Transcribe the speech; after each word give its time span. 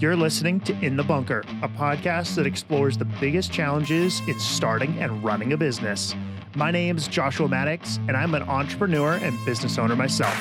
You're 0.00 0.14
listening 0.14 0.60
to 0.60 0.78
In 0.80 0.96
the 0.96 1.02
Bunker, 1.02 1.40
a 1.60 1.68
podcast 1.68 2.36
that 2.36 2.46
explores 2.46 2.96
the 2.96 3.04
biggest 3.04 3.50
challenges 3.50 4.22
in 4.28 4.38
starting 4.38 4.96
and 5.00 5.24
running 5.24 5.54
a 5.54 5.56
business. 5.56 6.14
My 6.54 6.70
name 6.70 6.96
is 6.96 7.08
Joshua 7.08 7.48
Maddux, 7.48 7.98
and 8.06 8.16
I'm 8.16 8.32
an 8.36 8.42
entrepreneur 8.42 9.14
and 9.14 9.36
business 9.44 9.76
owner 9.76 9.96
myself. 9.96 10.36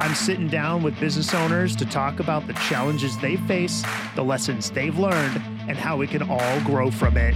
I'm 0.00 0.14
sitting 0.14 0.48
down 0.48 0.82
with 0.82 0.98
business 0.98 1.34
owners 1.34 1.76
to 1.76 1.84
talk 1.84 2.20
about 2.20 2.46
the 2.46 2.54
challenges 2.54 3.18
they 3.18 3.36
face, 3.36 3.84
the 4.16 4.24
lessons 4.24 4.70
they've 4.70 4.98
learned, 4.98 5.42
and 5.68 5.76
how 5.76 5.98
we 5.98 6.06
can 6.06 6.22
all 6.22 6.60
grow 6.62 6.90
from 6.90 7.18
it. 7.18 7.34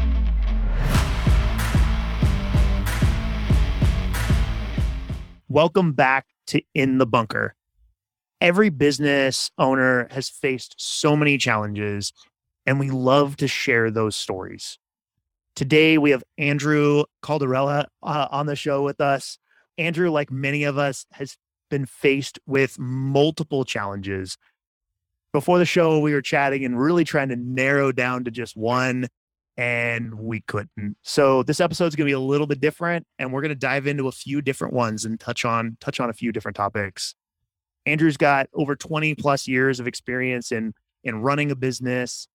Welcome 5.47 5.93
back 5.93 6.29
to 6.47 6.63
In 6.75 6.97
the 6.97 7.05
Bunker 7.05 7.55
every 8.43 8.71
business 8.71 9.53
owner 9.57 10.09
has 10.11 10.29
faced 10.29 10.75
so 10.77 11.15
many 11.15 11.39
challenges, 11.39 12.13
and 12.67 12.81
we 12.81 12.91
love 12.91 13.37
to 13.37 13.47
share 13.47 13.89
those 13.89 14.17
stories. 14.17 14.79
Today, 15.55 15.97
we 15.97 16.11
have 16.11 16.25
Andrew 16.39 17.05
Calderella 17.23 17.87
uh, 18.03 18.27
on 18.31 18.47
the 18.47 18.57
show 18.57 18.83
with 18.83 19.01
us. 19.01 19.39
Andrew, 19.79 20.11
like 20.11 20.33
many 20.33 20.65
of 20.65 20.77
us, 20.77 21.07
has 21.13 21.37
been 21.71 21.87
faced 21.87 22.41
with 22.45 22.79
multiple 22.81 23.65
challenges. 23.65 24.37
Before 25.33 25.59
the 25.61 25.65
show, 25.65 26.01
we 26.01 26.13
were 26.13 26.21
chatting 26.21 26.65
and 26.65 26.79
really 26.79 27.05
trying 27.05 27.29
to 27.29 27.37
narrow 27.37 27.93
down 27.93 28.25
to 28.25 28.33
just 28.33 28.57
one, 28.57 29.07
and 29.57 30.15
we 30.15 30.41
couldn't. 30.41 30.97
So 31.03 31.45
this 31.45 31.61
episode 31.61 31.87
is 31.87 31.97
going 31.97 32.07
to 32.07 32.11
be 32.11 32.13
a 32.13 32.21
little 32.21 32.49
bit 32.49 32.61
different, 32.61 33.07
and 33.21 33.33
we're 33.33 33.41
going 33.41 33.51
to 33.51 33.55
dive 33.55 33.87
into 33.87 34.09
a 34.09 34.13
few 34.13 34.43
different 34.43 34.75
ones 34.75 35.05
and 35.05 35.21
touch 35.21 35.45
on 35.45 35.77
touch 35.81 36.01
on 36.01 36.11
a 36.11 36.15
few 36.15 36.33
different 36.33 36.57
topics. 36.57 37.15
Andrew's 37.87 38.17
got 38.17 38.49
over 38.55 38.77
20 38.77 39.15
plus 39.17 39.49
years 39.49 39.81
of 39.81 39.87
experience 39.87 40.53
in 40.53 40.73
in 41.05 41.21
running 41.23 41.51
a 41.51 41.57
business. 41.57 42.29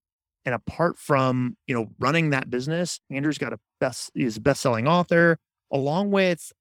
And 0.46 0.56
apart 0.56 0.98
from, 0.98 1.58
you 1.68 1.76
know, 1.76 1.88
running 2.00 2.30
that 2.30 2.50
business, 2.50 3.00
Andrew's 3.10 3.38
got 3.38 3.54
a 3.54 3.60
best 3.80 4.12
is 4.16 4.38
a 4.38 4.42
best-selling 4.42 4.88
author, 4.88 5.40
along 5.72 6.12
with 6.12 6.52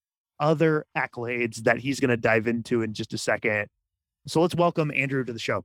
other 0.41 0.85
accolades 0.97 1.63
that 1.63 1.79
he's 1.79 2.01
going 2.01 2.11
to 2.11 2.17
dive 2.17 2.47
into 2.47 2.83
in 2.83 2.93
just 2.93 3.15
a 3.15 3.19
second. 3.19 3.69
So 4.27 4.41
let's 4.41 4.55
welcome 4.55 4.91
Andrew 4.95 5.25
to 5.25 5.33
the 5.33 5.39
show. 5.39 5.65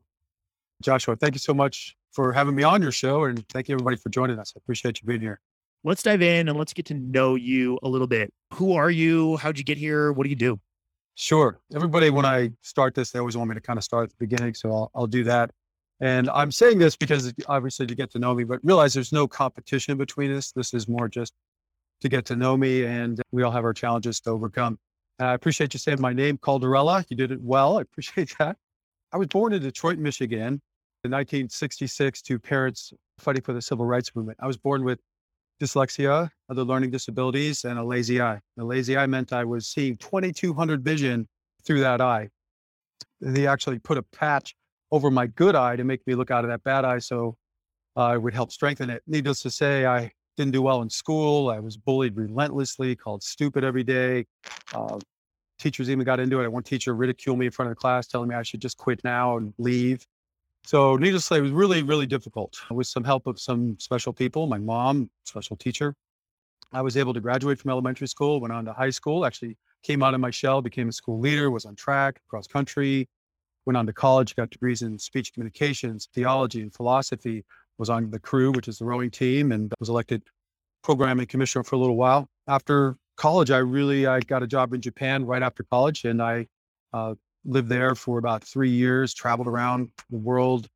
Joshua, 0.82 1.16
thank 1.16 1.34
you 1.34 1.40
so 1.40 1.54
much 1.54 1.96
for 2.12 2.32
having 2.32 2.56
me 2.56 2.64
on 2.64 2.82
your 2.82 2.92
show. 2.92 3.24
And 3.24 3.48
thank 3.50 3.68
you 3.68 3.74
everybody 3.74 3.98
for 3.98 4.10
joining 4.10 4.38
us. 4.40 4.54
I 4.56 4.60
appreciate 4.60 5.02
you 5.02 5.08
being 5.08 5.22
here. 5.22 5.40
Let's 5.84 6.04
dive 6.04 6.22
in 6.22 6.48
and 6.48 6.58
let's 6.58 6.74
get 6.74 6.86
to 6.88 6.94
know 6.94 7.34
you 7.36 7.80
a 7.82 7.90
little 7.90 8.08
bit. 8.08 8.32
Who 8.54 8.74
are 8.74 8.92
you? 8.92 9.38
How'd 9.38 9.58
you 9.58 9.64
get 9.64 9.80
here? 9.80 10.12
What 10.12 10.26
do 10.26 10.30
you 10.30 10.36
do? 10.36 10.60
Sure. 11.16 11.60
Everybody, 11.76 12.10
when 12.10 12.26
I 12.26 12.52
start 12.62 12.96
this, 12.96 13.12
they 13.12 13.20
always 13.20 13.38
want 13.38 13.50
me 13.50 13.56
to 13.56 13.62
kind 13.62 13.78
of 13.78 13.84
start 13.84 14.06
at 14.06 14.10
the 14.10 14.16
beginning. 14.20 14.54
So 14.54 14.72
I'll, 14.72 14.92
I'll 14.96 15.08
do 15.08 15.24
that. 15.26 15.52
And 16.00 16.30
I'm 16.32 16.52
saying 16.52 16.80
this 16.80 16.96
because 16.96 17.32
obviously 17.48 17.86
to 17.86 17.96
get 17.96 18.10
to 18.12 18.20
know 18.20 18.34
me, 18.34 18.44
but 18.44 18.60
realize 18.64 18.94
there's 18.94 19.12
no 19.12 19.28
competition 19.28 19.98
between 19.98 20.32
us. 20.36 20.52
This 20.52 20.74
is 20.74 20.88
more 20.88 21.08
just 21.08 21.34
to 22.02 22.10
get 22.10 22.26
to 22.26 22.36
know 22.36 22.58
me 22.58 22.86
and 22.86 23.22
we 23.32 23.44
all 23.44 23.52
have 23.52 23.64
our 23.64 23.74
challenges 23.74 24.20
to 24.22 24.32
overcome. 24.32 24.80
And 25.20 25.28
I 25.28 25.34
appreciate 25.34 25.74
you 25.76 25.80
saying 25.80 26.02
my 26.02 26.14
name, 26.14 26.40
Calderella. 26.40 27.06
You 27.10 27.16
did 27.16 27.32
it 27.32 27.40
well. 27.42 27.78
I 27.80 27.82
appreciate 27.82 28.34
that. 28.40 28.58
I 29.14 29.18
was 29.18 29.28
born 29.28 29.54
in 29.54 29.62
Detroit, 29.62 30.00
Michigan 30.00 30.62
in 31.04 31.12
1966 31.12 32.22
to 32.24 32.40
parents 32.40 32.94
fighting 33.20 33.42
for 33.42 33.54
the 33.54 33.62
civil 33.62 33.86
rights 33.86 34.16
movement. 34.16 34.40
I 34.42 34.48
was 34.48 34.58
born 34.58 34.84
with 34.84 35.00
dyslexia, 35.62 36.30
other 36.50 36.64
learning 36.64 36.90
disabilities, 36.90 37.64
and 37.64 37.78
a 37.78 37.84
lazy 37.84 38.22
eye. 38.22 38.40
The 38.58 38.66
lazy 38.66 38.98
eye 38.98 39.06
meant 39.06 39.32
I 39.32 39.44
was 39.46 39.68
seeing 39.68 39.98
2200 39.98 40.84
vision 40.84 41.28
through 41.64 41.82
that 41.82 42.02
eye. 42.02 42.30
They 43.22 43.46
actually 43.48 43.80
put 43.80 43.98
a 43.98 44.04
patch 44.04 44.56
over 44.92 45.12
my 45.12 45.28
good 45.28 45.56
eye 45.56 45.76
to 45.76 45.84
make 45.84 46.06
me 46.08 46.16
look 46.16 46.32
out 46.32 46.44
of 46.44 46.50
that 46.50 46.64
bad 46.64 46.84
eye 46.84 47.00
so 47.00 47.38
uh, 47.96 48.18
would 48.20 48.34
help 48.34 48.52
strengthen 48.52 48.90
it. 48.90 49.04
Needless 49.06 49.42
to 49.42 49.52
say, 49.52 49.86
I 49.86 50.12
didn't 50.38 50.54
do 50.54 50.62
well 50.62 50.82
in 50.82 50.90
school. 50.90 51.50
I 51.50 51.60
was 51.60 51.78
bullied 51.78 52.16
relentlessly, 52.16 52.96
called 52.96 53.22
stupid 53.22 53.64
every 53.64 53.84
day. 53.84 54.26
Uh, 54.74 55.00
teachers 55.60 55.90
even 55.90 56.04
got 56.04 56.20
into 56.20 56.42
it. 56.42 56.52
One 56.52 56.64
teacher 56.64 56.96
ridiculed 56.96 57.38
me 57.38 57.46
in 57.46 57.52
front 57.52 57.70
of 57.70 57.78
the 57.78 57.80
class, 57.80 58.08
telling 58.08 58.30
me 58.30 58.36
I 58.36 58.44
should 58.44 58.62
just 58.62 58.78
quit 58.78 59.02
now 59.04 59.38
and 59.38 59.54
leave. 59.58 60.06
So, 60.64 60.96
needless 60.96 61.24
to 61.24 61.28
say, 61.28 61.38
it 61.40 61.42
was 61.42 61.52
really, 61.52 61.82
really 61.84 62.06
difficult. 62.06 62.56
With 62.70 62.88
some 62.88 63.04
help 63.04 63.28
of 63.28 63.40
some 63.40 63.78
special 63.80 64.14
people, 64.14 64.48
my 64.48 64.60
mom, 64.60 65.10
special 65.26 65.56
teacher, 65.58 65.96
I 66.72 66.82
was 66.82 66.96
able 66.96 67.14
to 67.14 67.20
graduate 67.20 67.60
from 67.60 67.72
elementary 67.72 68.08
school, 68.08 68.40
went 68.40 68.54
on 68.54 68.66
to 68.66 68.74
high 68.74 68.92
school, 68.92 69.26
actually 69.26 69.58
came 69.84 70.04
out 70.04 70.14
of 70.14 70.20
my 70.20 70.30
shell, 70.30 70.62
became 70.62 70.90
a 70.90 70.92
school 70.92 71.20
leader, 71.20 71.50
was 71.50 71.66
on 71.66 71.76
track, 71.76 72.22
cross 72.30 72.48
country, 72.48 73.10
went 73.66 73.76
on 73.76 73.86
to 73.88 73.94
college, 73.94 74.36
got 74.36 74.50
degrees 74.50 74.82
in 74.82 74.98
speech 74.98 75.34
communications, 75.34 76.08
theology, 76.14 76.62
and 76.62 76.74
philosophy, 76.74 77.44
was 77.78 77.90
on 77.90 78.12
the 78.12 78.20
crew, 78.20 78.52
which 78.52 78.68
is 78.68 78.78
the 78.78 78.86
rowing 78.86 79.10
team, 79.10 79.52
and 79.52 79.74
was 79.80 79.90
elected 79.90 80.22
programming 80.84 81.26
commissioner 81.26 81.64
for 81.64 81.76
a 81.76 81.80
little 81.80 81.98
while. 81.98 82.30
After 82.48 82.98
college, 83.18 83.52
I 83.52 83.58
really 83.58 84.08
I 84.08 84.20
got 84.20 84.44
a 84.44 84.48
job 84.48 84.74
in 84.74 84.82
Japan 84.82 85.26
right 85.26 85.42
after 85.42 85.64
college, 85.64 86.06
and 86.06 86.22
I 86.22 86.48
uh, 86.94 87.16
lived 87.46 87.70
there 87.70 87.96
for 87.96 88.18
about 88.18 88.44
three 88.44 88.70
years, 88.70 89.14
traveled 89.14 89.48
around 89.48 89.90
the 90.10 90.18
world, 90.18 90.68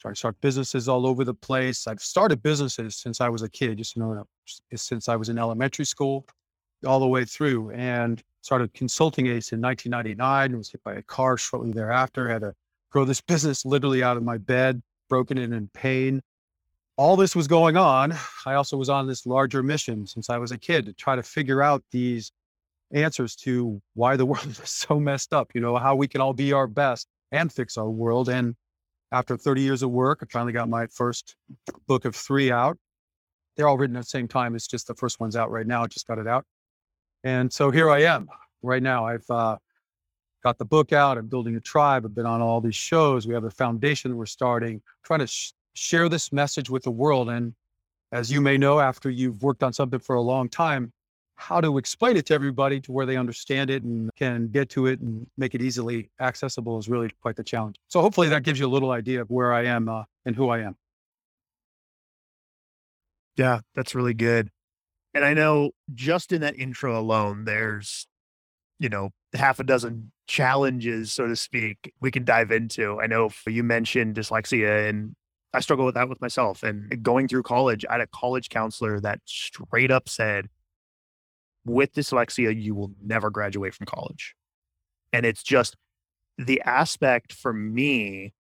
started 0.00 0.16
start 0.16 0.40
businesses 0.40 0.88
all 0.88 1.06
over 1.06 1.24
the 1.24 1.34
place. 1.34 1.86
I've 1.86 2.00
started 2.00 2.42
businesses 2.42 2.96
since 2.96 3.20
I 3.20 3.28
was 3.28 3.42
a 3.42 3.48
kid, 3.48 3.78
just 3.78 3.96
you 3.96 4.02
know, 4.02 4.26
since 4.74 5.08
I 5.08 5.16
was 5.16 5.28
in 5.28 5.38
elementary 5.38 5.84
school, 5.84 6.26
all 6.86 7.00
the 7.00 7.06
way 7.06 7.24
through, 7.24 7.70
and 7.72 8.22
started 8.40 8.72
consulting 8.72 9.26
ace 9.26 9.52
in 9.52 9.60
1999. 9.60 10.56
Was 10.56 10.70
hit 10.70 10.82
by 10.82 10.94
a 10.94 11.02
car 11.02 11.36
shortly 11.36 11.72
thereafter. 11.72 12.28
Had 12.28 12.42
to 12.42 12.54
grow 12.90 13.04
this 13.04 13.20
business 13.32 13.64
literally 13.64 14.02
out 14.02 14.16
of 14.16 14.22
my 14.22 14.38
bed, 14.38 14.82
broken 15.08 15.38
and 15.38 15.52
in 15.52 15.68
pain. 15.74 16.22
All 16.96 17.16
this 17.16 17.34
was 17.34 17.46
going 17.46 17.76
on. 17.76 18.14
I 18.44 18.54
also 18.54 18.76
was 18.76 18.90
on 18.90 19.06
this 19.06 19.24
larger 19.24 19.62
mission 19.62 20.06
since 20.06 20.28
I 20.28 20.36
was 20.36 20.50
a 20.50 20.58
kid 20.58 20.84
to 20.86 20.92
try 20.92 21.16
to 21.16 21.22
figure 21.22 21.62
out 21.62 21.82
these 21.90 22.30
answers 22.92 23.36
to 23.36 23.80
why 23.94 24.16
the 24.16 24.26
world 24.30 24.46
is 24.46 24.60
so 24.64 24.98
messed 24.98 25.32
up, 25.32 25.50
you 25.54 25.60
know, 25.60 25.76
how 25.76 25.94
we 25.94 26.08
can 26.08 26.20
all 26.20 26.32
be 26.32 26.52
our 26.52 26.66
best 26.66 27.06
and 27.32 27.52
fix 27.52 27.76
our 27.76 27.90
world. 27.90 28.28
And 28.28 28.54
after 29.12 29.36
30 29.36 29.62
years 29.62 29.82
of 29.82 29.90
work, 29.90 30.20
I 30.22 30.26
finally 30.30 30.52
got 30.52 30.68
my 30.68 30.86
first 30.86 31.36
book 31.86 32.04
of 32.04 32.14
three 32.14 32.50
out. 32.50 32.78
They're 33.56 33.68
all 33.68 33.78
written 33.78 33.96
at 33.96 34.04
the 34.04 34.08
same 34.08 34.28
time. 34.28 34.54
It's 34.54 34.68
just 34.68 34.86
the 34.86 34.94
first 34.94 35.20
one's 35.20 35.36
out 35.36 35.50
right 35.50 35.66
now. 35.66 35.82
I 35.82 35.86
just 35.86 36.06
got 36.06 36.18
it 36.18 36.26
out. 36.26 36.44
And 37.24 37.52
so 37.52 37.70
here 37.70 37.90
I 37.90 38.02
am 38.02 38.28
right 38.62 38.82
now. 38.82 39.06
I've 39.06 39.28
uh, 39.28 39.56
got 40.42 40.58
the 40.58 40.64
book 40.64 40.92
out. 40.92 41.18
I'm 41.18 41.26
building 41.26 41.56
a 41.56 41.60
tribe. 41.60 42.04
I've 42.04 42.14
been 42.14 42.26
on 42.26 42.40
all 42.40 42.60
these 42.60 42.76
shows. 42.76 43.26
We 43.26 43.34
have 43.34 43.44
a 43.44 43.50
foundation 43.50 44.16
we're 44.16 44.26
starting, 44.26 44.80
trying 45.04 45.20
to 45.20 45.26
sh- 45.26 45.52
share 45.74 46.08
this 46.08 46.32
message 46.32 46.70
with 46.70 46.84
the 46.84 46.90
world. 46.90 47.28
And 47.28 47.54
as 48.12 48.30
you 48.30 48.40
may 48.40 48.56
know, 48.56 48.80
after 48.80 49.10
you've 49.10 49.42
worked 49.42 49.62
on 49.62 49.72
something 49.72 50.00
for 50.00 50.16
a 50.16 50.22
long 50.22 50.48
time, 50.48 50.92
how 51.40 51.58
to 51.58 51.78
explain 51.78 52.18
it 52.18 52.26
to 52.26 52.34
everybody 52.34 52.80
to 52.82 52.92
where 52.92 53.06
they 53.06 53.16
understand 53.16 53.70
it 53.70 53.82
and 53.82 54.10
can 54.14 54.48
get 54.48 54.68
to 54.68 54.86
it 54.86 55.00
and 55.00 55.26
make 55.38 55.54
it 55.54 55.62
easily 55.62 56.10
accessible 56.20 56.78
is 56.78 56.86
really 56.88 57.10
quite 57.22 57.34
the 57.34 57.42
challenge. 57.42 57.76
So 57.88 58.02
hopefully 58.02 58.28
that 58.28 58.42
gives 58.42 58.60
you 58.60 58.66
a 58.66 58.68
little 58.68 58.90
idea 58.90 59.22
of 59.22 59.30
where 59.30 59.52
I 59.52 59.64
am 59.64 59.88
uh, 59.88 60.04
and 60.26 60.36
who 60.36 60.50
I 60.50 60.60
am. 60.60 60.76
Yeah, 63.36 63.60
that's 63.74 63.94
really 63.94 64.12
good. 64.12 64.50
And 65.14 65.24
I 65.24 65.32
know 65.32 65.70
just 65.94 66.30
in 66.30 66.42
that 66.42 66.56
intro 66.56 66.98
alone, 67.00 67.46
there's, 67.46 68.06
you 68.78 68.90
know, 68.90 69.10
half 69.32 69.58
a 69.58 69.64
dozen 69.64 70.12
challenges, 70.26 71.12
so 71.12 71.26
to 71.26 71.36
speak, 71.36 71.94
we 72.02 72.10
can 72.10 72.24
dive 72.24 72.50
into. 72.50 73.00
I 73.00 73.06
know 73.06 73.30
you 73.46 73.62
mentioned 73.62 74.14
dyslexia 74.14 74.90
and 74.90 75.16
I 75.54 75.60
struggle 75.60 75.86
with 75.86 75.94
that 75.94 76.10
with 76.10 76.20
myself. 76.20 76.62
And 76.62 77.02
going 77.02 77.28
through 77.28 77.44
college, 77.44 77.86
I 77.88 77.94
had 77.94 78.02
a 78.02 78.06
college 78.08 78.50
counselor 78.50 79.00
that 79.00 79.20
straight 79.24 79.90
up 79.90 80.06
said, 80.06 80.48
with 81.64 81.92
dyslexia, 81.94 82.60
you 82.60 82.74
will 82.74 82.92
never 83.02 83.30
graduate 83.30 83.74
from 83.74 83.86
college. 83.86 84.34
And 85.12 85.26
it's 85.26 85.42
just 85.42 85.76
the 86.38 86.60
aspect 86.62 87.32
for 87.32 87.52
me 87.52 88.32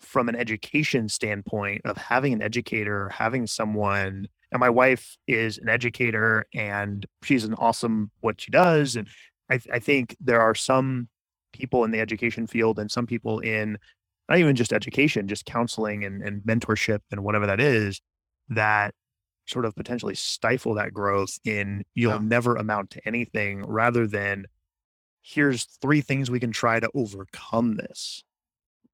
from 0.00 0.28
an 0.28 0.36
education 0.36 1.08
standpoint 1.08 1.82
of 1.84 1.96
having 1.96 2.32
an 2.32 2.42
educator, 2.42 3.10
having 3.10 3.46
someone, 3.46 4.26
and 4.50 4.60
my 4.60 4.70
wife 4.70 5.16
is 5.26 5.58
an 5.58 5.68
educator 5.68 6.46
and 6.54 7.06
she's 7.22 7.44
an 7.44 7.54
awesome 7.54 8.10
what 8.20 8.40
she 8.40 8.50
does. 8.50 8.96
And 8.96 9.06
I, 9.50 9.60
I 9.72 9.78
think 9.78 10.16
there 10.20 10.40
are 10.40 10.54
some 10.54 11.08
people 11.52 11.84
in 11.84 11.90
the 11.90 12.00
education 12.00 12.46
field 12.46 12.78
and 12.78 12.90
some 12.90 13.06
people 13.06 13.40
in 13.40 13.76
not 14.28 14.38
even 14.38 14.56
just 14.56 14.72
education, 14.72 15.28
just 15.28 15.44
counseling 15.44 16.04
and, 16.04 16.22
and 16.22 16.42
mentorship 16.42 17.00
and 17.10 17.22
whatever 17.22 17.46
that 17.46 17.60
is, 17.60 18.00
that 18.48 18.94
sort 19.50 19.64
of 19.64 19.74
potentially 19.74 20.14
stifle 20.14 20.74
that 20.74 20.92
growth 20.92 21.38
in 21.44 21.82
you'll 21.94 22.12
yeah. 22.12 22.20
never 22.22 22.56
amount 22.56 22.90
to 22.90 23.00
anything 23.06 23.64
rather 23.66 24.06
than 24.06 24.46
here's 25.22 25.64
three 25.82 26.00
things 26.00 26.30
we 26.30 26.40
can 26.40 26.52
try 26.52 26.80
to 26.80 26.90
overcome 26.94 27.76
this. 27.76 28.22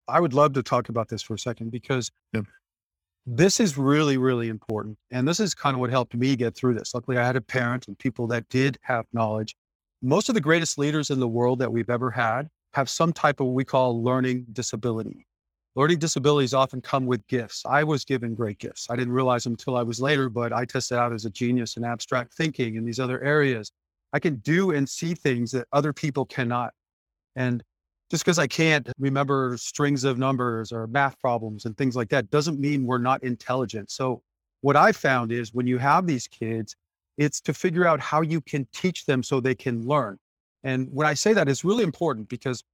I 0.09 0.21
would 0.21 0.35
love 0.35 0.53
to 0.55 0.63
talk 0.63 0.89
about 0.89 1.09
this 1.09 1.23
for 1.23 1.35
a 1.35 1.39
second 1.39 1.71
because 1.71 2.11
yeah. 2.33 2.43
this 3.27 3.61
is 3.61 3.77
really, 3.77 4.17
really 4.19 4.49
important. 4.49 4.99
And 5.11 5.27
this 5.27 5.41
is 5.41 5.55
kind 5.55 5.75
of 5.75 5.81
what 5.81 5.91
helped 5.91 6.15
me 6.15 6.37
get 6.37 6.55
through 6.55 6.75
this. 6.75 6.95
Luckily, 6.95 7.19
I 7.19 7.27
had 7.27 7.37
a 7.37 7.41
parent 7.41 7.89
and 7.89 7.99
people 7.99 8.27
that 8.29 8.49
did 8.49 8.79
have 8.83 9.07
knowledge. 9.13 9.57
Most 10.03 10.29
of 10.29 10.35
the 10.35 10.41
greatest 10.41 10.79
leaders 10.79 11.11
in 11.11 11.21
the 11.21 11.29
world 11.29 11.59
that 11.59 11.73
we've 11.73 11.91
ever 11.91 12.11
had 12.11 12.49
have 12.75 12.89
some 12.89 13.13
type 13.13 13.41
of 13.41 13.47
what 13.47 13.55
we 13.55 13.65
call 13.65 14.03
learning 14.03 14.47
disability. 14.53 15.27
Learning 15.77 15.99
disabilities 15.99 16.55
often 16.55 16.81
come 16.81 17.05
with 17.05 17.25
gifts. 17.27 17.63
I 17.67 17.85
was 17.85 18.05
given 18.05 18.35
great 18.35 18.59
gifts. 18.59 18.89
I 18.89 18.97
didn't 18.97 19.13
realize 19.13 19.45
them 19.45 19.53
until 19.53 19.77
I 19.77 19.83
was 19.83 20.01
later, 20.01 20.31
but 20.31 20.53
I 20.53 20.65
tested 20.65 20.97
out 20.97 21.13
as 21.13 21.27
a 21.27 21.31
genius 21.31 21.77
in 21.77 21.85
abstract 21.85 22.33
thinking 22.33 22.77
in 22.77 22.85
these 22.85 22.99
other 22.99 23.23
areas. 23.23 23.71
I 24.15 24.19
can 24.19 24.37
do 24.37 24.71
and 24.71 24.89
see 24.89 25.15
things 25.15 25.51
that 25.53 25.69
other 25.73 25.93
people 25.93 26.25
cannot. 26.25 26.73
And 27.37 27.63
just 28.11 28.25
because 28.25 28.39
I 28.39 28.47
can't 28.47 28.89
remember 28.99 29.57
strings 29.59 30.05
of 30.05 30.17
numbers 30.19 30.73
or 30.73 30.87
math 30.87 31.19
problems 31.21 31.67
and 31.67 31.77
things 31.77 31.95
like 31.95 32.09
that 32.09 32.31
doesn't 32.31 32.59
mean 32.59 32.87
we're 32.87 32.99
not 32.99 33.23
intelligent. 33.23 33.91
So, 33.91 34.23
what 34.63 34.77
I 34.77 34.93
found 34.93 35.31
is 35.31 35.53
when 35.53 35.67
you 35.67 35.77
have 35.79 36.07
these 36.07 36.27
kids, 36.27 36.75
it's 37.19 37.41
to 37.43 37.53
figure 37.53 37.87
out 37.87 38.01
how 38.01 38.23
you 38.23 38.41
can 38.41 38.67
teach 38.73 39.05
them 39.05 39.23
so 39.23 39.39
they 39.39 39.55
can 39.55 39.87
learn. 39.87 40.19
And 40.65 40.89
when 40.91 41.07
I 41.07 41.15
say 41.15 41.35
that, 41.35 41.49
it's 41.49 41.65
really 41.65 41.85
important 41.85 42.29
because 42.29 42.65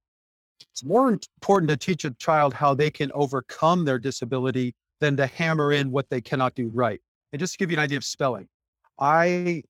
it's 0.71 0.83
more 0.83 1.09
important 1.09 1.69
to 1.69 1.77
teach 1.77 2.05
a 2.05 2.11
child 2.11 2.53
how 2.53 2.73
they 2.73 2.89
can 2.89 3.11
overcome 3.13 3.85
their 3.85 3.99
disability 3.99 4.75
than 4.99 5.17
to 5.17 5.27
hammer 5.27 5.71
in 5.71 5.91
what 5.91 6.09
they 6.09 6.21
cannot 6.21 6.55
do 6.55 6.69
right. 6.73 7.01
And 7.31 7.39
just 7.39 7.53
to 7.53 7.57
give 7.57 7.71
you 7.71 7.77
an 7.77 7.83
idea 7.83 7.97
of 7.97 8.03
spelling, 8.03 8.47
I 8.99 9.63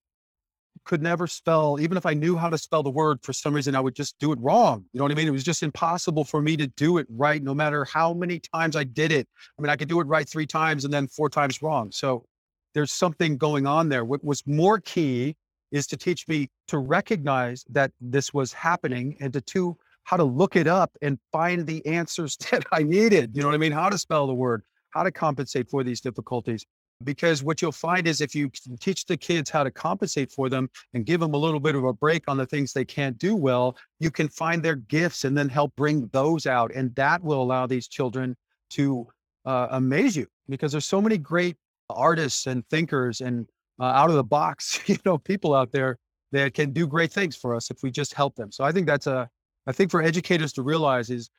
could 0.85 1.01
never 1.01 1.27
spell, 1.27 1.77
even 1.79 1.97
if 1.97 2.05
I 2.05 2.13
knew 2.13 2.35
how 2.35 2.49
to 2.49 2.57
spell 2.57 2.83
the 2.83 2.89
word, 2.89 3.19
for 3.23 3.31
some 3.31 3.53
reason 3.53 3.75
I 3.75 3.79
would 3.79 3.95
just 3.95 4.19
do 4.19 4.31
it 4.31 4.39
wrong. 4.41 4.83
You 4.91 4.97
know 4.97 5.05
what 5.05 5.11
I 5.11 5.15
mean? 5.15 5.27
It 5.27 5.31
was 5.31 5.43
just 5.43 5.63
impossible 5.63 6.25
for 6.25 6.41
me 6.41 6.57
to 6.57 6.67
do 6.67 6.97
it 6.97 7.07
right, 7.09 7.41
no 7.41 7.53
matter 7.53 7.85
how 7.85 8.13
many 8.13 8.39
times 8.39 8.75
I 8.75 8.83
did 8.83 9.11
it. 9.11 9.27
I 9.57 9.61
mean, 9.61 9.69
I 9.69 9.75
could 9.75 9.87
do 9.87 10.01
it 10.01 10.07
right 10.07 10.27
three 10.27 10.45
times 10.45 10.83
and 10.83 10.93
then 10.93 11.07
four 11.07 11.29
times 11.29 11.61
wrong. 11.61 11.91
So 11.91 12.25
there's 12.73 12.91
something 12.91 13.37
going 13.37 13.65
on 13.65 13.89
there. 13.89 14.03
What 14.03 14.23
was 14.23 14.45
more 14.45 14.79
key 14.79 15.35
is 15.71 15.87
to 15.87 15.97
teach 15.97 16.27
me 16.27 16.49
to 16.67 16.77
recognize 16.77 17.63
that 17.69 17.91
this 18.01 18.33
was 18.33 18.51
happening 18.53 19.15
and 19.19 19.31
to 19.33 19.41
two, 19.41 19.77
how 20.03 20.17
to 20.17 20.23
look 20.23 20.55
it 20.55 20.67
up 20.67 20.91
and 21.01 21.17
find 21.31 21.65
the 21.65 21.85
answers 21.85 22.38
that 22.51 22.65
I 22.71 22.83
needed. 22.83 23.31
You 23.35 23.41
know 23.41 23.47
what 23.47 23.55
I 23.55 23.59
mean? 23.59 23.71
How 23.71 23.89
to 23.89 23.97
spell 23.97 24.27
the 24.27 24.33
word, 24.33 24.63
how 24.91 25.03
to 25.03 25.11
compensate 25.11 25.69
for 25.69 25.83
these 25.83 26.01
difficulties. 26.01 26.65
Because 27.03 27.44
what 27.44 27.61
you'll 27.61 27.73
find 27.73 28.07
is 28.07 28.21
if 28.21 28.33
you 28.33 28.50
teach 28.79 29.05
the 29.05 29.17
kids 29.17 29.50
how 29.50 29.63
to 29.63 29.71
compensate 29.71 30.31
for 30.31 30.47
them 30.47 30.69
and 30.94 31.05
give 31.05 31.19
them 31.19 31.33
a 31.33 31.38
little 31.38 31.59
bit 31.59 31.75
of 31.75 31.83
a 31.83 31.91
break 31.91 32.23
on 32.29 32.38
the 32.38 32.45
things 32.45 32.71
they 32.71 32.85
can't 32.85 33.17
do 33.17 33.35
well, 33.35 33.75
you 34.00 34.09
can 34.09 34.29
find 34.29 34.63
their 34.63 34.75
gifts 34.75 35.25
and 35.25 35.38
then 35.38 35.50
help 35.50 35.75
bring 35.75 36.07
those 36.13 36.45
out. 36.45 36.71
And 36.73 36.95
that 36.95 37.21
will 37.21 37.41
allow 37.41 37.67
these 37.67 37.89
children 37.89 38.38
to 38.71 39.07
uh, 39.45 39.67
amaze 39.71 40.15
you 40.15 40.27
because 40.47 40.71
there's 40.71 40.85
so 40.85 41.01
many 41.01 41.17
great 41.17 41.57
artists 41.89 42.47
and 42.47 42.65
thinkers 42.69 43.19
and 43.19 43.47
uh, 43.81 43.85
out 43.85 44.09
of 44.09 44.15
the 44.15 44.23
box, 44.23 44.79
you 44.88 44.97
know, 45.05 45.17
people 45.17 45.53
out 45.53 45.71
there 45.71 45.97
that 46.31 46.53
can 46.53 46.71
do 46.71 46.88
great 46.88 47.11
things 47.11 47.35
for 47.35 47.55
us 47.55 47.69
if 47.69 47.77
we 47.83 47.91
just 47.91 48.13
help 48.13 48.35
them. 48.35 48.51
So 48.51 48.63
I 48.63 48.71
think 48.71 48.88
that's 48.88 49.07
a, 49.07 49.29
I 49.68 49.71
think 49.71 49.92
for 49.92 50.01
educators 50.01 50.54
to 50.54 50.62
realize 50.62 51.10
is 51.10 51.30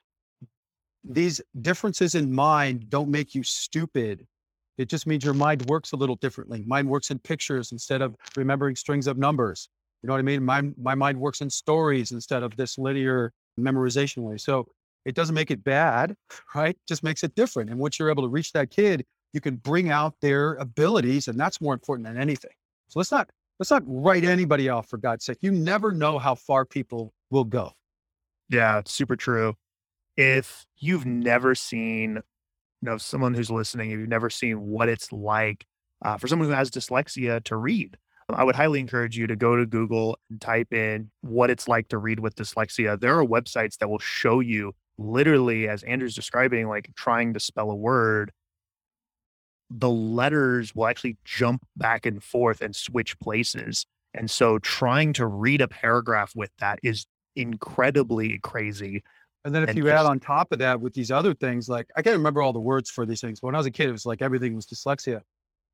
these 1.04 1.40
differences 1.60 2.14
in 2.14 2.32
mind 2.32 2.88
don't 2.88 3.10
make 3.10 3.34
you 3.34 3.42
stupid. 3.42 4.26
It 4.78 4.88
just 4.88 5.06
means 5.06 5.24
your 5.24 5.34
mind 5.34 5.66
works 5.66 5.92
a 5.92 5.96
little 5.96 6.16
differently. 6.16 6.64
Mine 6.66 6.88
works 6.88 7.10
in 7.10 7.18
pictures 7.18 7.72
instead 7.72 8.02
of 8.02 8.16
remembering 8.36 8.76
strings 8.76 9.06
of 9.06 9.18
numbers. 9.18 9.68
You 10.02 10.08
know 10.08 10.14
what 10.14 10.18
I 10.18 10.22
mean? 10.22 10.42
My, 10.42 10.62
my 10.80 10.94
mind 10.94 11.18
works 11.18 11.40
in 11.40 11.50
stories 11.50 12.12
instead 12.12 12.42
of 12.42 12.56
this 12.56 12.78
linear 12.78 13.32
memorization 13.58 14.18
way. 14.18 14.38
So 14.38 14.66
it 15.04 15.14
doesn't 15.14 15.34
make 15.34 15.50
it 15.50 15.62
bad, 15.62 16.16
right? 16.54 16.76
Just 16.88 17.02
makes 17.02 17.22
it 17.22 17.34
different. 17.34 17.70
And 17.70 17.78
once 17.78 17.98
you're 17.98 18.10
able 18.10 18.22
to 18.22 18.28
reach 18.28 18.52
that 18.52 18.70
kid, 18.70 19.04
you 19.32 19.40
can 19.40 19.56
bring 19.56 19.90
out 19.90 20.14
their 20.20 20.54
abilities, 20.54 21.28
and 21.28 21.38
that's 21.38 21.60
more 21.60 21.74
important 21.74 22.06
than 22.06 22.16
anything. 22.16 22.52
So 22.88 23.00
let's 23.00 23.10
not 23.10 23.28
let's 23.58 23.70
not 23.70 23.82
write 23.84 24.24
anybody 24.24 24.68
off 24.68 24.88
for 24.88 24.96
God's 24.96 25.24
sake. 25.24 25.38
You 25.40 25.50
never 25.50 25.90
know 25.90 26.18
how 26.18 26.36
far 26.36 26.64
people 26.64 27.12
will 27.30 27.44
go. 27.44 27.72
Yeah, 28.50 28.78
it's 28.78 28.92
super 28.92 29.16
true. 29.16 29.54
If 30.16 30.66
you've 30.78 31.06
never 31.06 31.54
seen, 31.54 32.16
you 32.16 32.22
know, 32.82 32.98
someone 32.98 33.34
who's 33.34 33.50
listening, 33.50 33.92
if 33.92 34.00
you've 34.00 34.08
never 34.08 34.30
seen 34.30 34.60
what 34.62 34.88
it's 34.88 35.12
like 35.12 35.66
uh, 36.04 36.18
for 36.18 36.28
someone 36.28 36.48
who 36.48 36.54
has 36.54 36.70
dyslexia 36.70 37.42
to 37.44 37.56
read, 37.56 37.96
I 38.30 38.44
would 38.44 38.56
highly 38.56 38.80
encourage 38.80 39.18
you 39.18 39.26
to 39.26 39.36
go 39.36 39.56
to 39.56 39.66
Google 39.66 40.18
and 40.30 40.40
type 40.40 40.72
in 40.72 41.10
what 41.22 41.50
it's 41.50 41.68
like 41.68 41.88
to 41.88 41.98
read 41.98 42.20
with 42.20 42.36
dyslexia. 42.36 43.00
There 43.00 43.18
are 43.18 43.24
websites 43.26 43.78
that 43.78 43.90
will 43.90 43.98
show 44.00 44.40
you 44.40 44.74
literally, 44.98 45.68
as 45.68 45.82
Andrew's 45.84 46.14
describing, 46.14 46.68
like 46.68 46.90
trying 46.96 47.34
to 47.34 47.40
spell 47.40 47.70
a 47.70 47.76
word 47.76 48.32
the 49.70 49.88
letters 49.88 50.74
will 50.74 50.86
actually 50.86 51.16
jump 51.24 51.64
back 51.76 52.06
and 52.06 52.22
forth 52.22 52.60
and 52.60 52.74
switch 52.76 53.18
places. 53.18 53.86
And 54.12 54.30
so 54.30 54.58
trying 54.58 55.12
to 55.14 55.26
read 55.26 55.60
a 55.60 55.68
paragraph 55.68 56.32
with 56.36 56.50
that 56.58 56.78
is 56.82 57.06
incredibly 57.36 58.38
crazy. 58.38 59.02
And 59.44 59.54
then 59.54 59.62
if 59.62 59.70
and 59.70 59.78
you 59.78 59.84
just, 59.84 59.94
add 59.94 60.06
on 60.06 60.20
top 60.20 60.52
of 60.52 60.58
that 60.60 60.80
with 60.80 60.94
these 60.94 61.10
other 61.10 61.34
things, 61.34 61.68
like 61.68 61.86
I 61.96 62.02
can't 62.02 62.16
remember 62.16 62.40
all 62.40 62.52
the 62.52 62.60
words 62.60 62.90
for 62.90 63.04
these 63.04 63.20
things. 63.20 63.40
But 63.40 63.48
when 63.48 63.54
I 63.54 63.58
was 63.58 63.66
a 63.66 63.70
kid, 63.70 63.88
it 63.88 63.92
was 63.92 64.06
like 64.06 64.22
everything 64.22 64.54
was 64.54 64.66
dyslexia. 64.66 65.20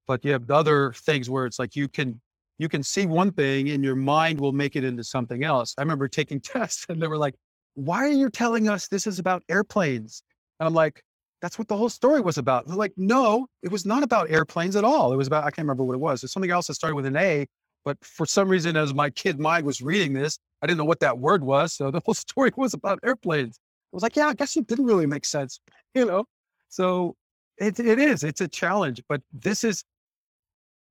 But 0.07 0.25
you 0.25 0.33
have 0.33 0.51
other 0.51 0.93
things 0.93 1.31
where 1.31 1.47
it's 1.47 1.59
like 1.59 1.77
you 1.77 1.89
can 1.89 2.21
you 2.59 2.69
can 2.69 2.83
see 2.83 3.07
one 3.07 3.33
thing 3.33 3.71
and 3.71 3.83
your 3.83 3.97
mind 3.97 4.41
will 4.41 4.53
make 4.53 4.77
it 4.77 4.85
into 4.85 5.05
something 5.05 5.45
else. 5.45 5.75
I 5.79 5.83
remember 5.83 6.09
taking 6.09 6.41
tests 6.41 6.85
and 6.89 7.01
they 7.01 7.07
were 7.07 7.17
like, 7.17 7.35
why 7.75 8.05
are 8.05 8.09
you 8.09 8.29
telling 8.29 8.69
us 8.69 8.89
this 8.89 9.07
is 9.07 9.19
about 9.19 9.43
airplanes? 9.49 10.23
And 10.59 10.67
I'm 10.67 10.75
like, 10.75 11.03
that's 11.41 11.59
what 11.59 11.69
the 11.69 11.77
whole 11.77 11.89
story 11.89 12.21
was 12.21 12.37
about. 12.37 12.67
They're 12.67 12.77
like, 12.77 12.93
no, 12.97 13.47
it 13.63 13.71
was 13.71 13.87
not 13.87 14.03
about 14.03 14.31
airplanes 14.31 14.77
at 14.77 14.85
all. 14.85 15.13
It 15.13 15.17
was 15.17 15.27
about, 15.27 15.45
I 15.45 15.51
can't 15.51 15.65
remember 15.65 15.85
what 15.85 15.95
it 15.95 16.01
was. 16.01 16.23
It's 16.23 16.33
something 16.33 16.51
else 16.51 16.67
that 16.67 16.75
started 16.75 16.97
with 16.97 17.07
an 17.07 17.17
A, 17.17 17.47
but 17.85 17.97
for 18.05 18.27
some 18.27 18.49
reason, 18.49 18.77
as 18.77 18.95
my 18.95 19.11
kid 19.11 19.39
mind 19.39 19.65
was 19.65 19.81
reading 19.81 20.13
this, 20.13 20.39
I 20.63 20.67
didn't 20.67 20.79
know 20.79 20.85
what 20.85 21.01
that 21.01 21.19
word 21.19 21.43
was. 21.43 21.73
So 21.73 21.91
the 21.91 22.01
whole 22.05 22.15
story 22.15 22.51
was 22.57 22.75
about 22.75 22.99
airplanes. 23.05 23.59
I 23.93 23.97
was 23.97 24.03
like, 24.03 24.17
yeah, 24.17 24.29
I 24.29 24.35
guess 24.35 24.57
it 24.57 24.67
didn't 24.67 24.87
really 24.87 25.07
make 25.07 25.25
sense, 25.25 25.61
you 25.95 26.05
know? 26.05 26.25
So 26.69 27.17
it, 27.59 27.81
it 27.81 27.99
is, 27.99 28.25
it's 28.25 28.41
a 28.41 28.49
challenge, 28.49 29.03
but 29.09 29.23
this 29.33 29.65
is, 29.65 29.85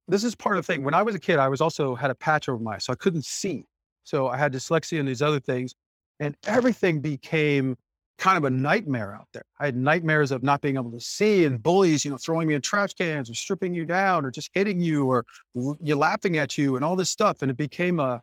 this 0.07 0.23
is 0.23 0.35
part 0.35 0.57
of 0.57 0.65
the 0.65 0.73
thing. 0.73 0.83
When 0.83 0.93
I 0.93 1.03
was 1.03 1.15
a 1.15 1.19
kid, 1.19 1.39
I 1.39 1.47
was 1.47 1.61
also 1.61 1.95
had 1.95 2.09
a 2.09 2.15
patch 2.15 2.49
over 2.49 2.61
my 2.61 2.75
eye, 2.75 2.77
so 2.79 2.91
I 2.91 2.95
couldn't 2.95 3.25
see. 3.25 3.65
So 4.03 4.27
I 4.27 4.37
had 4.37 4.51
dyslexia 4.51 4.99
and 4.99 5.07
these 5.07 5.21
other 5.21 5.39
things, 5.39 5.75
and 6.19 6.35
everything 6.47 6.99
became 6.99 7.77
kind 8.19 8.37
of 8.37 8.43
a 8.43 8.49
nightmare 8.49 9.15
out 9.15 9.27
there. 9.33 9.45
I 9.59 9.65
had 9.65 9.77
nightmares 9.77 10.31
of 10.31 10.43
not 10.43 10.61
being 10.61 10.75
able 10.75 10.91
to 10.91 10.99
see 10.99 11.45
and 11.45 11.63
bullies, 11.63 12.03
you 12.03 12.11
know, 12.11 12.17
throwing 12.17 12.47
me 12.47 12.53
in 12.53 12.61
trash 12.61 12.93
cans 12.93 13.29
or 13.29 13.33
stripping 13.33 13.73
you 13.73 13.85
down 13.85 14.25
or 14.25 14.31
just 14.31 14.49
hitting 14.53 14.79
you 14.81 15.05
or 15.05 15.25
you 15.81 15.95
laughing 15.95 16.37
at 16.37 16.57
you 16.57 16.75
and 16.75 16.83
all 16.83 16.97
this 16.97 17.09
stuff. 17.09 17.41
And 17.41 17.49
it 17.49 17.57
became 17.57 17.99
a, 17.99 18.21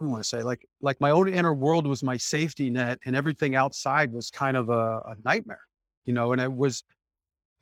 I 0.00 0.04
want 0.04 0.22
to 0.22 0.28
say 0.28 0.42
like, 0.42 0.66
like 0.82 1.00
my 1.00 1.10
own 1.10 1.32
inner 1.32 1.54
world 1.54 1.86
was 1.86 2.02
my 2.02 2.16
safety 2.16 2.68
net 2.70 2.98
and 3.06 3.14
everything 3.14 3.54
outside 3.54 4.12
was 4.12 4.30
kind 4.30 4.56
of 4.56 4.68
a, 4.68 4.98
a 5.06 5.14
nightmare, 5.24 5.62
you 6.04 6.12
know, 6.12 6.32
and 6.32 6.40
it 6.40 6.52
was 6.52 6.82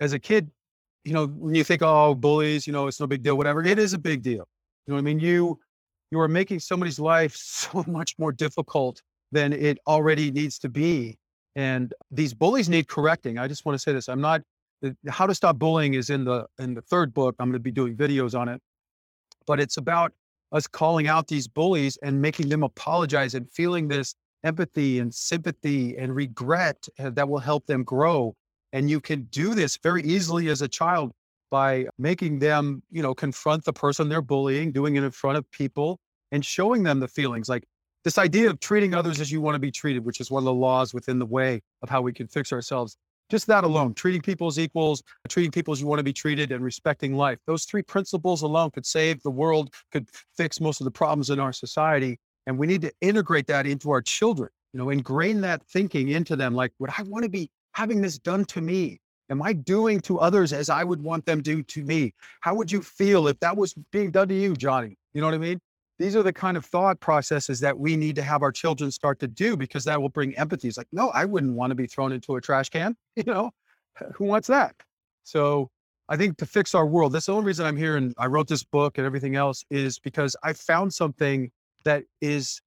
as 0.00 0.14
a 0.14 0.19
kid, 0.19 0.50
you 1.05 1.12
know, 1.12 1.26
when 1.26 1.55
you 1.55 1.65
think, 1.65 1.82
oh, 1.82 2.15
bullies, 2.15 2.67
you 2.67 2.72
know, 2.72 2.86
it's 2.86 2.98
no 2.98 3.06
big 3.06 3.22
deal, 3.22 3.36
whatever, 3.36 3.62
it 3.62 3.79
is 3.79 3.93
a 3.93 3.98
big 3.98 4.22
deal. 4.22 4.48
You 4.86 4.93
know 4.93 4.94
what 4.94 5.00
I 5.00 5.03
mean? 5.03 5.20
You, 5.20 5.60
you 6.10 6.19
are 6.19 6.29
making 6.29 6.60
somebody's 6.60 6.98
life 6.98 7.34
so 7.36 7.84
much 7.86 8.15
more 8.19 8.32
difficult 8.32 9.03
than 9.32 9.53
it 9.53 9.79
already 9.86 10.31
needs 10.31 10.58
to 10.60 10.70
be 10.70 11.19
and 11.56 11.93
these 12.11 12.35
bullies 12.35 12.69
need 12.69 12.89
correcting. 12.89 13.39
I 13.39 13.49
just 13.49 13.65
want 13.65 13.75
to 13.75 13.79
say 13.79 13.93
this. 13.93 14.09
I'm 14.09 14.21
not 14.21 14.43
how 15.09 15.27
to 15.27 15.35
stop 15.35 15.59
bullying 15.59 15.94
is 15.94 16.11
in 16.11 16.25
the 16.25 16.47
in 16.59 16.75
the 16.75 16.82
third 16.82 17.15
book. 17.15 17.37
I'm 17.39 17.49
going 17.49 17.55
to 17.55 17.61
be 17.61 17.71
doing 17.71 17.97
videos 17.97 18.39
on 18.39 18.49
it. 18.49 18.61
But 19.47 19.61
it's 19.61 19.77
about 19.77 20.13
us 20.53 20.67
calling 20.67 21.09
out 21.09 21.29
these 21.29 21.49
bullies 21.49 21.97
and 22.03 22.21
making 22.21 22.49
them 22.49 22.63
apologize 22.63 23.35
and 23.35 23.51
feeling 23.51 23.89
this 23.89 24.15
empathy 24.44 24.99
and 24.99 25.15
sympathy 25.15 25.97
and 25.97 26.15
regret 26.15 26.87
uh, 26.99 27.11
that 27.11 27.29
will 27.29 27.39
help 27.39 27.67
them 27.67 27.85
grow. 27.85 28.35
And 28.73 28.91
you 28.91 29.01
can 29.01 29.25
do 29.25 29.55
this 29.55 29.79
very 29.82 30.03
easily 30.03 30.49
as 30.49 30.63
a 30.63 30.69
child 30.69 31.13
by 31.51 31.87
making 31.99 32.39
them, 32.39 32.82
you 32.91 33.03
know, 33.03 33.15
confront 33.15 33.65
the 33.65 33.73
person 33.73 34.09
they're 34.09 34.23
bullying, 34.23 34.73
doing 34.73 34.97
it 34.97 35.05
in 35.05 35.11
front 35.11 35.37
of 35.37 35.51
people 35.51 35.99
and 36.32 36.44
showing 36.44 36.82
them 36.82 37.01
the 37.01 37.09
feelings. 37.09 37.49
Like 37.49 37.65
this 38.05 38.19
idea 38.19 38.51
of 38.51 38.61
treating 38.61 38.94
others 38.94 39.21
as 39.21 39.31
you 39.31 39.41
want 39.41 39.55
to 39.55 39.61
be 39.61 39.71
treated, 39.71 40.05
which 40.05 40.21
is 40.21 40.31
one 40.31 40.41
of 40.41 40.44
the 40.44 40.53
laws 40.53 40.93
within 40.93 41.19
the 41.19 41.27
way 41.27 41.63
of 41.82 41.89
how 41.89 42.03
we 42.03 42.13
can 42.13 42.27
fix 42.27 42.53
ourselves. 42.53 42.97
Just 43.31 43.47
that 43.47 43.65
alone, 43.65 43.94
treating 43.94 44.21
people 44.21 44.47
as 44.47 44.59
equals, 44.59 45.03
treating 45.29 45.51
people 45.51 45.73
as 45.73 45.81
you 45.81 45.87
want 45.87 46.01
to 46.01 46.05
be 46.05 46.13
treated, 46.13 46.53
and 46.53 46.63
respecting 46.63 47.15
life. 47.17 47.39
Those 47.47 47.65
three 47.65 47.82
principles 47.82 48.43
alone 48.43 48.71
could 48.73 48.85
save 48.85 49.23
the 49.23 49.31
world, 49.31 49.73
could 49.91 50.09
fix 50.37 50.61
most 50.61 50.81
of 50.81 50.85
the 50.85 50.91
problems 50.91 51.31
in 51.31 51.41
our 51.41 51.53
society. 51.53 52.19
And 52.47 52.59
we 52.59 52.67
need 52.67 52.82
to 52.82 52.93
integrate 53.01 53.47
that 53.47 53.67
into 53.67 53.91
our 53.91 54.03
children, 54.03 54.51
you 54.73 54.79
know, 54.79 54.91
ingrain 54.91 55.41
that 55.43 55.63
thinking 55.69 56.09
into 56.09 56.37
them. 56.37 56.55
Like, 56.55 56.73
would 56.79 56.91
I 56.99 57.03
want 57.05 57.23
to 57.23 57.31
be 57.31 57.51
having 57.73 58.03
this 58.03 58.19
done 58.19 58.44
to 58.47 58.61
me? 58.61 59.01
Am 59.31 59.41
I 59.41 59.55
doing 59.55 60.01
to 60.03 60.19
others 60.19 60.53
as 60.53 60.69
I 60.69 60.85
would 60.85 61.01
want 61.01 61.25
them 61.25 61.39
to 61.39 61.43
do 61.43 61.63
to 61.63 61.85
me? 61.85 62.13
How 62.41 62.55
would 62.55 62.71
you 62.71 62.82
feel 62.82 63.29
if 63.29 63.41
that 63.41 63.56
was 63.56 63.75
being 63.93 64.11
done 64.11 64.29
to 64.29 64.35
you, 64.35 64.55
Johnny? 64.55 64.99
You 65.15 65.21
know 65.23 65.29
what 65.29 65.35
I 65.35 65.39
mean? 65.39 65.61
These 65.99 66.17
are 66.17 66.22
the 66.22 66.32
kind 66.32 66.56
of 66.56 66.65
thought 66.65 67.01
processes 67.01 67.61
that 67.61 67.79
we 67.79 67.96
need 67.96 68.17
to 68.17 68.22
have 68.22 68.43
our 68.43 68.53
children 68.53 68.91
start 68.91 69.19
to 69.20 69.29
do 69.29 69.56
because 69.56 69.84
that 69.84 70.01
will 70.01 70.08
bring 70.08 70.37
empathy. 70.37 70.69
It's 70.69 70.77
like, 70.77 70.89
no, 70.93 71.11
I 71.11 71.25
wouldn't 71.25 71.55
want 71.55 71.70
to 71.70 71.75
be 71.75 71.87
thrown 71.87 72.13
into 72.13 72.37
a 72.37 72.41
trash 72.41 72.69
can. 72.69 72.96
You 73.17 73.25
know, 73.25 73.51
who 74.15 74.25
wants 74.25 74.49
that? 74.49 74.75
So 75.22 75.70
I 76.08 76.17
think 76.17 76.39
to 76.39 76.46
fix 76.46 76.75
our 76.75 76.87
world, 76.87 77.13
that's 77.13 77.27
the 77.27 77.32
only 77.32 77.46
reason 77.46 77.67
I'm 77.67 77.77
here 77.77 77.96
and 77.96 78.15
I 78.19 78.27
wrote 78.27 78.49
this 78.49 78.65
book 78.65 78.99
and 78.99 79.06
everything 79.06 79.37
else 79.37 79.65
is 79.70 79.99
because 79.99 80.34
I 80.43 80.55
found 80.55 80.93
something 80.93 81.51
that 81.84 82.05
is 82.20 82.61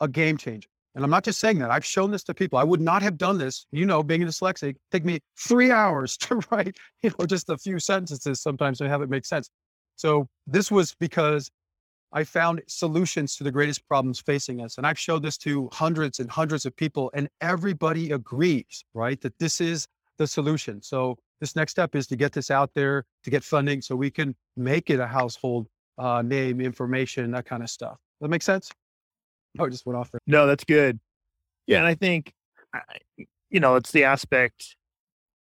a 0.00 0.08
game 0.08 0.36
changer. 0.36 0.68
And 0.94 1.04
I'm 1.04 1.10
not 1.10 1.24
just 1.24 1.40
saying 1.40 1.58
that. 1.58 1.70
I've 1.70 1.84
shown 1.84 2.10
this 2.10 2.24
to 2.24 2.34
people. 2.34 2.58
I 2.58 2.64
would 2.64 2.80
not 2.80 3.02
have 3.02 3.18
done 3.18 3.36
this, 3.36 3.66
you 3.70 3.84
know, 3.84 4.02
being 4.02 4.22
a 4.22 4.26
dyslexic, 4.26 4.76
take 4.90 5.04
me 5.04 5.20
three 5.38 5.70
hours 5.82 6.16
to 6.18 6.40
write, 6.50 6.76
you 7.02 7.12
know, 7.18 7.26
just 7.26 7.48
a 7.50 7.58
few 7.58 7.78
sentences 7.78 8.40
sometimes 8.40 8.78
to 8.78 8.88
have 8.88 9.02
it 9.02 9.10
make 9.10 9.26
sense. 9.26 9.50
So 9.96 10.26
this 10.46 10.70
was 10.70 10.94
because 10.98 11.50
I 12.12 12.24
found 12.24 12.62
solutions 12.66 13.36
to 13.36 13.44
the 13.44 13.50
greatest 13.50 13.86
problems 13.88 14.20
facing 14.20 14.62
us. 14.62 14.78
And 14.78 14.86
I've 14.86 14.98
showed 14.98 15.22
this 15.22 15.36
to 15.38 15.68
hundreds 15.72 16.20
and 16.20 16.30
hundreds 16.30 16.64
of 16.64 16.74
people, 16.76 17.10
and 17.14 17.28
everybody 17.40 18.12
agrees, 18.12 18.84
right, 18.94 19.20
that 19.20 19.38
this 19.38 19.60
is 19.60 19.86
the 20.18 20.26
solution. 20.26 20.80
So 20.82 21.18
this 21.40 21.56
next 21.56 21.72
step 21.72 21.94
is 21.94 22.06
to 22.06 22.16
get 22.16 22.32
this 22.32 22.50
out 22.50 22.70
there, 22.74 23.04
to 23.24 23.30
get 23.30 23.44
funding 23.44 23.82
so 23.82 23.94
we 23.96 24.10
can 24.10 24.34
make 24.56 24.88
it 24.88 25.00
a 25.00 25.06
household 25.06 25.66
uh, 25.98 26.22
name, 26.22 26.60
information, 26.60 27.30
that 27.32 27.44
kind 27.44 27.62
of 27.62 27.68
stuff. 27.68 27.92
Does 27.92 28.26
that 28.26 28.28
make 28.28 28.42
sense? 28.42 28.70
Oh, 29.58 29.64
it 29.64 29.70
just 29.70 29.84
went 29.84 29.98
off 29.98 30.10
there. 30.10 30.20
No, 30.26 30.46
that's 30.46 30.64
good. 30.64 30.98
Yeah. 31.66 31.78
And 31.78 31.86
I 31.86 31.94
think, 31.94 32.32
you 33.50 33.60
know, 33.60 33.76
it's 33.76 33.92
the 33.92 34.04
aspect 34.04 34.76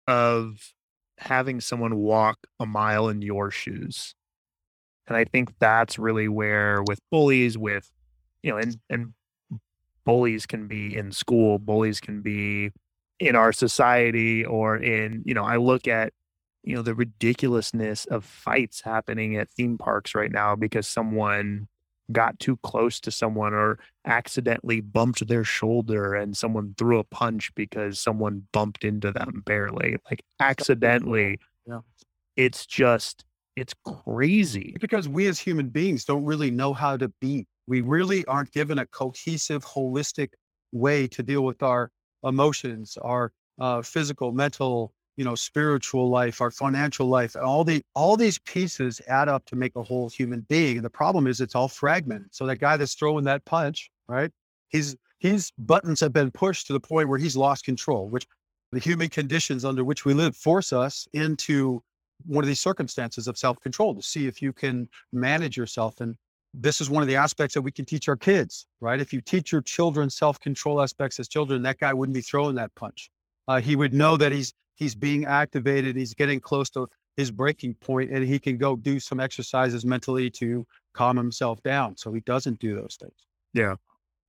of 0.07 0.73
having 1.17 1.61
someone 1.61 1.95
walk 1.97 2.37
a 2.59 2.65
mile 2.65 3.09
in 3.09 3.21
your 3.21 3.51
shoes. 3.51 4.15
And 5.09 5.17
I 5.17 5.25
think 5.25 5.53
that's 5.59 5.99
really 5.99 6.27
where 6.27 6.83
with 6.83 6.99
bullies, 7.09 7.57
with, 7.57 7.91
you 8.43 8.51
know, 8.51 8.57
and, 8.57 8.77
and 8.89 9.13
bullies 10.05 10.45
can 10.45 10.67
be 10.67 10.95
in 10.95 11.11
school, 11.11 11.57
bullies 11.57 11.99
can 11.99 12.21
be 12.21 12.71
in 13.19 13.35
our 13.35 13.51
society 13.51 14.45
or 14.45 14.77
in, 14.77 15.23
you 15.25 15.33
know, 15.33 15.43
I 15.43 15.57
look 15.57 15.87
at, 15.87 16.13
you 16.63 16.75
know, 16.75 16.83
the 16.83 16.93
ridiculousness 16.93 18.05
of 18.05 18.23
fights 18.23 18.81
happening 18.81 19.35
at 19.35 19.49
theme 19.49 19.77
parks 19.79 20.13
right 20.13 20.31
now 20.31 20.55
because 20.55 20.87
someone 20.87 21.67
got 22.11 22.39
too 22.39 22.57
close 22.57 22.99
to 22.99 23.11
someone 23.11 23.53
or 23.53 23.79
accidentally 24.05 24.79
bumped 24.81 25.27
their 25.27 25.43
shoulder 25.43 26.13
and 26.13 26.37
someone 26.37 26.75
threw 26.77 26.99
a 26.99 27.03
punch 27.03 27.53
because 27.55 27.99
someone 27.99 28.43
bumped 28.51 28.83
into 28.83 29.11
them 29.11 29.41
barely, 29.45 29.97
like 30.09 30.23
accidentally. 30.39 31.39
Yeah. 31.67 31.79
It's 32.35 32.65
just, 32.65 33.25
it's 33.59 33.73
crazy. 33.85 34.75
Because 34.79 35.07
we 35.07 35.27
as 35.27 35.39
human 35.39 35.69
beings 35.69 36.05
don't 36.05 36.25
really 36.25 36.51
know 36.51 36.73
how 36.73 36.97
to 36.97 37.09
be. 37.19 37.45
We 37.67 37.81
really 37.81 38.25
aren't 38.25 38.51
given 38.51 38.79
a 38.79 38.85
cohesive, 38.87 39.63
holistic 39.63 40.29
way 40.71 41.07
to 41.07 41.23
deal 41.23 41.41
with 41.41 41.61
our 41.61 41.91
emotions, 42.23 42.97
our 43.01 43.31
uh, 43.59 43.81
physical, 43.81 44.31
mental, 44.31 44.93
you 45.17 45.25
know, 45.25 45.35
spiritual 45.35 46.09
life, 46.09 46.41
our 46.41 46.51
financial 46.51 47.07
life, 47.07 47.35
all 47.35 47.63
the 47.63 47.81
all 47.93 48.15
these 48.15 48.39
pieces 48.39 49.01
add 49.07 49.27
up 49.27 49.45
to 49.45 49.55
make 49.55 49.75
a 49.75 49.83
whole 49.83 50.09
human 50.09 50.45
being. 50.49 50.77
And 50.77 50.85
the 50.85 50.89
problem 50.89 51.27
is 51.27 51.41
it's 51.41 51.55
all 51.55 51.67
fragmented. 51.67 52.33
So 52.33 52.45
that 52.45 52.59
guy 52.59 52.77
that's 52.77 52.93
throwing 52.93 53.25
that 53.25 53.43
punch, 53.45 53.89
right? 54.07 54.31
His 54.69 54.95
his 55.19 55.51
buttons 55.57 55.99
have 55.99 56.13
been 56.13 56.31
pushed 56.31 56.67
to 56.67 56.73
the 56.73 56.79
point 56.79 57.09
where 57.09 57.19
he's 57.19 57.35
lost 57.35 57.65
control, 57.65 58.07
which 58.07 58.25
the 58.71 58.79
human 58.79 59.09
conditions 59.09 59.65
under 59.65 59.83
which 59.83 60.05
we 60.05 60.13
live 60.13 60.35
force 60.35 60.71
us 60.71 61.07
into 61.13 61.83
one 62.25 62.43
of 62.43 62.47
these 62.47 62.59
circumstances 62.59 63.27
of 63.27 63.37
self-control 63.37 63.95
to 63.95 64.01
see 64.01 64.27
if 64.27 64.41
you 64.41 64.53
can 64.53 64.87
manage 65.13 65.57
yourself. 65.57 66.01
And 66.01 66.15
this 66.53 66.81
is 66.81 66.89
one 66.89 67.03
of 67.03 67.07
the 67.07 67.15
aspects 67.15 67.53
that 67.53 67.61
we 67.61 67.71
can 67.71 67.85
teach 67.85 68.09
our 68.09 68.17
kids, 68.17 68.65
right? 68.81 68.99
If 68.99 69.13
you 69.13 69.21
teach 69.21 69.51
your 69.51 69.61
children 69.61 70.09
self-control 70.09 70.81
aspects 70.81 71.19
as 71.19 71.27
children, 71.27 71.61
that 71.63 71.79
guy 71.79 71.93
wouldn't 71.93 72.13
be 72.13 72.21
throwing 72.21 72.55
that 72.55 72.73
punch. 72.75 73.09
Uh, 73.47 73.59
he 73.59 73.75
would 73.75 73.93
know 73.93 74.17
that 74.17 74.31
he's 74.31 74.53
he's 74.75 74.95
being 74.95 75.25
activated. 75.25 75.95
He's 75.95 76.13
getting 76.13 76.39
close 76.39 76.69
to 76.71 76.87
his 77.17 77.31
breaking 77.31 77.73
point, 77.75 78.11
and 78.11 78.25
he 78.25 78.39
can 78.39 78.57
go 78.57 78.75
do 78.75 78.99
some 78.99 79.19
exercises 79.19 79.85
mentally 79.85 80.29
to 80.29 80.65
calm 80.93 81.17
himself 81.17 81.61
down, 81.63 81.97
so 81.97 82.13
he 82.13 82.21
doesn't 82.21 82.59
do 82.59 82.75
those 82.75 82.97
things. 82.99 83.27
Yeah. 83.53 83.75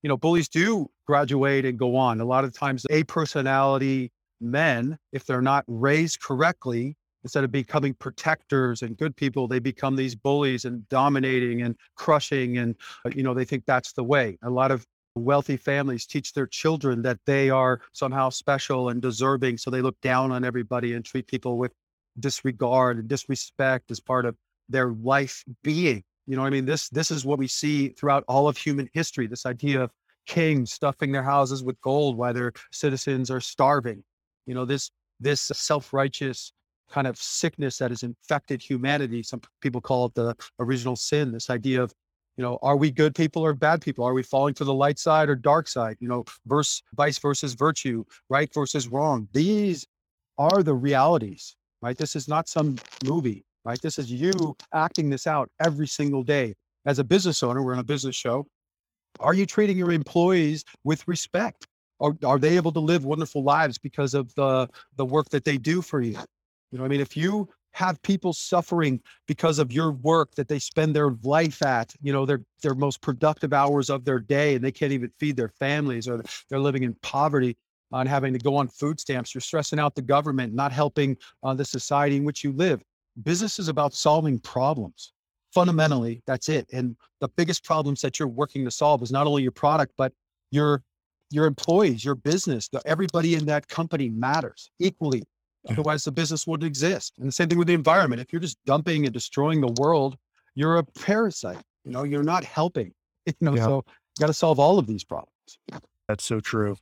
You 0.02 0.08
know, 0.08 0.16
bullies 0.16 0.48
do 0.48 0.90
graduate 1.06 1.64
and 1.64 1.78
go 1.78 1.94
on. 1.94 2.20
A 2.20 2.24
lot 2.24 2.44
of 2.44 2.52
times, 2.52 2.86
a 2.90 3.04
personality 3.04 4.10
men, 4.40 4.98
if 5.12 5.24
they're 5.24 5.42
not 5.42 5.64
raised 5.68 6.20
correctly, 6.20 6.96
instead 7.22 7.44
of 7.44 7.52
becoming 7.52 7.94
protectors 7.94 8.82
and 8.82 8.96
good 8.96 9.14
people, 9.16 9.46
they 9.46 9.58
become 9.58 9.96
these 9.96 10.14
bullies 10.14 10.64
and 10.64 10.88
dominating 10.88 11.62
and 11.62 11.76
crushing. 11.94 12.58
And, 12.58 12.76
uh, 13.04 13.10
you 13.14 13.22
know, 13.22 13.34
they 13.34 13.44
think 13.44 13.64
that's 13.66 13.92
the 13.92 14.04
way. 14.04 14.38
A 14.42 14.50
lot 14.50 14.70
of 14.70 14.86
wealthy 15.14 15.56
families 15.56 16.06
teach 16.06 16.32
their 16.32 16.46
children 16.46 17.02
that 17.02 17.18
they 17.26 17.50
are 17.50 17.80
somehow 17.92 18.30
special 18.30 18.88
and 18.88 19.02
deserving. 19.02 19.58
So 19.58 19.70
they 19.70 19.82
look 19.82 20.00
down 20.00 20.32
on 20.32 20.44
everybody 20.44 20.94
and 20.94 21.04
treat 21.04 21.26
people 21.26 21.58
with 21.58 21.72
disregard 22.18 22.98
and 22.98 23.08
disrespect 23.08 23.90
as 23.90 24.00
part 24.00 24.24
of 24.26 24.36
their 24.68 24.92
life 24.92 25.44
being. 25.62 26.02
You 26.26 26.36
know, 26.36 26.44
I 26.44 26.50
mean, 26.50 26.64
this 26.64 26.88
this 26.90 27.10
is 27.10 27.24
what 27.24 27.38
we 27.38 27.48
see 27.48 27.88
throughout 27.88 28.24
all 28.28 28.46
of 28.46 28.56
human 28.56 28.88
history. 28.92 29.26
This 29.26 29.46
idea 29.46 29.82
of 29.82 29.90
kings 30.26 30.72
stuffing 30.72 31.10
their 31.10 31.24
houses 31.24 31.64
with 31.64 31.80
gold 31.80 32.16
while 32.16 32.32
their 32.32 32.52
citizens 32.70 33.30
are 33.30 33.40
starving. 33.40 34.04
You 34.46 34.54
know, 34.54 34.64
this 34.64 34.90
this 35.18 35.40
self-righteous 35.40 36.52
kind 36.90 37.06
of 37.06 37.16
sickness 37.16 37.78
that 37.78 37.90
has 37.90 38.02
infected 38.02 38.62
humanity. 38.62 39.22
Some 39.22 39.40
people 39.60 39.80
call 39.80 40.06
it 40.06 40.14
the 40.14 40.34
original 40.58 40.96
sin, 40.96 41.32
this 41.32 41.50
idea 41.50 41.82
of, 41.82 41.92
you 42.36 42.44
know, 42.44 42.58
are 42.62 42.76
we 42.76 42.90
good 42.90 43.14
people 43.14 43.44
or 43.44 43.52
bad 43.54 43.80
people? 43.80 44.04
Are 44.04 44.14
we 44.14 44.22
falling 44.22 44.54
to 44.54 44.64
the 44.64 44.74
light 44.74 44.98
side 44.98 45.28
or 45.28 45.36
dark 45.36 45.68
side? 45.68 45.96
You 46.00 46.08
know, 46.08 46.24
verse, 46.46 46.82
vice 46.94 47.18
versus 47.18 47.54
virtue, 47.54 48.04
right 48.28 48.52
versus 48.52 48.88
wrong. 48.88 49.28
These 49.32 49.86
are 50.38 50.62
the 50.62 50.74
realities, 50.74 51.56
right? 51.82 51.96
This 51.96 52.16
is 52.16 52.28
not 52.28 52.48
some 52.48 52.76
movie, 53.04 53.44
right? 53.64 53.80
This 53.80 53.98
is 53.98 54.10
you 54.10 54.56
acting 54.72 55.10
this 55.10 55.26
out 55.26 55.50
every 55.64 55.86
single 55.86 56.22
day. 56.22 56.54
As 56.86 56.98
a 56.98 57.04
business 57.04 57.42
owner, 57.42 57.62
we're 57.62 57.74
on 57.74 57.78
a 57.78 57.84
business 57.84 58.16
show. 58.16 58.46
Are 59.18 59.34
you 59.34 59.44
treating 59.44 59.76
your 59.76 59.92
employees 59.92 60.64
with 60.84 61.06
respect? 61.06 61.66
Are, 62.00 62.16
are 62.24 62.38
they 62.38 62.56
able 62.56 62.72
to 62.72 62.80
live 62.80 63.04
wonderful 63.04 63.42
lives 63.42 63.76
because 63.76 64.14
of 64.14 64.34
the, 64.34 64.66
the 64.96 65.04
work 65.04 65.28
that 65.28 65.44
they 65.44 65.58
do 65.58 65.82
for 65.82 66.00
you? 66.00 66.16
You 66.70 66.78
know, 66.78 66.84
I 66.84 66.88
mean, 66.88 67.00
if 67.00 67.16
you 67.16 67.48
have 67.72 68.00
people 68.02 68.32
suffering 68.32 69.00
because 69.26 69.58
of 69.58 69.72
your 69.72 69.92
work 69.92 70.34
that 70.34 70.48
they 70.48 70.58
spend 70.58 70.94
their 70.94 71.16
life 71.22 71.62
at, 71.62 71.94
you 72.02 72.12
know, 72.12 72.26
their 72.26 72.42
their 72.62 72.74
most 72.74 73.00
productive 73.00 73.52
hours 73.52 73.90
of 73.90 74.04
their 74.04 74.18
day, 74.18 74.54
and 74.54 74.64
they 74.64 74.72
can't 74.72 74.92
even 74.92 75.10
feed 75.18 75.36
their 75.36 75.48
families, 75.48 76.08
or 76.08 76.22
they're 76.48 76.58
living 76.58 76.82
in 76.82 76.94
poverty 77.02 77.56
and 77.92 78.08
having 78.08 78.32
to 78.32 78.38
go 78.38 78.56
on 78.56 78.68
food 78.68 79.00
stamps. 79.00 79.34
You're 79.34 79.40
stressing 79.40 79.78
out 79.78 79.94
the 79.94 80.02
government, 80.02 80.54
not 80.54 80.72
helping 80.72 81.16
uh, 81.42 81.54
the 81.54 81.64
society 81.64 82.16
in 82.16 82.24
which 82.24 82.44
you 82.44 82.52
live. 82.52 82.82
Business 83.22 83.58
is 83.58 83.68
about 83.68 83.94
solving 83.94 84.38
problems. 84.38 85.12
Fundamentally, 85.52 86.22
that's 86.26 86.48
it. 86.48 86.68
And 86.72 86.96
the 87.20 87.28
biggest 87.28 87.64
problems 87.64 88.00
that 88.02 88.18
you're 88.18 88.28
working 88.28 88.64
to 88.64 88.70
solve 88.70 89.02
is 89.02 89.10
not 89.10 89.26
only 89.26 89.42
your 89.42 89.52
product, 89.52 89.92
but 89.96 90.12
your 90.50 90.82
your 91.32 91.46
employees, 91.46 92.04
your 92.04 92.16
business. 92.16 92.68
Everybody 92.84 93.36
in 93.36 93.46
that 93.46 93.68
company 93.68 94.08
matters 94.08 94.70
equally 94.80 95.22
Otherwise, 95.68 96.04
the 96.04 96.12
business 96.12 96.46
wouldn't 96.46 96.66
exist. 96.66 97.14
And 97.18 97.28
the 97.28 97.32
same 97.32 97.48
thing 97.48 97.58
with 97.58 97.68
the 97.68 97.74
environment. 97.74 98.20
If 98.20 98.32
you're 98.32 98.40
just 98.40 98.58
dumping 98.64 99.04
and 99.04 99.12
destroying 99.12 99.60
the 99.60 99.74
world, 99.80 100.16
you're 100.54 100.78
a 100.78 100.84
parasite. 100.84 101.62
You 101.84 101.92
know, 101.92 102.04
you're 102.04 102.22
not 102.22 102.44
helping. 102.44 102.92
You 103.26 103.34
know, 103.42 103.54
yeah. 103.54 103.64
so 103.64 103.76
you 103.76 104.20
got 104.20 104.26
to 104.28 104.32
solve 104.32 104.58
all 104.58 104.78
of 104.78 104.86
these 104.86 105.04
problems. 105.04 105.30
That's 106.08 106.24
so 106.24 106.40
true. 106.40 106.74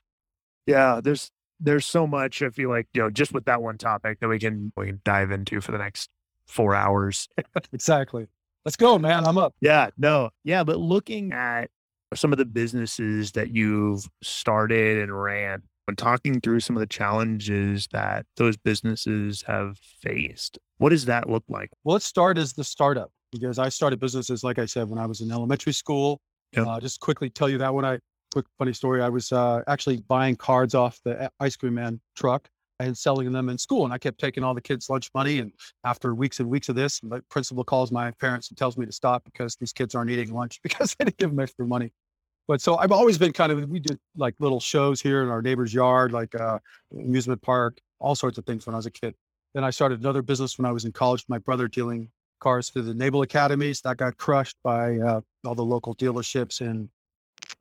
Yeah, 0.67 1.01
there's 1.03 1.31
there's 1.61 1.85
so 1.85 2.07
much. 2.07 2.43
I 2.43 2.51
feel 2.51 2.71
like 2.71 2.87
you 2.95 3.03
know, 3.03 3.11
just 3.11 3.33
with 3.33 3.45
that 3.47 3.61
one 3.61 3.77
topic 3.77 4.21
that 4.21 4.29
we 4.29 4.39
can 4.39 4.73
we 4.77 4.87
can 4.87 5.01
dive 5.05 5.33
into 5.33 5.61
for 5.61 5.73
the 5.73 5.79
next 5.79 6.09
four 6.47 6.75
hours. 6.75 7.29
exactly. 7.73 8.29
Let's 8.65 8.77
go, 8.77 8.99
man. 8.99 9.27
I'm 9.27 9.37
up. 9.37 9.55
Yeah. 9.61 9.91
No. 9.99 10.31
Yeah. 10.45 10.65
But 10.65 10.79
looking 10.79 11.33
at 11.33 11.71
some 12.15 12.33
of 12.33 12.39
the 12.39 12.45
businesses 12.45 13.33
that 13.33 13.55
you've 13.55 14.09
started 14.23 15.03
and 15.03 15.23
ran, 15.23 15.63
when 15.89 15.97
talking 15.97 16.39
through 16.39 16.61
some 16.61 16.77
of 16.77 16.81
the 16.81 16.87
challenges 16.87 17.89
that 17.93 18.27
those 18.37 18.59
businesses 18.59 19.43
have 19.47 19.79
faced, 20.03 20.59
what 20.77 20.91
does 20.91 21.07
that 21.07 21.31
look 21.31 21.45
like? 21.49 21.71
Well, 21.83 21.95
let's 21.95 22.05
start 22.05 22.37
as 22.37 22.53
the 22.53 22.63
startup 22.63 23.11
because 23.33 23.59
I 23.59 23.71
started 23.71 23.99
businesses, 23.99 24.45
like 24.45 24.59
I 24.59 24.67
said, 24.67 24.91
when 24.91 24.99
I 24.99 25.07
was 25.07 25.23
in 25.23 25.33
elementary 25.33 25.73
school. 25.73 26.21
Yep. 26.53 26.67
Uh, 26.67 26.81
just 26.81 27.01
quickly 27.01 27.31
tell 27.31 27.49
you 27.49 27.57
that 27.57 27.73
when 27.73 27.87
I, 27.87 28.01
quick 28.35 28.45
funny 28.59 28.75
story, 28.75 29.01
I 29.01 29.09
was 29.09 29.33
uh, 29.33 29.63
actually 29.67 30.03
buying 30.09 30.37
cards 30.37 30.75
off 30.75 31.01
the 31.07 31.31
ice 31.41 31.57
cream 31.57 31.75
man 31.75 32.03
truck 32.15 32.51
and 32.81 32.97
selling 32.97 33.33
them 33.33 33.49
in 33.49 33.57
school. 33.57 33.85
And 33.85 33.93
I 33.93 33.97
kept 33.97 34.21
taking 34.21 34.45
all 34.45 34.53
the 34.53 34.61
kids' 34.61 34.91
lunch 34.91 35.09
money. 35.15 35.39
And 35.39 35.53
after 35.85 36.15
weeks 36.15 36.39
and 36.39 36.51
weeks 36.51 36.69
of 36.69 36.75
this, 36.75 37.01
the 37.01 37.23
principal 37.31 37.65
calls 37.65 37.91
my 37.91 38.11
parents 38.21 38.51
and 38.51 38.59
tells 38.59 38.77
me 38.77 38.85
to 38.85 38.93
stop 38.93 39.25
because 39.25 39.57
these 39.57 39.73
kids 39.73 39.95
aren't 39.95 40.11
eating 40.11 40.35
lunch 40.35 40.61
because 40.63 40.95
I 41.01 41.05
didn't 41.05 41.17
give 41.17 41.31
them 41.31 41.41
extra 41.41 41.67
money. 41.67 41.93
But 42.49 42.63
so 42.63 42.79
I've 42.79 42.93
always 42.93 43.19
been 43.19 43.35
kind 43.35 43.53
of, 43.53 43.69
we 43.69 43.79
did 43.79 43.99
like 44.17 44.35
little 44.41 44.59
shows 44.59 45.03
here 45.03 45.23
in 45.23 45.29
our 45.29 45.43
neighbor's 45.43 45.73
yard, 45.73 46.13
like 46.13 46.35
uh, 46.35 46.59
amusement 46.91 47.43
park, 47.43 47.79
all 48.01 48.15
sorts 48.15 48.39
of 48.39 48.47
things 48.47 48.67
when 48.67 48.75
I 48.75 48.79
was 48.79 48.87
a 48.87 48.91
kid. 48.91 49.15
Then 49.55 49.65
I 49.65 49.71
started 49.71 50.01
another 50.01 50.23
business 50.23 50.59
when 50.59 50.65
I 50.65 50.73
was 50.73 50.87
in 50.87 50.93
college, 50.93 51.21
with 51.21 51.29
my 51.29 51.39
brother 51.39 51.69
dealing 51.69 52.11
cars 52.41 52.71
through 52.71 52.83
the 52.83 52.95
naval 52.95 53.21
academies. 53.21 53.83
That 53.83 53.99
got 53.99 54.17
crushed 54.17 54.57
by 54.65 54.97
uh, 54.99 55.21
all 55.45 55.55
the 55.55 55.65
local 55.65 55.95
dealerships 55.95 56.63
and, 56.63 56.89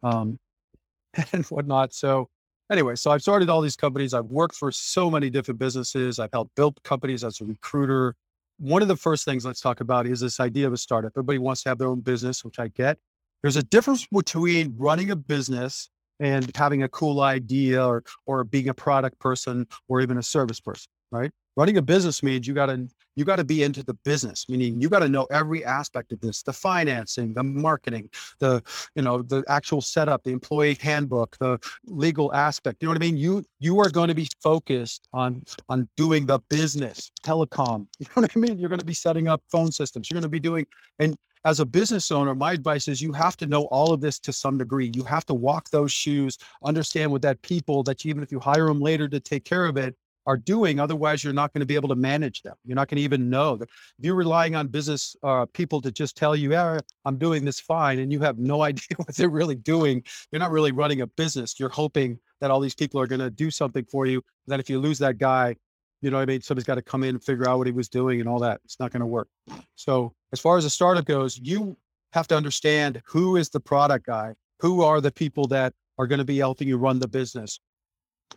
um, 0.03 0.39
and 1.34 1.46
whatnot. 1.48 1.94
So 1.94 2.29
anyway, 2.72 2.96
so 2.96 3.12
I've 3.12 3.22
started 3.22 3.50
all 3.50 3.60
these 3.60 3.75
companies. 3.75 4.13
I've 4.13 4.25
worked 4.25 4.56
for 4.56 4.72
so 4.72 5.12
many 5.12 5.29
different 5.29 5.60
businesses. 5.60 6.17
I've 6.17 6.32
helped 6.32 6.56
build 6.56 6.82
companies 6.84 7.25
as 7.25 7.41
a 7.41 7.46
recruiter. 7.46 8.15
One 8.58 8.82
of 8.82 8.88
the 8.88 8.96
first 8.96 9.25
things 9.25 9.46
let's 9.46 9.60
talk 9.60 9.82
about 9.82 10.08
is 10.08 10.22
this 10.22 10.39
idea 10.39 10.65
of 10.65 10.72
a 10.72 10.77
startup. 10.77 11.12
Everybody 11.13 11.39
wants 11.39 11.63
to 11.63 11.70
have 11.70 11.77
their 11.77 11.89
own 11.89 12.00
business, 12.00 12.46
which 12.46 12.58
I 12.58 12.70
get. 12.70 12.98
There's 13.41 13.56
a 13.56 13.63
difference 13.63 14.08
between 14.12 14.75
running 14.77 15.12
a 15.12 15.15
business 15.15 15.89
and 16.20 16.50
having 16.56 16.84
a 16.84 16.89
cool 16.89 17.22
idea 17.22 17.86
or 17.86 18.03
or 18.25 18.44
being 18.44 18.70
a 18.70 18.74
product 18.74 19.20
person 19.20 19.67
or 19.88 20.01
even 20.01 20.17
a 20.17 20.24
service 20.24 20.60
person, 20.60 20.88
right? 21.12 21.32
Running 21.56 21.77
a 21.77 21.82
business 21.82 22.22
means 22.22 22.48
you 22.48 22.53
got 22.53 22.67
to 22.67 22.88
you 23.15 23.25
got 23.25 23.38
to 23.38 23.44
be 23.44 23.63
into 23.63 23.84
the 23.84 23.96
business, 24.06 24.46
meaning 24.48 24.79
you 24.79 24.89
got 24.89 25.00
to 25.00 25.10
know 25.10 25.25
every 25.32 25.65
aspect 25.65 26.12
of 26.12 26.22
this, 26.22 26.44
the 26.44 26.53
financing, 26.53 27.34
the 27.34 27.44
marketing, 27.44 28.10
the 28.39 28.62
you 28.96 29.01
know 29.01 29.24
the 29.24 29.44
actual 29.48 29.82
setup, 29.82 30.24
the 30.24 30.32
employee 30.32 30.77
handbook, 30.79 31.36
the 31.39 31.60
legal 31.86 32.34
aspect. 32.34 32.82
You 32.82 32.88
know 32.88 32.91
what 32.91 33.01
I 33.01 33.06
mean? 33.06 33.17
You 33.17 33.44
you 33.60 33.79
are 33.79 33.89
going 33.89 34.10
to 34.10 34.15
be 34.15 34.27
focused 34.41 35.08
on 35.13 35.44
on 35.70 35.89
doing 35.98 36.25
the 36.25 36.39
business, 36.50 37.12
telecom. 37.24 37.88
You 38.00 38.06
know 38.15 38.22
what 38.22 38.32
I 38.36 38.39
mean? 38.39 38.60
You're 38.60 38.70
going 38.70 38.79
to 38.79 38.86
be 38.86 38.94
setting 38.94 39.27
up 39.27 39.41
phone 39.51 39.72
systems. 39.72 40.10
You're 40.10 40.15
going 40.15 40.24
to 40.24 40.29
be 40.29 40.39
doing 40.39 40.65
and 41.00 41.17
as 41.46 41.60
a 41.60 41.65
business 41.65 42.12
owner, 42.12 42.36
my 42.36 42.53
advice 42.53 42.88
is 42.88 43.01
you 43.01 43.13
have 43.13 43.38
to 43.38 43.46
know 43.46 43.63
all 43.65 43.94
of 43.94 44.01
this 44.01 44.20
to 44.20 44.34
some 44.34 44.58
degree. 44.58 44.91
You 44.94 45.03
have 45.03 45.25
to 45.27 45.34
walk 45.34 45.70
those 45.70 45.91
shoes, 45.91 46.38
understand 46.63 47.12
what 47.12 47.22
that 47.22 47.41
people 47.41 47.84
that 47.84 48.06
even 48.06 48.24
if 48.24 48.32
you 48.32 48.39
hire 48.39 48.67
them 48.67 48.79
later 48.79 49.08
to 49.08 49.20
take 49.20 49.46
care 49.46 49.65
of 49.65 49.77
it, 49.77 49.96
are 50.27 50.38
doing. 50.38 50.79
Otherwise, 50.79 51.24
you're 51.24 51.34
not 51.34 51.53
going 51.53 51.62
to 51.62 51.65
be 51.65 51.75
able 51.75 51.88
to 51.88 51.96
manage 51.96 52.44
them. 52.44 52.56
You're 52.65 52.75
not 52.75 52.89
going 52.89 52.98
to 52.98 53.03
even 53.03 53.29
know 53.29 53.56
that 53.56 53.70
if 53.98 54.06
you're 54.06 54.13
relying 54.13 54.56
on 54.56 54.67
business 54.67 55.15
uh, 55.24 55.46
people 55.53 55.82
to 55.82 55.91
just 55.91 56.17
tell 56.17 56.36
you, 56.36 56.51
yeah, 56.51 56.79
I'm 57.06 57.17
doing 57.17 57.46
this 57.46 57.62
fine, 57.62 58.00
and 58.00 58.12
you 58.12 58.20
have 58.20 58.38
no 58.38 58.62
idea 58.70 58.98
what 58.98 59.15
they're 59.15 59.29
really 59.29 59.56
doing. 59.56 60.03
You're 60.32 60.41
not 60.41 60.51
really 60.51 60.74
running 60.74 61.01
a 61.01 61.08
business. 61.08 61.60
You're 61.60 61.70
hoping 61.70 62.20
that 62.41 62.51
all 62.51 62.60
these 62.60 62.75
people 62.75 63.00
are 63.00 63.08
going 63.08 63.22
to 63.22 63.32
do 63.32 63.50
something 63.50 63.86
for 63.86 64.06
you. 64.06 64.22
That 64.48 64.60
if 64.60 64.70
you 64.70 64.79
lose 64.79 65.00
that 65.00 65.17
guy, 65.17 65.56
you 66.01 66.12
know 66.12 66.18
what 66.18 66.24
I 66.24 66.25
mean? 66.25 66.42
Somebody's 66.42 66.66
got 66.66 66.75
to 66.75 66.82
come 66.82 67.04
in 67.04 67.10
and 67.16 67.24
figure 67.24 67.50
out 67.50 67.58
what 67.58 67.68
he 67.68 67.74
was 67.74 67.89
doing 67.89 68.20
and 68.20 68.30
all 68.30 68.39
that. 68.39 68.62
It's 68.63 68.80
not 68.80 68.92
going 68.92 69.01
to 69.01 69.08
work. 69.08 69.27
So 69.75 70.13
as 70.32 70.39
far 70.39 70.58
as 70.58 70.66
a 70.66 70.70
startup 70.70 71.06
goes, 71.06 71.38
you 71.38 71.75
have 72.13 72.27
to 72.27 72.38
understand 72.38 73.01
who 73.06 73.36
is 73.36 73.50
the 73.50 73.60
product 73.60 74.06
guy, 74.06 74.36
who 74.60 74.84
are 74.84 75.01
the 75.01 75.12
people 75.12 75.48
that 75.48 75.74
are 75.98 76.08
going 76.08 76.20
to 76.20 76.25
be 76.25 76.38
helping 76.38 76.68
you 76.68 76.77
run 76.77 77.00
the 77.00 77.08
business. 77.08 77.60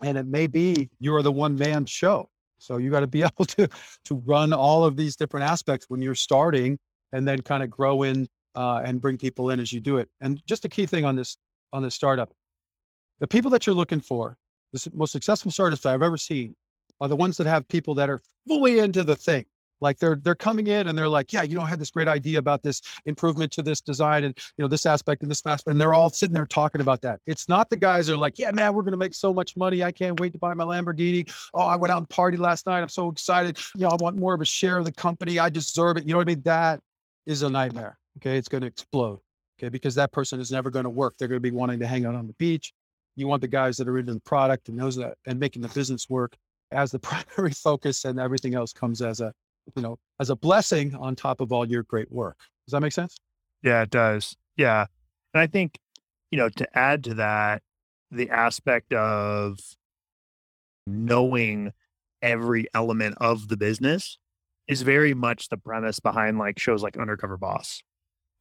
And 0.02 0.16
it 0.16 0.26
may 0.26 0.46
be 0.46 0.88
you're 1.00 1.22
the 1.22 1.32
one 1.32 1.56
man 1.56 1.84
show. 1.84 2.28
So 2.58 2.78
you 2.78 2.90
got 2.90 3.00
to 3.00 3.06
be 3.06 3.22
able 3.22 3.44
to 3.44 3.68
to 4.04 4.14
run 4.26 4.52
all 4.52 4.84
of 4.84 4.96
these 4.96 5.16
different 5.16 5.44
aspects 5.46 5.86
when 5.88 6.00
you're 6.00 6.14
starting 6.14 6.78
and 7.12 7.26
then 7.26 7.42
kind 7.42 7.62
of 7.62 7.70
grow 7.70 8.02
in 8.02 8.28
uh, 8.54 8.80
and 8.84 9.00
bring 9.00 9.18
people 9.18 9.50
in 9.50 9.60
as 9.60 9.72
you 9.72 9.80
do 9.80 9.98
it. 9.98 10.08
And 10.20 10.40
just 10.46 10.64
a 10.64 10.68
key 10.68 10.86
thing 10.86 11.04
on 11.04 11.16
this 11.16 11.36
on 11.72 11.82
this 11.82 11.94
startup, 11.94 12.32
the 13.20 13.26
people 13.26 13.50
that 13.50 13.66
you're 13.66 13.76
looking 13.76 14.00
for, 14.00 14.36
the 14.72 14.90
most 14.94 15.12
successful 15.12 15.50
startups 15.50 15.86
I've 15.86 16.02
ever 16.02 16.16
seen 16.16 16.54
are 17.00 17.08
the 17.08 17.16
ones 17.16 17.36
that 17.38 17.46
have 17.46 17.66
people 17.68 17.94
that 17.94 18.10
are 18.10 18.20
fully 18.46 18.78
into 18.78 19.04
the 19.04 19.16
thing. 19.16 19.44
Like 19.80 19.98
they're 19.98 20.16
they're 20.16 20.34
coming 20.34 20.66
in 20.66 20.88
and 20.88 20.98
they're 20.98 21.08
like, 21.08 21.32
yeah, 21.32 21.42
you 21.42 21.56
know, 21.56 21.62
I 21.62 21.68
had 21.68 21.78
this 21.78 21.90
great 21.90 22.08
idea 22.08 22.38
about 22.38 22.62
this 22.62 22.82
improvement 23.06 23.50
to 23.52 23.62
this 23.62 23.80
design 23.80 24.24
and 24.24 24.36
you 24.56 24.62
know 24.62 24.68
this 24.68 24.86
aspect 24.86 25.22
and 25.22 25.30
this 25.30 25.42
aspect, 25.46 25.72
and 25.72 25.80
they're 25.80 25.94
all 25.94 26.10
sitting 26.10 26.34
there 26.34 26.46
talking 26.46 26.80
about 26.80 27.00
that. 27.02 27.20
It's 27.26 27.48
not 27.48 27.70
the 27.70 27.76
guys 27.76 28.06
that 28.06 28.14
are 28.14 28.18
like, 28.18 28.38
yeah, 28.38 28.50
man, 28.50 28.74
we're 28.74 28.82
gonna 28.82 28.96
make 28.96 29.14
so 29.14 29.32
much 29.32 29.56
money. 29.56 29.82
I 29.82 29.92
can't 29.92 30.20
wait 30.20 30.32
to 30.32 30.38
buy 30.38 30.54
my 30.54 30.64
Lamborghini. 30.64 31.32
Oh, 31.54 31.62
I 31.62 31.76
went 31.76 31.92
out 31.92 31.98
and 31.98 32.08
party 32.08 32.36
last 32.36 32.66
night. 32.66 32.80
I'm 32.80 32.88
so 32.88 33.08
excited. 33.08 33.58
You 33.74 33.82
know, 33.82 33.88
I 33.88 33.96
want 33.98 34.16
more 34.16 34.34
of 34.34 34.40
a 34.40 34.46
share 34.46 34.78
of 34.78 34.84
the 34.84 34.92
company. 34.92 35.38
I 35.38 35.48
deserve 35.48 35.96
it. 35.96 36.04
You 36.04 36.12
know 36.12 36.18
what 36.18 36.28
I 36.28 36.32
mean? 36.32 36.42
That 36.42 36.80
is 37.26 37.42
a 37.42 37.48
nightmare. 37.48 37.98
Okay, 38.18 38.36
it's 38.36 38.48
gonna 38.48 38.66
explode. 38.66 39.20
Okay, 39.58 39.70
because 39.70 39.94
that 39.94 40.12
person 40.12 40.40
is 40.40 40.50
never 40.50 40.70
to 40.70 40.90
work. 40.90 41.14
They're 41.18 41.28
to 41.28 41.40
be 41.40 41.50
wanting 41.50 41.80
to 41.80 41.86
hang 41.86 42.06
out 42.06 42.14
on 42.14 42.26
the 42.26 42.32
beach. 42.34 42.72
You 43.16 43.26
want 43.26 43.42
the 43.42 43.48
guys 43.48 43.76
that 43.78 43.88
are 43.88 43.98
into 43.98 44.14
the 44.14 44.20
product 44.20 44.68
and 44.68 44.76
knows 44.76 44.96
that 44.96 45.16
and 45.26 45.38
making 45.38 45.62
the 45.62 45.68
business 45.68 46.08
work 46.08 46.36
as 46.72 46.90
the 46.90 46.98
primary 47.00 47.52
focus 47.52 48.04
and 48.04 48.18
everything 48.18 48.54
else 48.54 48.72
comes 48.72 49.02
as 49.02 49.20
a 49.20 49.32
you 49.76 49.82
know 49.82 49.98
as 50.18 50.30
a 50.30 50.36
blessing 50.36 50.94
on 50.94 51.14
top 51.14 51.40
of 51.40 51.52
all 51.52 51.66
your 51.66 51.82
great 51.84 52.10
work. 52.10 52.38
Does 52.66 52.72
that 52.72 52.80
make 52.80 52.92
sense? 52.92 53.16
Yeah 53.62 53.82
it 53.82 53.90
does. 53.90 54.36
Yeah. 54.56 54.86
And 55.34 55.40
i 55.40 55.46
think 55.46 55.78
you 56.30 56.38
know 56.38 56.48
to 56.48 56.78
add 56.78 57.04
to 57.04 57.14
that 57.14 57.62
the 58.10 58.30
aspect 58.30 58.92
of 58.92 59.58
knowing 60.86 61.72
every 62.22 62.66
element 62.74 63.16
of 63.20 63.48
the 63.48 63.56
business 63.56 64.18
is 64.66 64.82
very 64.82 65.14
much 65.14 65.48
the 65.48 65.56
premise 65.56 66.00
behind 66.00 66.38
like 66.38 66.58
shows 66.58 66.82
like 66.82 66.96
undercover 66.96 67.36
boss. 67.36 67.82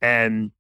And 0.02 0.52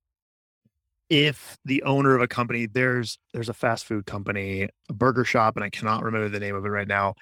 if 1.10 1.58
the 1.65 1.84
owner 1.84 2.15
of 2.15 2.21
a 2.21 2.27
company 2.27 2.67
there's 2.67 3.17
there's 3.34 3.49
a 3.49 3.53
fast 3.53 3.86
food 3.86 4.05
company 4.05 4.69
a 4.89 4.93
burger 4.93 5.23
shop 5.23 5.55
and 5.55 5.63
i 5.63 5.69
cannot 5.69 6.03
remember 6.03 6.29
the 6.29 6.39
name 6.39 6.55
of 6.55 6.63
it 6.63 6.69
right 6.69 6.88
now 6.88 7.15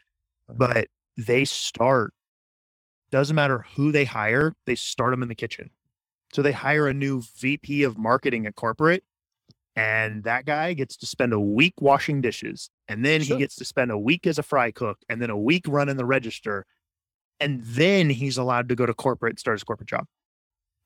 but 0.49 0.88
they 1.17 1.45
start 1.45 2.13
doesn't 3.10 3.36
matter 3.36 3.65
who 3.75 3.91
they 3.91 4.05
hire, 4.05 4.53
they 4.65 4.75
start 4.75 5.12
them 5.12 5.23
in 5.23 5.29
the 5.29 5.36
kitchen. 5.36 5.69
So 6.33 6.41
they 6.41 6.51
hire 6.51 6.88
a 6.88 6.93
new 6.93 7.23
VP 7.39 7.83
of 7.83 7.97
marketing 7.97 8.45
at 8.45 8.55
corporate, 8.55 9.03
and 9.75 10.23
that 10.23 10.45
guy 10.45 10.73
gets 10.73 10.97
to 10.97 11.05
spend 11.05 11.33
a 11.33 11.39
week 11.39 11.75
washing 11.79 12.19
dishes. 12.21 12.69
And 12.88 13.05
then 13.05 13.21
sure. 13.21 13.38
he 13.38 13.43
gets 13.43 13.55
to 13.57 13.65
spend 13.65 13.91
a 13.91 13.97
week 13.97 14.27
as 14.27 14.38
a 14.38 14.43
fry 14.43 14.71
cook 14.71 14.97
and 15.07 15.21
then 15.21 15.29
a 15.29 15.38
week 15.38 15.65
running 15.67 15.97
the 15.97 16.05
register. 16.05 16.65
And 17.39 17.63
then 17.63 18.10
he's 18.10 18.38
allowed 18.38 18.69
to 18.69 18.75
go 18.75 18.86
to 18.86 18.93
corporate 18.93 19.33
and 19.33 19.39
start 19.39 19.55
his 19.55 19.63
corporate 19.63 19.89
job. 19.89 20.05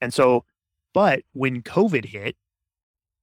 And 0.01 0.13
so, 0.13 0.45
but 0.93 1.21
when 1.33 1.63
COVID 1.63 2.05
hit, 2.05 2.35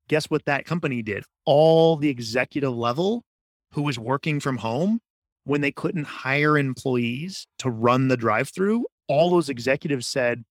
guess 0.08 0.26
what 0.26 0.46
that 0.46 0.64
company 0.64 1.02
did? 1.02 1.24
All 1.44 1.96
the 1.96 2.08
executive 2.08 2.74
level 2.74 3.24
who 3.72 3.82
was 3.82 3.98
working 3.98 4.40
from 4.40 4.56
home 4.56 5.00
when 5.48 5.62
they 5.62 5.72
couldn't 5.72 6.04
hire 6.04 6.58
employees 6.58 7.46
to 7.58 7.70
run 7.70 8.08
the 8.08 8.16
drive 8.16 8.50
through, 8.50 8.86
all 9.08 9.30
those 9.30 9.48
executives 9.48 10.06
said, 10.06 10.44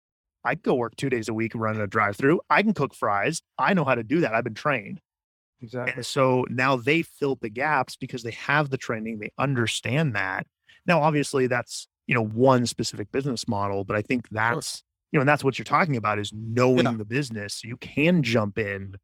I 0.44 0.56
can 0.56 0.62
go 0.64 0.74
work 0.74 0.96
two 0.96 1.10
days 1.10 1.30
a 1.30 1.34
week 1.34 1.52
running 1.54 1.82
a 1.82 1.88
drive 1.88 2.16
through. 2.16 2.42
I 2.50 2.64
can 2.64 2.74
cook 2.74 2.96
fries. 2.96 3.42
I 3.60 3.76
know 3.76 3.86
how 3.86 3.94
to 3.94 4.04
do 4.04 4.22
that. 4.22 4.34
I've 4.34 4.44
been 4.44 4.56
trained. 4.56 5.00
Exactly. 5.62 5.94
And 5.96 6.06
so 6.06 6.46
now 6.50 6.78
they 6.78 7.04
filled 7.04 7.42
the 7.42 7.50
gaps 7.50 7.96
because 7.96 8.24
they 8.24 8.32
have 8.32 8.72
the 8.72 8.78
training. 8.78 9.20
They 9.20 9.32
understand 9.38 10.16
that. 10.16 10.48
Now, 10.88 11.02
obviously, 11.02 11.46
that's 11.46 11.88
you 12.08 12.16
know 12.16 12.24
one 12.24 12.66
specific 12.66 13.12
business 13.12 13.48
model, 13.48 13.84
but 13.84 13.96
I 13.96 14.02
think 14.02 14.28
that's 14.30 14.84
you 15.12 15.18
know, 15.18 15.22
and 15.22 15.30
that's 15.30 15.44
what 15.44 15.60
you're 15.60 15.64
talking 15.66 15.96
about 15.96 16.18
is 16.18 16.32
knowing 16.34 16.86
yeah. 16.86 16.94
the 16.94 17.06
business. 17.06 17.64
You 17.64 17.78
can 17.78 18.24
jump 18.24 18.58
in 18.58 18.96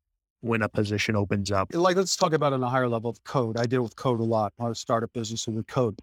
when 0.44 0.62
a 0.62 0.68
position 0.68 1.16
opens 1.16 1.52
up. 1.52 1.74
Like, 1.74 1.96
let's 1.96 2.18
talk 2.18 2.34
about 2.34 2.52
on 2.52 2.62
a 2.62 2.70
higher 2.70 2.90
level 2.90 3.10
of 3.10 3.24
code. 3.24 3.58
I 3.58 3.66
deal 3.66 3.82
with 3.82 3.96
code 3.96 4.20
a 4.20 4.24
lot. 4.24 4.52
I 4.60 4.74
start 4.74 5.04
a 5.04 5.08
business 5.08 5.48
with 5.48 5.66
code. 5.68 5.98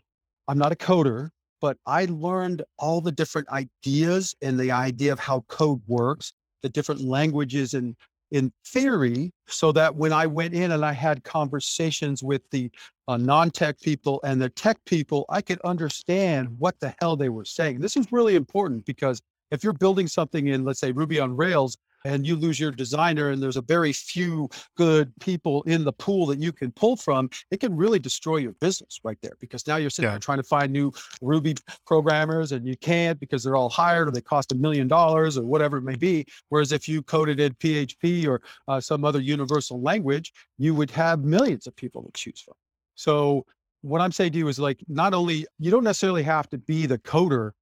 I'm 0.49 0.57
not 0.57 0.73
a 0.73 0.77
coder, 0.77 1.29
but 1.61 1.77
I 1.87 2.07
learned 2.07 2.63
all 2.79 3.03
the 3.03 3.13
different 3.13 3.49
ideas 3.51 4.35
and 4.41 4.59
the 4.59 4.71
idea 4.71 5.13
of 5.13 5.19
how 5.19 5.45
code 5.49 5.83
works, 5.87 6.33
the 6.63 6.71
different 6.71 7.03
languages 7.03 7.75
and 7.75 7.95
in 8.31 8.51
theory, 8.65 9.31
so 9.47 9.73
that 9.73 9.95
when 9.95 10.13
I 10.13 10.27
went 10.27 10.55
in 10.55 10.71
and 10.71 10.87
I 10.87 10.93
had 10.93 11.23
conversations 11.23 12.23
with 12.23 12.43
the 12.51 12.71
uh, 13.09 13.19
non-tech 13.19 13.79
people 13.81 14.21
and 14.25 14.41
the 14.41 14.49
tech 14.49 14.79
people, 14.87 15.27
I 15.29 15.43
could 15.43 15.61
understand 15.63 16.49
what 16.59 16.81
the 16.81 16.95
hell 17.01 17.15
they 17.15 17.29
were 17.29 17.45
saying. 17.45 17.81
This 17.81 17.97
is 17.97 18.11
really 18.11 18.37
important 18.37 18.87
because 18.87 19.21
if 19.51 19.63
you're 19.63 19.75
building 19.75 20.07
something 20.07 20.47
in, 20.47 20.65
let's 20.65 20.81
say 20.81 20.93
Ruby 20.93 21.21
on 21.21 21.37
Rails, 21.37 21.77
and 22.05 22.27
you 22.27 22.37
lose 22.37 22.59
your 22.59 22.71
designer 22.71 23.31
and 23.31 23.43
there's 23.43 23.57
a 23.57 23.63
very 23.63 23.93
few 23.93 24.49
good 24.77 25.13
people 25.21 25.63
in 25.63 25.85
the 25.85 25.93
pool 25.93 26.27
that 26.27 26.41
you 26.41 26.53
can 26.53 26.71
pull 26.73 26.97
from, 26.97 27.29
it 27.51 27.61
can 27.61 27.77
really 27.77 27.99
destroy 27.99 28.37
your 28.37 28.53
business 28.61 29.01
right 29.05 29.19
there 29.23 29.37
because 29.41 29.67
now 29.67 29.77
you're 29.77 29.91
sitting 29.91 30.09
yeah. 30.09 30.13
there 30.13 30.21
trying 30.21 30.39
to 30.39 30.45
find 30.45 30.73
new 30.73 30.93
Ruby 31.21 31.55
programmers 31.87 32.53
and 32.53 32.67
you 32.67 32.77
can't 32.77 33.19
because 33.21 33.45
they're 33.45 33.57
all 33.57 33.69
hired 33.69 34.09
or 34.09 34.11
they 34.11 34.21
cost 34.21 34.53
a 34.53 34.55
million 34.55 34.89
dollars 34.89 35.37
or 35.37 35.45
whatever 35.45 35.77
it 35.79 35.83
may 35.83 35.97
be. 35.97 36.25
Whereas 36.49 36.73
if 36.73 36.89
you 36.89 37.03
coded 37.03 37.41
in 37.41 37.55
PHP 37.55 38.27
or 38.27 38.41
uh, 38.69 38.81
some 38.81 39.05
other 39.05 39.21
universal 39.21 39.81
language, 39.81 40.33
you 40.59 40.75
would 40.75 40.91
have 40.91 41.25
millions 41.25 41.67
of 41.67 41.77
people 41.77 42.03
to 42.03 42.11
choose 42.15 42.41
from. 42.41 42.55
So 42.95 43.47
what 43.83 44.01
I'm 44.01 44.13
saying 44.13 44.33
to 44.33 44.39
you 44.39 44.49
is 44.49 44.59
like, 44.59 44.83
not 44.89 45.15
only, 45.15 45.47
you 45.59 45.71
don't 45.71 45.85
necessarily 45.85 46.23
have 46.23 46.49
to 46.51 46.59
be 46.59 46.87
the 46.87 46.99
coder, 46.99 47.53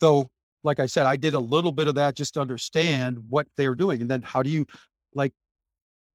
though 0.00 0.30
like 0.66 0.80
I 0.80 0.86
said, 0.86 1.06
I 1.06 1.16
did 1.16 1.32
a 1.32 1.38
little 1.38 1.72
bit 1.72 1.88
of 1.88 1.94
that 1.94 2.16
just 2.16 2.34
to 2.34 2.40
understand 2.40 3.18
what 3.28 3.46
they 3.56 3.68
were 3.68 3.74
doing. 3.74 4.02
And 4.02 4.10
then 4.10 4.20
how 4.20 4.42
do 4.42 4.50
you 4.50 4.66
like, 5.14 5.32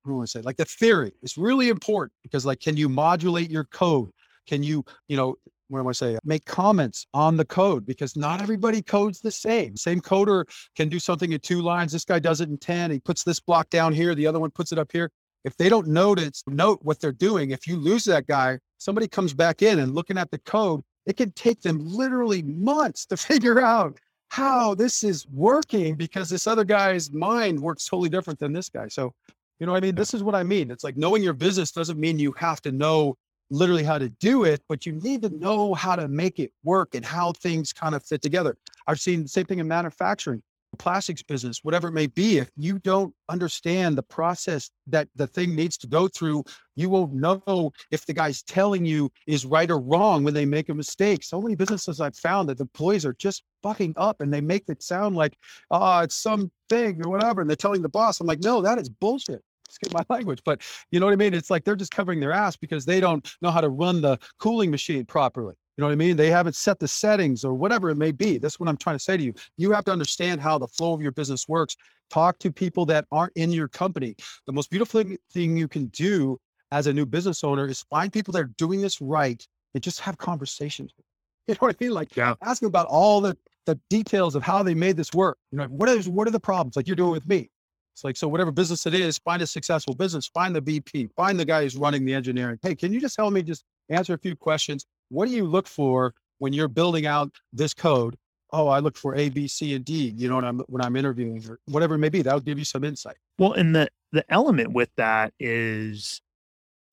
I 0.06 0.12
want 0.12 0.28
to 0.28 0.32
say? 0.32 0.42
Like 0.42 0.58
the 0.58 0.66
theory 0.66 1.14
is 1.24 1.38
really 1.38 1.70
important 1.70 2.12
because 2.22 2.46
like, 2.46 2.60
can 2.60 2.78
you 2.78 2.90
modulate 2.90 3.50
your 3.50 3.64
code? 3.64 4.12
Can 4.48 4.62
you, 4.62 4.84
you 5.08 5.18
know, 5.18 5.36
what 5.70 5.80
am 5.80 5.88
I 5.88 5.94
saying? 5.94 6.20
Make 6.26 6.46
comments 6.46 7.08
on 7.14 7.38
the 7.38 7.46
code 7.46 7.86
because 7.86 8.18
not 8.18 8.42
everybody 8.42 8.82
codes 8.82 9.22
the 9.22 9.32
same. 9.32 9.78
Same 9.78 10.02
coder 10.02 10.44
can 10.76 10.90
do 10.90 11.00
something 11.00 11.32
in 11.32 11.40
two 11.40 11.62
lines. 11.62 11.94
This 11.94 12.04
guy 12.04 12.20
does 12.20 12.42
it 12.42 12.50
in 12.50 12.58
10. 12.58 12.92
He 12.92 13.00
puts 13.00 13.24
this 13.24 13.40
block 13.40 13.70
down 13.70 13.94
here. 13.94 14.14
The 14.14 14.28
other 14.28 14.40
one 14.40 14.52
puts 14.52 14.74
it 14.74 14.78
up 14.80 14.92
here. 14.92 15.10
If 15.46 15.56
they 15.56 15.70
don't 15.70 15.88
notice, 15.88 16.44
note 16.46 16.80
what 16.84 17.00
they're 17.00 17.14
doing, 17.14 17.52
if 17.52 17.68
you 17.68 17.78
lose 17.78 18.04
that 18.04 18.28
guy, 18.28 18.60
somebody 18.78 19.08
comes 19.08 19.34
back 19.34 19.62
in 19.62 19.80
and 19.80 19.96
looking 19.96 20.18
at 20.18 20.30
the 20.30 20.40
code, 20.40 20.82
it 21.06 21.18
can 21.18 21.32
take 21.32 21.62
them 21.62 21.80
literally 21.80 22.44
months 22.44 23.06
to 23.08 23.18
figure 23.32 23.62
out 23.62 23.98
how 24.32 24.74
this 24.74 25.04
is 25.04 25.28
working 25.28 25.94
because 25.96 26.30
this 26.30 26.48
other 26.48 26.64
guy's 26.64 27.12
mind 27.12 27.60
works 27.60 27.86
totally 27.86 28.08
different 28.08 28.40
than 28.40 28.54
this 28.54 28.70
guy. 28.70 28.88
So, 28.88 29.14
you 29.60 29.68
know, 29.68 29.76
I 29.76 29.82
mean, 29.82 29.94
this 29.94 30.14
is 30.14 30.24
what 30.24 30.36
I 30.36 30.42
mean. 30.42 30.72
It's 30.72 30.86
like 30.86 30.96
knowing 30.96 31.22
your 31.22 31.34
business 31.34 31.74
doesn't 31.74 32.00
mean 32.00 32.18
you 32.18 32.32
have 32.38 32.62
to 32.62 32.72
know 32.72 33.18
literally 33.50 33.84
how 33.84 33.98
to 33.98 34.08
do 34.08 34.46
it, 34.46 34.62
but 34.70 34.86
you 34.86 34.94
need 34.94 35.22
to 35.24 35.30
know 35.38 35.74
how 35.74 35.98
to 35.98 36.08
make 36.08 36.40
it 36.40 36.54
work 36.64 36.96
and 36.96 37.04
how 37.04 37.34
things 37.34 37.74
kind 37.74 37.94
of 37.94 38.06
fit 38.06 38.22
together. 38.22 38.56
I've 38.88 39.02
seen 39.02 39.24
the 39.24 39.28
same 39.28 39.48
thing 39.48 39.60
in 39.60 39.68
manufacturing. 39.68 40.42
Plastics 40.82 41.22
business, 41.22 41.60
whatever 41.62 41.90
it 41.90 41.94
may 41.94 42.08
be, 42.08 42.40
if 42.40 42.50
you 42.58 42.80
don't 42.80 43.14
understand 43.30 43.96
the 43.96 44.02
process 44.02 44.72
that 44.88 45.08
the 45.16 45.28
thing 45.28 45.56
needs 45.56 45.78
to 45.78 45.86
go 45.86 46.08
through, 46.08 46.44
you 46.76 46.90
won't 46.90 47.14
know 47.14 47.72
if 47.92 48.08
the 48.08 48.14
guy's 48.14 48.42
telling 48.42 48.84
you 48.84 49.12
is 49.28 49.46
right 49.46 49.70
or 49.70 49.80
wrong 49.80 50.24
when 50.24 50.34
they 50.34 50.44
make 50.44 50.70
a 50.70 50.74
mistake. 50.74 51.24
So 51.24 51.40
many 51.40 51.56
businesses 51.56 52.02
I've 52.02 52.18
found 52.18 52.50
that 52.50 52.58
the 52.58 52.64
employees 52.64 53.06
are 53.06 53.14
just 53.14 53.44
fucking 53.62 53.94
up 53.96 54.22
and 54.22 54.34
they 54.34 54.42
make 54.42 54.64
it 54.70 54.82
sound 54.82 55.16
like, 55.16 55.38
oh, 55.70 56.00
it's 56.00 56.16
some 56.16 56.52
thing 56.68 57.00
or 57.06 57.12
whatever. 57.12 57.42
And 57.42 57.50
they're 57.50 57.56
telling 57.56 57.84
the 57.84 57.90
boss, 57.90 58.20
I'm 58.20 58.26
like, 58.26 58.42
no, 58.42 58.64
that 58.64 58.80
is 58.80 58.90
bullshit. 58.90 59.44
Excuse 59.70 59.94
my 59.94 60.04
language, 60.10 60.42
but 60.44 60.64
you 60.90 61.00
know 61.00 61.06
what 61.06 61.14
I 61.14 61.18
mean? 61.18 61.36
It's 61.36 61.52
like 61.52 61.64
they're 61.64 61.76
just 61.76 61.94
covering 61.94 62.20
their 62.20 62.32
ass 62.32 62.58
because 62.58 62.86
they 62.86 63.00
don't 63.00 63.32
know 63.44 63.52
how 63.52 63.62
to 63.62 63.70
run 63.70 64.02
the 64.02 64.18
cooling 64.40 64.72
machine 64.72 65.06
properly. 65.06 65.54
You 65.82 65.86
know 65.86 65.90
what 65.90 65.94
I 65.94 66.06
mean? 66.06 66.16
They 66.16 66.30
haven't 66.30 66.54
set 66.56 66.78
the 66.78 66.88
settings 66.88 67.44
or 67.44 67.56
whatever 67.56 67.90
it 67.90 67.96
may 67.96 68.12
be. 68.12 68.38
That's 68.38 68.60
what 68.60 68.70
I'm 68.70 68.78
trying 68.78 68.98
to 68.98 69.04
say 69.04 69.18
to 69.18 69.24
you. 69.24 69.34
You 69.58 69.72
have 69.72 69.84
to 69.86 69.92
understand 69.92 70.40
how 70.40 70.60
the 70.60 70.68
flow 70.68 70.94
of 70.94 71.02
your 71.02 71.12
business 71.12 71.48
works. 71.48 71.76
Talk 72.12 72.38
to 72.38 72.52
people 72.52 72.86
that 72.86 73.08
aren't 73.12 73.34
in 73.36 73.50
your 73.50 73.68
company. 73.68 74.16
The 74.46 74.54
most 74.54 74.70
beautiful 74.70 75.04
thing 75.34 75.58
you 75.58 75.68
can 75.68 75.88
do 75.88 76.40
as 76.72 76.86
a 76.86 76.94
new 76.94 77.08
business 77.08 77.44
owner 77.44 77.66
is 77.66 77.82
find 77.90 78.14
people 78.14 78.32
that 78.34 78.42
are 78.42 78.52
doing 78.60 78.80
this 78.80 79.02
right 79.02 79.44
and 79.74 79.82
just 79.82 80.02
have 80.02 80.20
conversations. 80.20 80.94
You 81.48 81.56
know 81.56 81.66
what 81.66 81.76
I 81.82 81.84
mean? 81.84 81.94
Like 81.94 82.16
Yeah. 82.16 82.36
ask 82.44 82.62
them 82.62 82.68
about 82.68 82.86
all 82.86 83.20
the 83.20 83.36
the 83.66 83.80
details 83.90 84.36
of 84.36 84.44
how 84.44 84.62
they 84.62 84.76
made 84.76 84.96
this 84.96 85.12
work. 85.12 85.40
You 85.52 85.58
know, 85.58 85.66
what 85.66 85.90
is 85.90 86.08
what 86.08 86.28
are 86.28 86.32
the 86.32 86.40
problems? 86.40 86.76
Like 86.76 86.86
you're 86.86 86.96
doing 86.96 87.10
with 87.12 87.28
me. 87.28 87.50
It's 87.96 88.04
like 88.04 88.16
so 88.16 88.28
whatever 88.28 88.52
business 88.52 88.86
it 88.86 88.94
is, 88.94 89.18
find 89.18 89.42
a 89.42 89.48
successful 89.48 89.96
business, 89.96 90.28
find 90.28 90.56
the 90.56 90.62
VP, 90.62 91.10
find 91.16 91.40
the 91.40 91.44
guy 91.44 91.64
who's 91.64 91.76
running 91.76 92.06
the 92.06 92.14
engineering. 92.14 92.60
Hey, 92.62 92.76
can 92.76 92.94
you 92.94 93.02
just 93.02 93.18
help 93.18 93.34
me 93.34 93.42
just 93.42 93.66
answer 93.90 94.14
a 94.14 94.20
few 94.20 94.36
questions? 94.36 94.86
What 95.12 95.28
do 95.28 95.36
you 95.36 95.46
look 95.46 95.68
for 95.68 96.14
when 96.40 96.54
you're 96.54 96.70
building 96.70 97.06
out 97.06 97.36
this 97.52 97.74
code? 97.74 98.16
Oh, 98.54 98.68
I 98.68 98.80
look 98.80 98.98
for 98.98 99.14
A, 99.16 99.30
B, 99.30 99.48
C, 99.48 99.76
and 99.76 99.84
D. 99.84 100.14
You 100.16 100.30
know, 100.30 100.36
when 100.36 100.46
I'm 100.46 100.60
when 100.68 100.82
I'm 100.82 100.96
interviewing 100.96 101.44
or 101.50 101.60
whatever 101.66 101.96
it 101.96 102.00
may 102.00 102.10
be, 102.10 102.22
that'll 102.22 102.40
give 102.40 102.58
you 102.58 102.66
some 102.66 102.84
insight. 102.86 103.18
Well, 103.38 103.54
and 103.54 103.76
the 103.76 103.90
the 104.14 104.26
element 104.32 104.72
with 104.72 104.90
that 104.96 105.34
is 105.40 106.22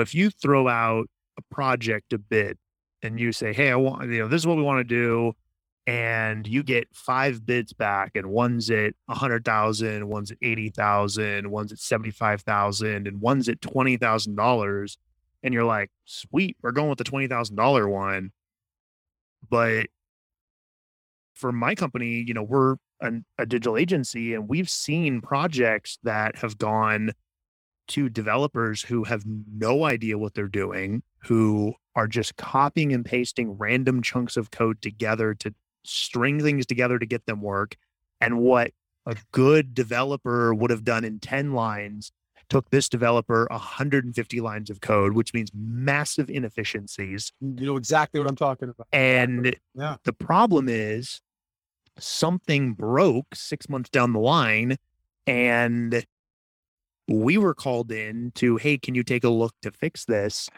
if 0.01 0.15
you 0.15 0.31
throw 0.31 0.69
out 0.69 1.07
a 1.39 1.43
project 1.55 2.13
a 2.13 2.19
bid 2.19 2.59
and 3.03 3.21
you 3.21 3.33
say, 3.33 3.53
"Hey, 3.53 3.71
I 3.71 3.77
want 3.77 4.11
you 4.11 4.19
know 4.19 4.29
this 4.29 4.43
is 4.43 4.47
what 4.47 4.57
we 4.57 4.63
want 4.65 4.81
to 4.81 4.85
do," 4.85 5.33
and 5.87 6.47
you 6.47 6.63
get 6.63 6.89
five 6.93 7.47
bids 7.47 7.73
back, 7.73 8.13
and 8.17 8.27
one's 8.27 8.69
at 8.71 8.95
a 9.09 9.15
hundred 9.15 9.45
thousand, 9.45 10.09
one's 10.09 10.33
at 10.33 10.39
eighty 10.43 10.71
thousand, 10.71 11.51
one's 11.51 11.73
at 11.73 11.79
seventy 11.79 12.11
five 12.11 12.43
thousand, 12.43 13.07
and 13.07 13.21
one's 13.21 13.49
at 13.49 13.61
twenty 13.61 13.97
thousand 13.97 14.35
dollars, 14.37 14.99
and 15.43 15.55
you're 15.55 15.65
like, 15.65 15.91
"Sweet, 16.05 16.57
we're 16.63 16.73
going 16.73 16.89
with 16.89 16.99
the 16.99 17.05
twenty 17.05 17.27
thousand 17.29 17.57
dollar 17.57 17.89
one," 17.89 18.33
but 19.49 19.87
for 21.35 21.53
my 21.53 21.75
company, 21.75 22.25
you 22.27 22.35
know, 22.35 22.43
we're 22.43 22.77
an, 23.01 23.25
a 23.39 23.47
digital 23.47 23.77
agency 23.77 24.35
and 24.35 24.49
we've 24.49 24.69
seen 24.69 25.21
projects 25.21 25.99
that 26.03 26.37
have 26.37 26.59
gone 26.59 27.13
to 27.89 28.09
developers 28.09 28.83
who 28.83 29.05
have 29.05 29.25
no 29.27 29.85
idea 29.85 30.19
what 30.19 30.35
they're 30.35 30.49
doing, 30.49 31.03
who 31.21 31.75
are 31.95 32.07
just 32.07 32.37
copying 32.37 32.93
and 32.93 33.05
pasting 33.05 33.53
random 33.53 34.03
chunks 34.03 34.37
of 34.37 34.51
code 34.51 34.83
together 34.83 35.35
to 35.35 35.55
string 35.85 36.41
things 36.41 36.67
together 36.67 36.99
to 36.99 37.07
get 37.07 37.25
them 37.27 37.41
work. 37.41 37.77
And 38.21 38.39
what 38.39 38.73
a 39.07 39.17
good 39.33 39.75
developer 39.75 40.53
would 40.53 40.71
have 40.71 40.85
done 40.85 41.05
in 41.05 41.19
10 41.19 41.53
lines 41.53 42.13
took 42.49 42.71
this 42.71 42.89
developer 42.89 43.47
150 43.51 44.41
lines 44.41 44.71
of 44.71 44.81
code, 44.81 45.13
which 45.13 45.35
means 45.35 45.51
massive 45.55 46.31
inefficiencies. 46.31 47.33
You 47.41 47.67
know 47.67 47.77
exactly 47.77 48.21
what 48.21 48.29
I'm 48.29 48.37
talking 48.37 48.69
about. 48.69 48.87
And 48.93 49.57
Yeah. 49.75 49.97
the 50.05 50.13
problem 50.13 50.69
is 50.69 51.21
something 51.99 52.75
broke 52.75 53.35
six 53.35 53.69
months 53.69 53.91
down 53.91 54.13
the 54.13 54.21
line 54.21 54.77
and 55.27 56.05
we 57.07 57.39
were 57.39 57.55
called 57.55 57.91
in 57.91 58.33
to, 58.37 58.57
hey, 58.57 58.79
can 58.79 58.95
you 58.95 59.03
take 59.03 59.25
a 59.25 59.29
look 59.29 59.55
to 59.63 59.71
fix 59.71 60.05
this? 60.05 60.49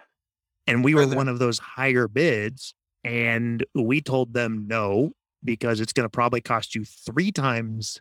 And 0.67 0.85
we 0.85 0.95
were 0.95 1.07
one 1.07 1.29
of 1.29 1.39
those 1.39 1.59
higher 1.59 2.09
bids. 2.09 2.75
And 3.03 3.65
we 3.75 4.01
told 4.01 4.35
them 4.35 4.67
no, 4.67 5.13
because 5.43 5.81
it's 5.81 5.93
going 5.93 6.05
to 6.05 6.11
probably 6.11 6.41
cost 6.41 6.75
you 6.75 6.85
three 6.85 7.33
times 7.33 8.01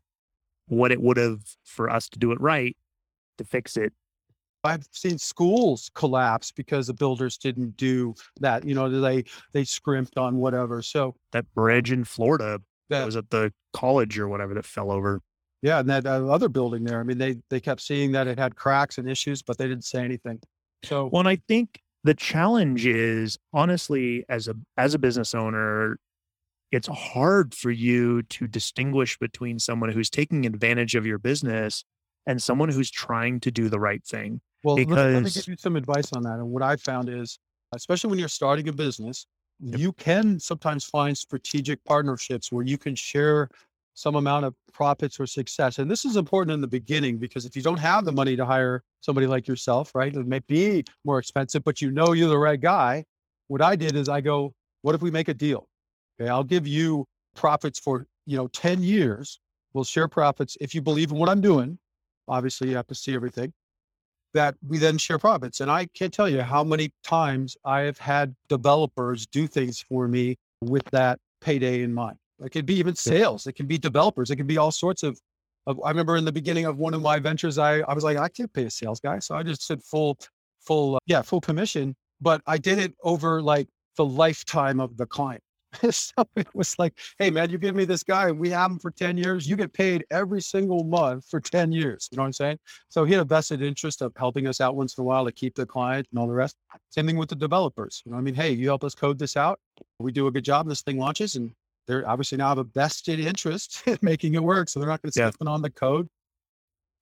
what 0.67 0.91
it 0.91 1.01
would 1.01 1.17
have 1.17 1.39
for 1.63 1.89
us 1.89 2.09
to 2.09 2.19
do 2.19 2.31
it 2.31 2.41
right 2.41 2.75
to 3.39 3.43
fix 3.43 3.75
it. 3.75 3.91
I've 4.63 4.85
seen 4.91 5.17
schools 5.17 5.89
collapse 5.95 6.51
because 6.51 6.87
the 6.87 6.93
builders 6.93 7.37
didn't 7.37 7.77
do 7.77 8.13
that. 8.41 8.65
You 8.65 8.75
know, 8.75 8.89
they 8.89 9.23
they 9.53 9.63
scrimped 9.63 10.17
on 10.17 10.37
whatever. 10.37 10.81
So 10.81 11.15
That 11.31 11.51
bridge 11.53 11.91
in 11.91 12.03
Florida 12.03 12.59
that 12.89 12.99
that 12.99 13.05
was 13.05 13.15
at 13.15 13.29
the 13.29 13.53
college 13.73 14.19
or 14.19 14.27
whatever 14.27 14.53
that 14.55 14.65
fell 14.65 14.91
over. 14.91 15.21
yeah, 15.61 15.79
and 15.79 15.89
that 15.89 16.05
uh, 16.05 16.27
other 16.27 16.49
building 16.49 16.83
there. 16.83 16.99
I 16.99 17.03
mean, 17.03 17.17
they 17.17 17.37
they 17.49 17.59
kept 17.59 17.81
seeing 17.81 18.11
that 18.11 18.27
it 18.27 18.37
had 18.37 18.55
cracks 18.55 18.97
and 18.97 19.09
issues, 19.09 19.41
but 19.41 19.57
they 19.57 19.67
didn't 19.67 19.85
say 19.85 20.03
anything. 20.03 20.39
So 20.83 21.07
Well, 21.07 21.21
and 21.21 21.29
I 21.29 21.37
think 21.47 21.81
the 22.03 22.13
challenge 22.13 22.85
is 22.85 23.37
honestly, 23.53 24.25
as 24.27 24.47
a 24.49 24.55
as 24.77 24.93
a 24.93 24.99
business 24.99 25.33
owner, 25.33 25.99
it's 26.71 26.87
hard 26.87 27.55
for 27.55 27.71
you 27.71 28.23
to 28.23 28.47
distinguish 28.47 29.17
between 29.17 29.57
someone 29.59 29.91
who's 29.91 30.09
taking 30.09 30.45
advantage 30.45 30.95
of 30.95 31.05
your 31.05 31.17
business 31.17 31.83
and 32.29 32.39
someone 32.39 32.69
who's 32.69 32.91
trying 32.91 33.39
to 33.39 33.49
do 33.49 33.69
the 33.69 33.79
right 33.79 34.05
thing. 34.05 34.39
Well, 34.63 34.75
let, 34.75 34.87
me- 34.87 34.95
let 34.95 35.23
me 35.23 35.31
give 35.31 35.47
you 35.47 35.55
some 35.57 35.75
advice 35.75 36.13
on 36.13 36.21
that. 36.23 36.33
And 36.33 36.51
what 36.51 36.61
I 36.61 36.75
found 36.75 37.09
is, 37.09 37.39
especially 37.73 38.11
when 38.11 38.19
you're 38.19 38.29
starting 38.29 38.69
a 38.69 38.73
business, 38.73 39.25
Yep. 39.61 39.79
you 39.79 39.91
can 39.91 40.39
sometimes 40.39 40.85
find 40.85 41.17
strategic 41.17 41.83
partnerships 41.83 42.49
where 42.49 42.63
you 42.63 42.77
can 42.77 42.95
share 42.95 43.49
some 43.93 44.15
amount 44.15 44.45
of 44.45 44.53
profits 44.71 45.19
or 45.19 45.25
success. 45.27 45.79
And 45.79 45.91
this 45.91 46.05
is 46.05 46.15
important 46.15 46.53
in 46.53 46.61
the 46.61 46.67
beginning 46.67 47.17
because 47.17 47.45
if 47.45 47.57
you 47.57 47.61
don't 47.61 47.79
have 47.79 48.05
the 48.05 48.11
money 48.13 48.37
to 48.37 48.45
hire 48.45 48.83
somebody 49.01 49.27
like 49.27 49.47
yourself, 49.49 49.93
right, 49.93 50.15
it 50.15 50.25
may 50.27 50.39
be 50.47 50.85
more 51.03 51.19
expensive, 51.19 51.65
but 51.65 51.81
you 51.81 51.91
know 51.91 52.13
you're 52.13 52.29
the 52.29 52.37
right 52.37 52.61
guy. 52.61 53.03
What 53.47 53.61
I 53.61 53.75
did 53.75 53.97
is 53.97 54.07
I 54.07 54.21
go, 54.21 54.53
what 54.83 54.95
if 54.95 55.01
we 55.01 55.11
make 55.11 55.27
a 55.27 55.33
deal? 55.33 55.67
Okay, 56.21 56.29
I'll 56.29 56.45
give 56.45 56.65
you 56.65 57.05
profits 57.35 57.79
for 57.79 58.05
you 58.27 58.37
know 58.37 58.47
10 58.49 58.81
years. 58.81 59.39
We'll 59.73 59.83
share 59.83 60.07
profits 60.07 60.57
if 60.61 60.73
you 60.73 60.81
believe 60.81 61.11
in 61.11 61.17
what 61.17 61.27
I'm 61.27 61.41
doing. 61.41 61.77
Obviously, 62.29 62.69
you 62.69 62.75
have 62.75 62.87
to 62.87 62.95
see 62.95 63.13
everything 63.15 63.51
that 64.33 64.55
we 64.65 64.77
then 64.77 64.97
share 64.97 65.17
profits. 65.17 65.59
And 65.59 65.71
I 65.71 65.87
can't 65.87 66.13
tell 66.13 66.29
you 66.29 66.41
how 66.41 66.63
many 66.63 66.91
times 67.03 67.57
I 67.65 67.81
have 67.81 67.97
had 67.97 68.35
developers 68.47 69.25
do 69.25 69.47
things 69.47 69.81
for 69.81 70.07
me 70.07 70.37
with 70.61 70.83
that 70.91 71.19
payday 71.41 71.81
in 71.81 71.93
mind. 71.93 72.17
It 72.43 72.51
could 72.51 72.65
be 72.65 72.75
even 72.75 72.95
sales, 72.95 73.47
it 73.47 73.53
can 73.53 73.65
be 73.65 73.77
developers, 73.77 74.29
it 74.29 74.37
can 74.37 74.47
be 74.47 74.57
all 74.57 74.71
sorts 74.71 75.03
of. 75.03 75.19
of 75.67 75.79
I 75.83 75.89
remember 75.89 76.15
in 76.15 76.25
the 76.25 76.31
beginning 76.31 76.65
of 76.65 76.77
one 76.77 76.93
of 76.93 77.01
my 77.01 77.19
ventures, 77.19 77.57
I, 77.57 77.79
I 77.79 77.93
was 77.93 78.03
like, 78.03 78.17
I 78.17 78.29
can't 78.29 78.53
pay 78.53 78.65
a 78.65 78.69
sales 78.69 78.99
guy. 78.99 79.19
So 79.19 79.35
I 79.35 79.43
just 79.43 79.65
said 79.65 79.83
full, 79.83 80.17
full, 80.61 80.95
uh, 80.95 80.99
yeah, 81.05 81.21
full 81.21 81.41
commission. 81.41 81.95
But 82.21 82.41
I 82.45 82.57
did 82.57 82.77
it 82.77 82.93
over 83.03 83.41
like 83.41 83.67
the 83.97 84.05
lifetime 84.05 84.79
of 84.79 84.95
the 84.95 85.05
client. 85.05 85.41
so 85.91 86.27
it 86.35 86.47
was 86.55 86.77
like, 86.79 86.97
hey 87.17 87.29
man, 87.29 87.49
you 87.49 87.57
give 87.57 87.75
me 87.75 87.85
this 87.85 88.03
guy, 88.03 88.31
we 88.31 88.49
have 88.49 88.71
him 88.71 88.79
for 88.79 88.91
10 88.91 89.17
years, 89.17 89.47
you 89.47 89.55
get 89.55 89.71
paid 89.73 90.05
every 90.11 90.41
single 90.41 90.83
month 90.83 91.25
for 91.29 91.39
10 91.39 91.71
years. 91.71 92.09
You 92.11 92.17
know 92.17 92.23
what 92.23 92.27
I'm 92.27 92.33
saying? 92.33 92.59
So 92.89 93.05
he 93.05 93.13
had 93.13 93.21
a 93.21 93.25
vested 93.25 93.61
interest 93.61 94.01
of 94.01 94.13
helping 94.17 94.47
us 94.47 94.61
out 94.61 94.75
once 94.75 94.97
in 94.97 95.01
a 95.01 95.05
while 95.05 95.25
to 95.25 95.31
keep 95.31 95.55
the 95.55 95.65
client 95.65 96.07
and 96.11 96.19
all 96.19 96.27
the 96.27 96.33
rest. 96.33 96.55
Same 96.89 97.05
thing 97.05 97.17
with 97.17 97.29
the 97.29 97.35
developers. 97.35 98.01
You 98.05 98.11
know, 98.11 98.15
what 98.15 98.21
I 98.21 98.23
mean, 98.23 98.35
hey, 98.35 98.51
you 98.51 98.67
help 98.67 98.83
us 98.83 98.95
code 98.95 99.19
this 99.19 99.37
out. 99.37 99.59
We 99.99 100.11
do 100.11 100.27
a 100.27 100.31
good 100.31 100.45
job. 100.45 100.67
This 100.67 100.81
thing 100.81 100.97
launches, 100.97 101.35
and 101.35 101.51
they're 101.87 102.07
obviously 102.07 102.37
now 102.37 102.49
have 102.49 102.57
a 102.57 102.63
vested 102.63 103.19
interest 103.19 103.83
in 103.87 103.97
making 104.01 104.33
it 104.35 104.43
work. 104.43 104.69
So 104.69 104.79
they're 104.79 104.89
not 104.89 105.01
going 105.01 105.11
to 105.11 105.19
Yeah. 105.19 105.29
skip 105.29 105.47
on 105.47 105.61
the 105.61 105.69
code. 105.69 106.07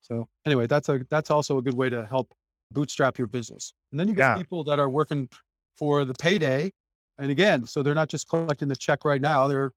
So 0.01 0.27
anyway, 0.45 0.67
that's 0.67 0.89
a 0.89 1.05
that's 1.09 1.31
also 1.31 1.57
a 1.57 1.61
good 1.61 1.73
way 1.75 1.89
to 1.89 2.05
help 2.05 2.33
bootstrap 2.71 3.17
your 3.17 3.27
business. 3.27 3.73
And 3.91 3.99
then 3.99 4.07
you 4.07 4.13
get 4.13 4.23
Yeah. 4.23 4.37
people 4.37 4.63
that 4.65 4.79
are 4.79 4.89
working 4.89 5.29
for 5.77 6.05
the 6.05 6.13
payday. 6.13 6.71
And 7.19 7.31
again, 7.31 7.65
so 7.65 7.81
they're 7.83 7.95
not 7.95 8.09
just 8.09 8.29
collecting 8.29 8.67
the 8.67 8.75
check 8.75 9.03
right 9.05 9.21
now. 9.21 9.47
They're 9.47 9.71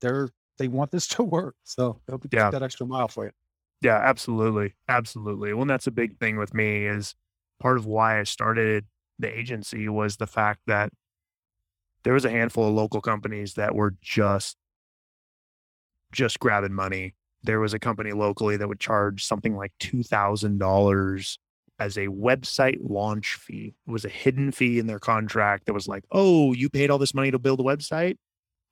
they're 0.00 0.28
they 0.58 0.68
want 0.68 0.90
this 0.90 1.06
to 1.08 1.22
work. 1.22 1.56
So 1.64 2.00
they'll 2.06 2.18
be 2.18 2.28
Yeah. 2.32 2.50
that 2.50 2.62
extra 2.62 2.86
mile 2.86 3.08
for 3.08 3.24
you. 3.26 3.32
Yeah, 3.80 3.98
absolutely. 4.02 4.74
Absolutely. 4.88 5.52
Well, 5.52 5.62
and 5.62 5.70
that's 5.70 5.86
a 5.86 5.90
big 5.90 6.18
thing 6.18 6.36
with 6.38 6.54
me 6.54 6.86
is 6.86 7.14
part 7.60 7.76
of 7.76 7.86
why 7.86 8.18
I 8.20 8.22
started 8.24 8.86
the 9.18 9.28
agency 9.36 9.88
was 9.88 10.16
the 10.16 10.26
fact 10.26 10.60
that 10.66 10.90
there 12.02 12.12
was 12.14 12.24
a 12.24 12.30
handful 12.30 12.68
of 12.68 12.74
local 12.74 13.00
companies 13.00 13.54
that 13.54 13.74
were 13.74 13.94
just 14.00 14.56
just 16.12 16.38
grabbing 16.38 16.72
money. 16.72 17.14
There 17.42 17.60
was 17.60 17.74
a 17.74 17.78
company 17.78 18.12
locally 18.12 18.56
that 18.56 18.68
would 18.68 18.80
charge 18.80 19.24
something 19.24 19.56
like 19.56 19.72
$2,000 19.80 21.38
as 21.78 21.96
a 21.98 22.06
website 22.08 22.78
launch 22.80 23.34
fee. 23.36 23.74
It 23.86 23.90
was 23.90 24.04
a 24.04 24.08
hidden 24.08 24.52
fee 24.52 24.78
in 24.78 24.86
their 24.86 24.98
contract 25.00 25.66
that 25.66 25.72
was 25.74 25.88
like, 25.88 26.04
"Oh, 26.12 26.52
you 26.52 26.70
paid 26.70 26.90
all 26.90 26.98
this 26.98 27.14
money 27.14 27.30
to 27.30 27.38
build 27.38 27.60
a 27.60 27.64
website? 27.64 28.16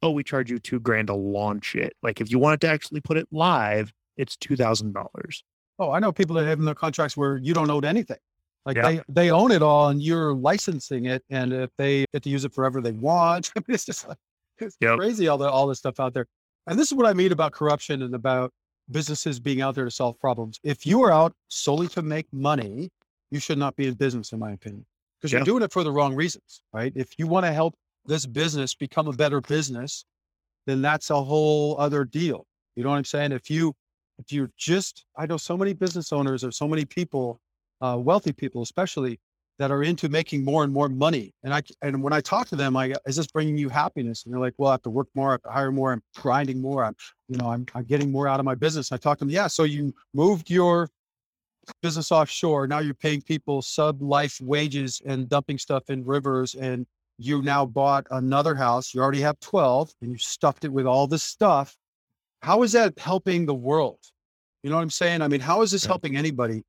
Oh, 0.03 0.11
we 0.13 0.25
charge 0.25 0.51
you 0.51 0.59
2 0.59 0.81
grand 0.81 1.09
to 1.09 1.15
launch 1.15 1.75
it." 1.77 1.95
Like 2.03 2.21
if 2.21 2.31
you 2.31 2.39
wanted 2.39 2.61
to 2.63 2.69
actually 2.69 3.01
put 3.01 3.17
it 3.19 3.29
live, 3.33 3.93
it's 4.17 4.37
$2,000. 4.37 5.45
Oh, 5.79 5.91
I 5.91 5.99
know 6.01 6.13
people 6.13 6.37
that 6.37 6.47
have 6.47 6.59
in 6.59 6.65
their 6.65 6.75
contracts 6.75 7.17
where 7.17 7.37
you 7.39 7.55
don't 7.55 7.71
own 7.71 7.85
anything. 7.85 8.19
Like 8.67 8.77
Yeah. 8.77 8.89
they, 8.89 9.01
they 9.09 9.31
own 9.31 9.51
it 9.51 9.63
all 9.63 9.89
and 9.89 10.01
you're 10.03 10.35
licensing 10.35 11.07
it. 11.07 11.25
And 11.31 11.53
if 11.53 11.71
they 11.79 12.05
get 12.13 12.23
to 12.25 12.31
use 12.31 12.45
it 12.45 12.55
forever 12.55 12.81
they 12.81 12.93
want, 12.93 13.51
I 13.57 13.61
mean, 13.67 13.75
it's 13.75 13.85
just 13.85 14.07
like, 14.07 14.19
it's 14.59 14.77
Yep. 14.81 14.99
crazy 14.99 15.29
all 15.29 15.39
the, 15.39 15.49
all 15.49 15.67
this 15.67 15.79
stuff 15.79 15.99
out 15.99 16.15
there. 16.15 16.27
And 16.67 16.79
this 16.79 16.89
is 16.89 16.95
what 16.95 17.07
I 17.07 17.13
mean 17.15 17.33
about 17.33 17.53
corruption 17.53 18.03
and 18.03 18.15
about 18.15 18.53
businesses 18.91 19.41
being 19.41 19.61
out 19.61 19.75
there 19.75 19.85
to 19.85 19.91
solve 19.91 20.19
problems. 20.19 20.59
If 20.63 20.87
you 20.87 21.03
are 21.03 21.13
out 21.13 21.33
solely 21.49 21.89
to 21.89 22.03
make 22.03 22.27
money, 22.33 22.91
you 23.31 23.41
should 23.41 23.59
not 23.59 23.77
be 23.77 23.87
in 23.87 23.95
business, 23.95 24.33
in 24.33 24.39
my 24.39 24.53
opinion, 24.53 24.85
because 25.19 25.33
Yeah. 25.33 25.39
you're 25.39 25.45
doing 25.45 25.63
it 25.63 25.73
for 25.73 25.85
the 25.85 25.93
wrong 25.93 26.15
reasons, 26.15 26.63
right? 26.73 26.93
If 26.95 27.19
you 27.19 27.27
want 27.27 27.47
to 27.47 27.53
help 27.53 27.75
this 28.05 28.27
business 28.27 28.75
become 28.75 29.07
a 29.09 29.13
better 29.13 29.41
business, 29.41 30.05
then 30.67 30.83
that's 30.83 31.11
a 31.11 31.23
whole 31.23 31.79
other 31.79 32.05
deal. 32.05 32.47
You 32.77 32.85
know 32.85 32.91
what 32.91 32.97
I'm 32.97 33.05
saying? 33.05 33.33
If 33.33 33.51
you, 33.51 33.75
if 34.19 34.33
you're 34.33 34.51
just, 34.57 35.05
I 35.17 35.27
know 35.27 35.37
so 35.37 35.57
many 35.57 35.73
business 35.73 36.13
owners 36.13 36.45
or 36.45 36.53
so 36.53 36.69
many 36.69 36.85
people, 36.85 37.41
uh, 37.81 37.99
wealthy 37.99 38.33
people 38.33 38.63
especially, 38.63 39.19
that 39.59 39.71
are 39.71 39.83
into 39.83 40.09
making 40.09 40.45
more 40.45 40.65
and 40.65 40.73
more 40.73 40.89
money. 40.89 41.35
And 41.45 41.53
I, 41.55 41.63
and 41.83 42.03
when 42.03 42.13
I 42.13 42.21
talk 42.21 42.49
to 42.49 42.57
them, 42.57 42.77
I, 42.77 42.89
go, 42.89 42.95
is 43.07 43.17
this 43.17 43.27
bringing 43.27 43.57
you 43.57 43.69
happiness? 43.69 44.25
And 44.25 44.33
they're 44.33 44.41
like, 44.41 44.55
well, 44.59 44.71
I 44.71 44.75
have 44.75 44.83
to 44.83 44.91
work 44.91 45.09
more, 45.15 45.31
I 45.31 45.33
have 45.33 45.43
to 45.43 45.51
hire 45.51 45.71
more, 45.71 45.93
I'm 45.93 46.03
grinding 46.17 46.61
more, 46.61 46.85
I'm, 46.85 46.97
you 47.29 47.37
know, 47.37 47.51
I'm, 47.51 47.67
I'm 47.75 47.85
getting 47.85 48.11
more 48.11 48.27
out 48.29 48.41
of 48.41 48.47
my 48.47 48.55
business. 48.55 48.93
I 48.93 48.97
talk 48.97 49.19
to 49.19 49.25
them, 49.25 49.31
yeah. 49.31 49.47
So 49.47 49.65
you 49.65 49.95
moved 50.15 50.51
your 50.51 50.89
business 51.83 52.11
offshore. 52.11 52.67
Now 52.67 52.81
you're 52.81 52.95
paying 52.95 53.23
people 53.23 53.63
sub 53.63 54.03
life 54.03 54.41
wages 54.41 55.01
and 55.05 55.29
dumping 55.29 55.59
stuff 55.59 55.91
in 55.91 56.05
rivers. 56.05 56.55
And 56.55 56.87
you 57.19 57.43
now 57.43 57.67
bought 57.67 58.07
another 58.11 58.55
house. 58.55 58.95
You 58.95 59.01
already 59.01 59.21
have 59.21 59.39
12 59.41 59.93
and 60.01 60.11
you 60.11 60.19
stuffed 60.19 60.65
it 60.65 60.73
with 60.73 60.87
all 60.87 61.07
this 61.07 61.23
stuff. 61.23 61.77
How 62.43 62.63
is 62.63 62.73
that 62.73 62.99
helping 62.99 63.47
the 63.47 63.55
world? 63.55 63.99
You 64.63 64.71
know 64.71 64.77
what 64.77 64.83
I'm 64.83 64.91
saying? 64.91 65.23
I 65.23 65.29
mean, 65.29 65.41
how 65.41 65.63
is 65.63 65.71
this 65.71 65.85
helping 65.85 66.17
anybody? 66.17 66.63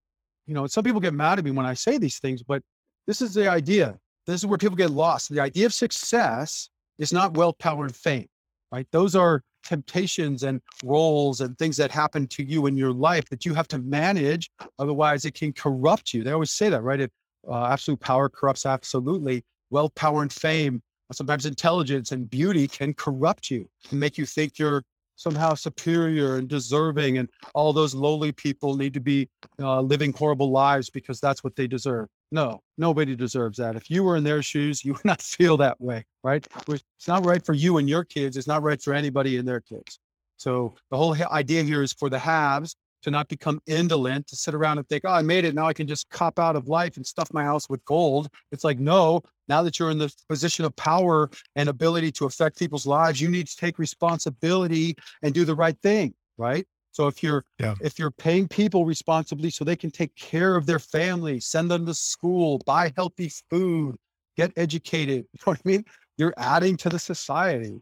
You 0.46 0.54
know, 0.54 0.67
some 0.67 0.84
people 0.84 1.00
get 1.00 1.13
mad 1.13 1.39
at 1.39 1.46
me 1.46 1.52
when 1.52 1.65
I 1.65 1.74
say 1.74 1.98
these 1.98 2.19
things, 2.19 2.43
but 2.43 2.62
this 3.08 3.22
is 3.22 3.34
the 3.34 3.50
idea. 3.50 3.98
This 4.26 4.42
is 4.42 4.46
where 4.46 4.58
people 4.58 4.78
get 4.78 4.89
lost. 4.89 5.30
The 5.30 5.42
idea 5.42 5.66
of 5.66 5.74
success 5.74 6.70
is 6.98 7.12
not 7.12 7.36
wealth, 7.36 7.58
power, 7.60 7.84
and 7.86 7.96
fame, 7.96 8.28
right? 8.72 8.88
Those 8.92 9.16
are 9.16 9.44
temptations 9.63 10.44
and 10.44 10.62
roles 10.84 11.42
and 11.42 11.58
things 11.58 11.78
that 11.78 11.92
happen 11.92 12.28
to 12.28 12.44
you 12.44 12.66
in 12.68 12.78
your 12.78 12.92
life 12.92 13.30
that 13.30 13.46
you 13.46 13.54
have 13.54 13.68
to 13.70 13.80
manage. 13.80 14.50
Otherwise, 14.80 15.26
it 15.26 15.34
can 15.34 15.54
corrupt 15.54 16.13
you. 16.13 16.24
They 16.24 16.32
always 16.32 16.52
say 16.52 16.70
that, 16.70 16.84
right? 16.84 17.00
If 17.00 17.10
uh, 17.50 17.66
absolute 17.66 18.00
power 18.00 18.30
corrupts 18.30 18.66
absolutely, 18.66 19.44
wealth, 19.70 19.94
power, 19.96 20.22
and 20.22 20.32
fame, 20.32 20.82
sometimes 21.12 21.46
intelligence 21.46 22.12
and 22.12 22.30
beauty 22.30 22.68
can 22.68 22.94
corrupt 22.94 23.52
you 23.52 23.70
and 23.92 24.00
make 24.00 24.18
you 24.18 24.26
think 24.26 24.58
you're 24.58 24.84
somehow 25.16 25.54
superior 25.54 26.38
and 26.38 26.48
deserving. 26.48 27.18
And 27.18 27.30
all 27.54 27.72
those 27.72 27.94
lowly 27.94 28.32
people 28.32 28.76
need 28.76 28.94
to 28.94 29.00
be 29.00 29.30
uh, 29.60 29.82
living 29.82 30.13
horrible 30.13 30.52
lives 30.52 30.89
because 30.89 31.20
that's 31.20 31.44
what 31.44 31.56
they 31.56 31.68
deserve. 31.68 32.08
No, 32.34 32.62
nobody 32.80 33.15
deserves 33.15 33.60
that. 33.60 33.76
If 33.76 33.91
you 33.91 34.04
were 34.04 34.17
in 34.17 34.24
their 34.24 34.41
shoes, 34.41 34.84
you 34.84 34.93
would 34.96 35.06
not 35.06 35.22
feel 35.22 35.56
that 35.58 35.80
way, 35.80 36.04
right? 36.24 36.46
It's 36.67 37.08
not 37.08 37.24
right 37.24 37.46
for 37.46 37.54
you 37.54 37.78
and 37.78 37.88
your 37.88 38.04
kids. 38.04 38.36
It's 38.38 38.48
not 38.48 38.63
right 38.63 38.82
for 38.82 38.91
anybody 38.91 39.38
and 39.38 39.48
their 39.48 39.62
kids. 39.62 40.00
So 40.38 40.74
the 40.89 40.98
whole 40.98 41.15
idea 41.32 41.62
here 41.62 41.84
is 41.84 41.93
for 41.93 42.10
the 42.10 42.17
haves 42.17 42.76
to 43.04 43.12
not 43.12 43.28
become 43.28 43.62
indolent, 43.67 44.26
to 44.28 44.36
sit 44.36 44.56
around 44.56 44.80
and 44.80 44.89
think, 44.89 45.04
oh, 45.06 45.12
I 45.12 45.22
made 45.22 45.46
it. 45.46 45.54
Now 45.54 45.67
I 45.67 45.74
can 45.74 45.86
just 45.86 46.10
cop 46.10 46.39
out 46.39 46.56
of 46.56 46.67
life 46.67 46.98
and 46.98 47.06
stuff 47.06 47.32
my 47.34 47.43
house 47.43 47.69
with 47.69 47.86
gold. 47.86 48.30
It's 48.52 48.63
like, 48.63 48.80
no, 48.80 49.22
now 49.48 49.62
that 49.62 49.78
you're 49.78 49.91
in 49.91 50.00
the 50.00 50.12
position 50.28 50.65
of 50.65 50.76
power 50.76 51.30
and 51.56 51.69
ability 51.69 52.12
to 52.13 52.26
affect 52.26 52.58
people's 52.58 52.88
lives, 52.88 53.22
you 53.22 53.30
need 53.30 53.48
to 53.48 53.56
take 53.58 53.78
responsibility 53.78 54.96
and 55.22 55.36
do 55.36 55.46
the 55.46 55.56
right 55.56 55.78
thing, 55.84 56.15
right? 56.38 56.65
So 56.94 57.08
if 57.08 57.22
you're 57.22 57.44
Yeah. 57.60 57.76
if 57.82 58.00
you're 58.00 58.12
paying 58.12 58.48
people 58.48 58.86
responsibly 58.86 59.50
so 59.50 59.66
they 59.66 59.76
can 59.76 59.92
take 59.92 60.16
care 60.16 60.56
of 60.56 60.66
their 60.66 60.80
family, 60.80 61.40
send 61.42 61.70
them 61.70 61.86
to 61.88 61.94
school, 61.94 62.60
buy 62.66 62.94
healthy 62.96 63.32
food, 63.50 63.98
get 64.38 64.54
educated, 64.56 65.26
you 65.34 65.40
know 65.46 65.52
what 65.52 65.60
I 65.66 65.68
mean? 65.68 65.86
You're 66.18 66.34
adding 66.38 66.78
to 66.78 66.90
the 66.90 67.00
society. 67.00 67.82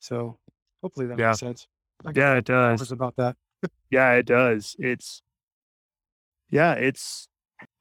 So 0.00 0.38
hopefully 0.82 1.06
that 1.06 1.18
Yeah. 1.18 1.28
makes 1.28 1.40
sense. 1.40 1.66
I 2.06 2.12
Yeah, 2.14 2.34
it 2.36 2.44
does. 2.44 2.90
about 2.90 3.16
that. 3.16 3.36
Yeah, 3.90 4.12
it 4.14 4.24
does. 4.26 4.74
It's 4.78 5.22
yeah, 6.50 6.74
it's 6.74 7.28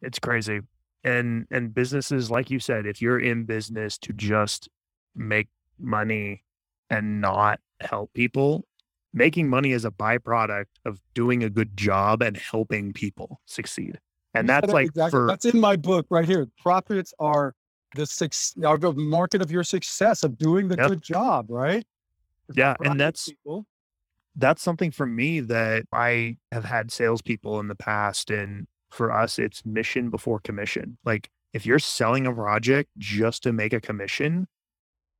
it's 0.01 0.19
crazy. 0.19 0.61
And 1.03 1.47
and 1.51 1.73
businesses, 1.73 2.29
like 2.29 2.49
you 2.49 2.59
said, 2.59 2.85
if 2.85 3.01
you're 3.01 3.19
in 3.19 3.45
business 3.45 3.97
to 3.99 4.13
just 4.13 4.69
make 5.15 5.47
money 5.79 6.43
and 6.89 7.21
not 7.21 7.59
help 7.79 8.13
people, 8.13 8.65
making 9.13 9.49
money 9.49 9.71
is 9.71 9.85
a 9.85 9.91
byproduct 9.91 10.65
of 10.85 10.99
doing 11.13 11.43
a 11.43 11.49
good 11.49 11.75
job 11.75 12.21
and 12.21 12.37
helping 12.37 12.93
people 12.93 13.41
succeed. 13.45 13.99
And 14.33 14.47
that's 14.47 14.69
it 14.69 14.73
like 14.73 14.87
exactly. 14.87 15.11
for 15.11 15.27
that's 15.27 15.45
in 15.45 15.59
my 15.59 15.75
book 15.75 16.05
right 16.09 16.25
here. 16.25 16.47
Profits 16.57 17.13
are 17.19 17.53
the 17.95 18.05
six 18.05 18.53
are 18.63 18.77
the 18.77 18.93
market 18.93 19.41
of 19.41 19.51
your 19.51 19.63
success 19.63 20.23
of 20.23 20.37
doing 20.37 20.69
the 20.69 20.77
Yep. 20.77 20.87
good 20.87 21.01
job, 21.01 21.45
right? 21.49 21.85
Yeah, 22.53 22.75
and 22.83 22.99
that's- 22.99 23.25
people. 23.25 23.65
that's 24.37 24.61
something 24.61 24.91
for 24.91 25.05
me 25.05 25.41
that 25.41 25.85
I 25.91 26.37
have 26.53 26.63
had 26.63 26.91
salespeople 26.91 27.59
in 27.59 27.67
the 27.67 27.75
past, 27.75 28.31
and 28.31 28.67
for 28.89 29.11
us, 29.11 29.37
it's 29.37 29.65
mission 29.65 30.09
before 30.09 30.39
commission. 30.39 30.97
Like 31.03 31.29
if 31.51 31.65
you're 31.65 31.79
selling 31.79 32.25
a 32.25 32.33
project 32.33 32.89
just 32.97 33.43
to 33.43 33.51
make 33.51 33.73
a 33.73 33.81
commission, 33.81 34.47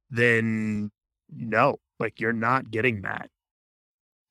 then 0.09 0.91
no, 1.29 1.79
like 1.99 2.19
you're 2.21 2.31
not 2.33 2.71
getting 2.71 3.01
that. 3.01 3.29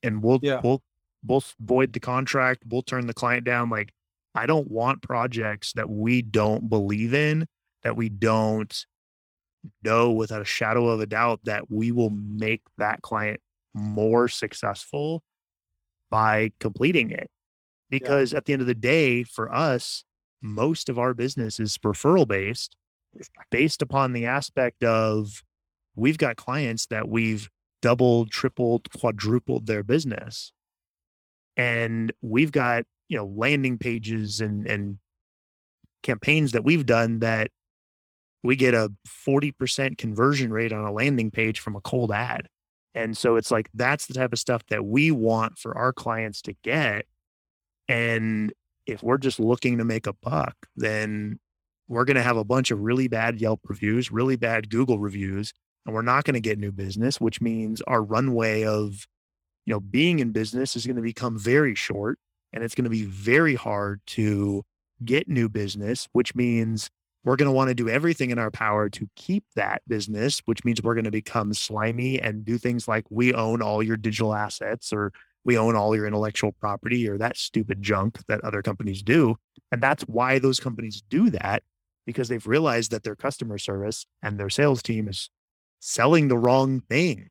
And 0.03 0.23
we'll 0.23 0.41
Yeah. 0.43 0.61
we'll 0.63 0.83
we'll 1.27 1.45
void 1.61 1.93
the 1.93 2.01
contract, 2.01 2.63
we'll 2.69 2.83
turn 2.83 3.07
the 3.07 3.15
client 3.15 3.45
down. 3.45 3.71
Like 3.71 3.93
I 4.35 4.47
don't 4.47 4.71
want 4.71 5.03
projects 5.03 5.73
that 5.75 5.91
we 5.91 6.23
don't 6.23 6.69
believe 6.69 7.15
in, 7.15 7.47
that 7.83 7.97
we 7.97 8.09
don't 8.09 8.87
know 9.83 10.11
without 10.11 10.41
a 10.41 10.47
shadow 10.47 10.89
of 10.89 11.01
a 11.01 11.07
doubt 11.07 11.41
that 11.45 11.71
we 11.71 11.93
will 11.93 12.11
make 12.11 12.63
that 12.79 13.03
client 13.03 13.41
more 13.75 14.29
successful 14.29 15.23
by 16.11 16.53
completing 16.61 17.11
it. 17.11 17.31
Because 17.91 18.33
at 18.33 18.45
the 18.45 18.53
end 18.53 18.63
of 18.63 18.69
the 18.69 18.75
day, 18.75 19.25
for 19.25 19.53
us, 19.53 20.05
most 20.41 20.89
of 20.89 20.99
our 20.99 21.13
business 21.13 21.59
is 21.61 21.77
referral 21.79 22.27
based, 22.27 22.77
based 23.51 23.83
upon 23.83 24.13
the 24.13 24.27
aspect 24.27 24.85
of 24.85 25.43
we've 25.97 26.17
got 26.19 26.37
clients 26.37 26.87
that 26.87 27.09
we've 27.09 27.51
doubled, 27.83 28.31
tripled, 28.31 28.91
quadrupled 28.93 29.67
their 29.67 29.83
business. 29.83 30.53
And 31.57 32.13
we've 32.23 32.53
got, 32.53 32.85
you 33.09 33.17
know, 33.17 33.27
landing 33.27 33.79
pages 33.79 34.41
and 34.41 34.67
and 34.67 34.99
campaigns 36.03 36.53
that 36.53 36.65
we've 36.65 36.87
done 36.87 37.19
that 37.19 37.51
we 38.43 38.57
get 38.57 38.73
a 38.73 38.91
40% 39.07 39.99
conversion 39.99 40.53
rate 40.53 40.73
on 40.73 40.85
a 40.85 40.93
landing 40.93 41.31
page 41.31 41.61
from 41.61 41.77
a 41.77 41.81
cold 41.81 42.11
ad. 42.11 42.49
And 42.95 43.17
so 43.17 43.37
it's 43.37 43.51
like 43.51 43.69
that's 43.75 44.07
the 44.07 44.15
type 44.15 44.33
of 44.33 44.39
stuff 44.39 44.63
that 44.71 44.85
we 44.85 45.11
want 45.11 45.59
for 45.59 45.77
our 45.77 45.93
clients 45.93 46.43
to 46.43 46.55
get. 46.65 47.05
And 47.89 48.53
if 48.87 49.03
we're 49.03 49.19
just 49.19 49.39
looking 49.39 49.79
to 49.79 49.85
make 49.85 50.07
a 50.07 50.13
buck, 50.13 50.55
then 50.75 51.39
we're 51.87 52.05
going 52.05 52.17
to 52.17 52.23
have 52.23 52.37
a 52.37 52.45
bunch 52.45 52.71
of 52.71 52.81
really 52.81 53.09
bad 53.09 53.41
Yelp 53.41 53.61
reviews, 53.69 54.11
really 54.11 54.37
bad 54.37 54.71
Google 54.71 54.99
reviews, 54.99 55.53
and 55.87 55.95
we're 55.95 56.03
not 56.03 56.25
going 56.25 56.35
to 56.35 56.41
get 56.41 56.59
new 56.59 56.73
business, 56.73 57.21
which 57.21 57.41
means 57.41 57.81
our 57.83 58.03
runway 58.03 58.65
of, 58.65 59.07
you 59.67 59.75
know, 59.75 59.81
being 59.81 60.19
in 60.19 60.33
business 60.33 60.77
is 60.77 60.87
going 60.87 60.97
to 60.97 61.03
become 61.03 61.39
very 61.39 61.75
short 61.75 62.19
and 62.53 62.65
it's 62.65 62.75
going 62.75 62.85
to 62.85 62.91
be 62.91 63.05
very 63.05 63.55
hard 63.55 64.01
to 64.07 64.63
get 65.05 65.29
new 65.29 65.49
business, 65.49 66.09
which 66.13 66.35
means 66.35 66.91
we're 67.25 67.37
going 67.37 67.47
to 67.47 67.53
want 67.53 67.69
to 67.69 67.75
do 67.75 67.89
everything 67.89 68.31
in 68.31 68.39
our 68.39 68.51
power 68.51 68.89
to 68.89 69.09
keep 69.15 69.45
that 69.55 69.83
business, 69.87 70.41
which 70.47 70.65
means 70.65 70.83
we're 70.83 70.95
going 70.95 71.05
to 71.05 71.11
become 71.11 71.53
slimy 71.53 72.21
and 72.21 72.45
do 72.45 72.57
things 72.57 72.89
like 72.89 73.05
we 73.11 73.35
own 73.35 73.63
all 73.63 73.83
your 73.83 73.97
digital 73.97 74.35
assets 74.35 74.93
or 74.93 75.13
we 75.45 75.57
own 75.57 75.77
all 75.77 75.95
your 75.95 76.07
intellectual 76.07 76.53
property 76.53 77.09
or 77.09 77.19
that 77.19 77.37
stupid 77.37 77.83
junk 77.83 78.19
that 78.29 78.43
other 78.43 78.63
companies 78.63 79.03
do. 79.03 79.37
And 79.73 79.83
that's 79.83 80.03
why 80.05 80.39
those 80.39 80.61
companies 80.61 81.03
do 81.09 81.31
that 81.31 81.63
because 82.07 82.29
they've 82.29 82.47
realized 82.47 82.91
that 82.91 83.03
their 83.03 83.17
customer 83.17 83.59
service 83.59 84.07
and 84.23 84.39
their 84.39 84.51
sales 84.51 84.83
team 84.83 85.09
is 85.09 85.31
selling 85.81 86.29
the 86.29 86.39
wrong 86.39 86.81
thing. 86.83 87.31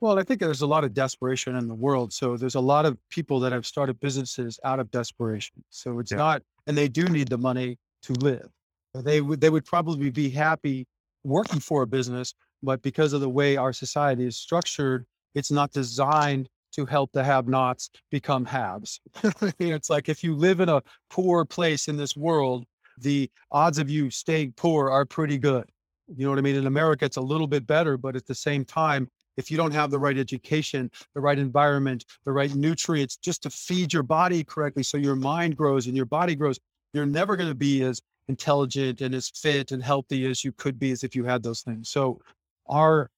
Well, 0.00 0.18
I 0.18 0.22
think 0.24 0.40
there's 0.40 0.60
a 0.62 0.66
lot 0.66 0.84
of 0.84 0.92
desperation 0.92 1.56
in 1.56 1.68
the 1.68 1.74
world. 1.74 2.12
So 2.12 2.36
there's 2.36 2.54
a 2.54 2.60
lot 2.60 2.84
of 2.84 2.98
people 3.08 3.40
that 3.40 3.52
have 3.52 3.66
started 3.66 3.98
businesses 3.98 4.58
out 4.64 4.78
of 4.78 4.90
desperation. 4.90 5.64
So 5.70 5.98
it's 6.00 6.10
Yeah. 6.10 6.16
not, 6.16 6.42
and 6.66 6.76
they 6.76 6.88
do 6.88 7.04
need 7.08 7.28
the 7.28 7.38
money 7.38 7.78
to 8.02 8.12
live. 8.14 8.50
They 8.94 9.20
would 9.20 9.40
they 9.40 9.50
would 9.50 9.64
probably 9.64 10.10
be 10.10 10.30
happy 10.30 10.86
working 11.24 11.60
for 11.60 11.82
a 11.82 11.86
business, 11.86 12.34
but 12.62 12.82
because 12.82 13.12
of 13.12 13.20
the 13.20 13.28
way 13.28 13.56
our 13.56 13.72
society 13.72 14.24
is 14.24 14.36
structured, 14.38 15.06
it's 15.34 15.50
not 15.50 15.72
designed 15.72 16.48
to 16.72 16.86
help 16.86 17.12
the 17.12 17.24
have-nots 17.24 17.90
become 18.10 18.44
haves. 18.44 19.00
It's 19.58 19.90
like 19.90 20.08
if 20.08 20.22
you 20.24 20.34
live 20.36 20.60
in 20.60 20.68
a 20.68 20.82
poor 21.10 21.44
place 21.44 21.88
in 21.88 21.96
this 21.96 22.16
world, 22.16 22.64
the 22.98 23.30
odds 23.50 23.78
of 23.78 23.90
you 23.90 24.10
staying 24.10 24.52
poor 24.52 24.90
are 24.90 25.04
pretty 25.06 25.38
good. 25.38 25.70
You 26.08 26.24
know 26.24 26.30
what 26.30 26.38
I 26.38 26.42
mean? 26.42 26.56
In 26.56 26.66
America, 26.66 27.04
it's 27.04 27.16
a 27.16 27.22
little 27.22 27.46
bit 27.46 27.66
better, 27.66 27.96
but 27.96 28.16
at 28.16 28.26
the 28.26 28.34
same 28.34 28.64
time, 28.64 29.08
if 29.36 29.50
you 29.50 29.56
don't 29.56 29.72
have 29.72 29.90
the 29.90 29.98
right 29.98 30.16
education, 30.16 30.90
the 31.14 31.20
right 31.20 31.38
environment, 31.38 32.04
the 32.24 32.32
right 32.32 32.54
nutrients 32.54 33.16
just 33.16 33.42
to 33.42 33.50
feed 33.50 33.92
your 33.92 34.02
body 34.02 34.44
correctly 34.44 34.82
so 34.82 34.96
your 34.96 35.16
mind 35.16 35.56
grows 35.56 35.86
and 35.86 35.96
your 35.96 36.06
body 36.06 36.34
grows, 36.34 36.58
you're 36.92 37.06
never 37.06 37.36
going 37.36 37.48
to 37.48 37.54
be 37.54 37.82
as 37.82 38.00
intelligent 38.28 39.00
and 39.00 39.14
as 39.14 39.28
fit 39.28 39.72
and 39.72 39.82
healthy 39.82 40.26
as 40.26 40.44
you 40.44 40.52
could 40.52 40.78
be 40.78 40.90
as 40.90 41.04
if 41.04 41.14
you 41.14 41.24
had 41.24 41.42
those 41.42 41.62
things. 41.62 41.90
So 41.90 42.20
our 42.68 43.10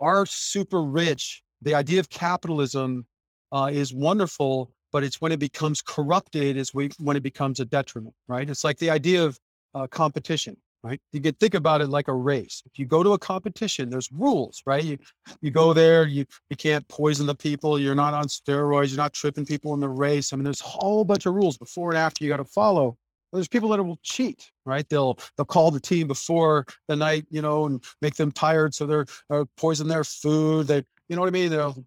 our 0.00 0.26
super 0.26 0.82
rich, 0.82 1.42
the 1.62 1.74
idea 1.74 1.98
of 1.98 2.08
capitalism 2.08 3.04
uh, 3.50 3.70
is 3.72 3.92
wonderful, 3.92 4.70
but 4.92 5.02
it's 5.02 5.20
when 5.20 5.32
it 5.32 5.40
becomes 5.40 5.82
corrupted 5.82 6.56
is 6.56 6.72
we, 6.72 6.90
when 6.98 7.16
it 7.16 7.22
becomes 7.22 7.58
a 7.58 7.64
detriment, 7.64 8.14
right? 8.28 8.48
It's 8.48 8.62
like 8.62 8.78
the 8.78 8.90
idea 8.90 9.24
of 9.24 9.38
uh, 9.74 9.88
competition, 9.88 10.56
right? 10.82 11.00
You 11.12 11.20
can 11.20 11.34
think 11.34 11.54
about 11.54 11.80
it 11.80 11.88
like 11.88 12.08
a 12.08 12.14
race. 12.14 12.62
If 12.66 12.78
you 12.78 12.86
go 12.86 13.02
to 13.02 13.12
a 13.12 13.18
competition, 13.18 13.90
there's 13.90 14.10
rules, 14.12 14.62
right? 14.66 14.82
You 14.82 14.98
you 15.40 15.50
go 15.50 15.72
there, 15.72 16.06
you 16.06 16.24
you 16.50 16.56
can't 16.56 16.86
poison 16.88 17.26
the 17.26 17.34
people, 17.34 17.78
you're 17.78 17.94
not 17.94 18.14
on 18.14 18.26
steroids, 18.26 18.88
you're 18.88 18.96
not 18.96 19.12
tripping 19.12 19.46
people 19.46 19.74
in 19.74 19.80
the 19.80 19.88
race. 19.88 20.32
I 20.32 20.36
mean, 20.36 20.44
there's 20.44 20.60
a 20.60 20.64
whole 20.64 21.04
bunch 21.04 21.26
of 21.26 21.34
rules 21.34 21.58
before 21.58 21.90
and 21.90 21.98
after 21.98 22.24
you 22.24 22.30
got 22.30 22.38
to 22.38 22.44
follow. 22.44 22.96
There's 23.32 23.48
people 23.48 23.68
that 23.70 23.82
will 23.82 23.98
cheat, 24.02 24.50
right? 24.64 24.88
They'll 24.88 25.18
they'll 25.36 25.44
call 25.44 25.70
the 25.70 25.80
team 25.80 26.06
before 26.06 26.64
the 26.86 26.96
night, 26.96 27.26
you 27.30 27.42
know, 27.42 27.66
and 27.66 27.82
make 28.00 28.14
them 28.14 28.32
tired, 28.32 28.74
so 28.74 28.86
they're 28.86 29.06
or 29.28 29.46
poison 29.56 29.88
their 29.88 30.04
food. 30.04 30.66
They, 30.66 30.82
you 31.08 31.16
know 31.16 31.20
what 31.20 31.28
I 31.28 31.32
mean? 31.32 31.50
They'll 31.50 31.84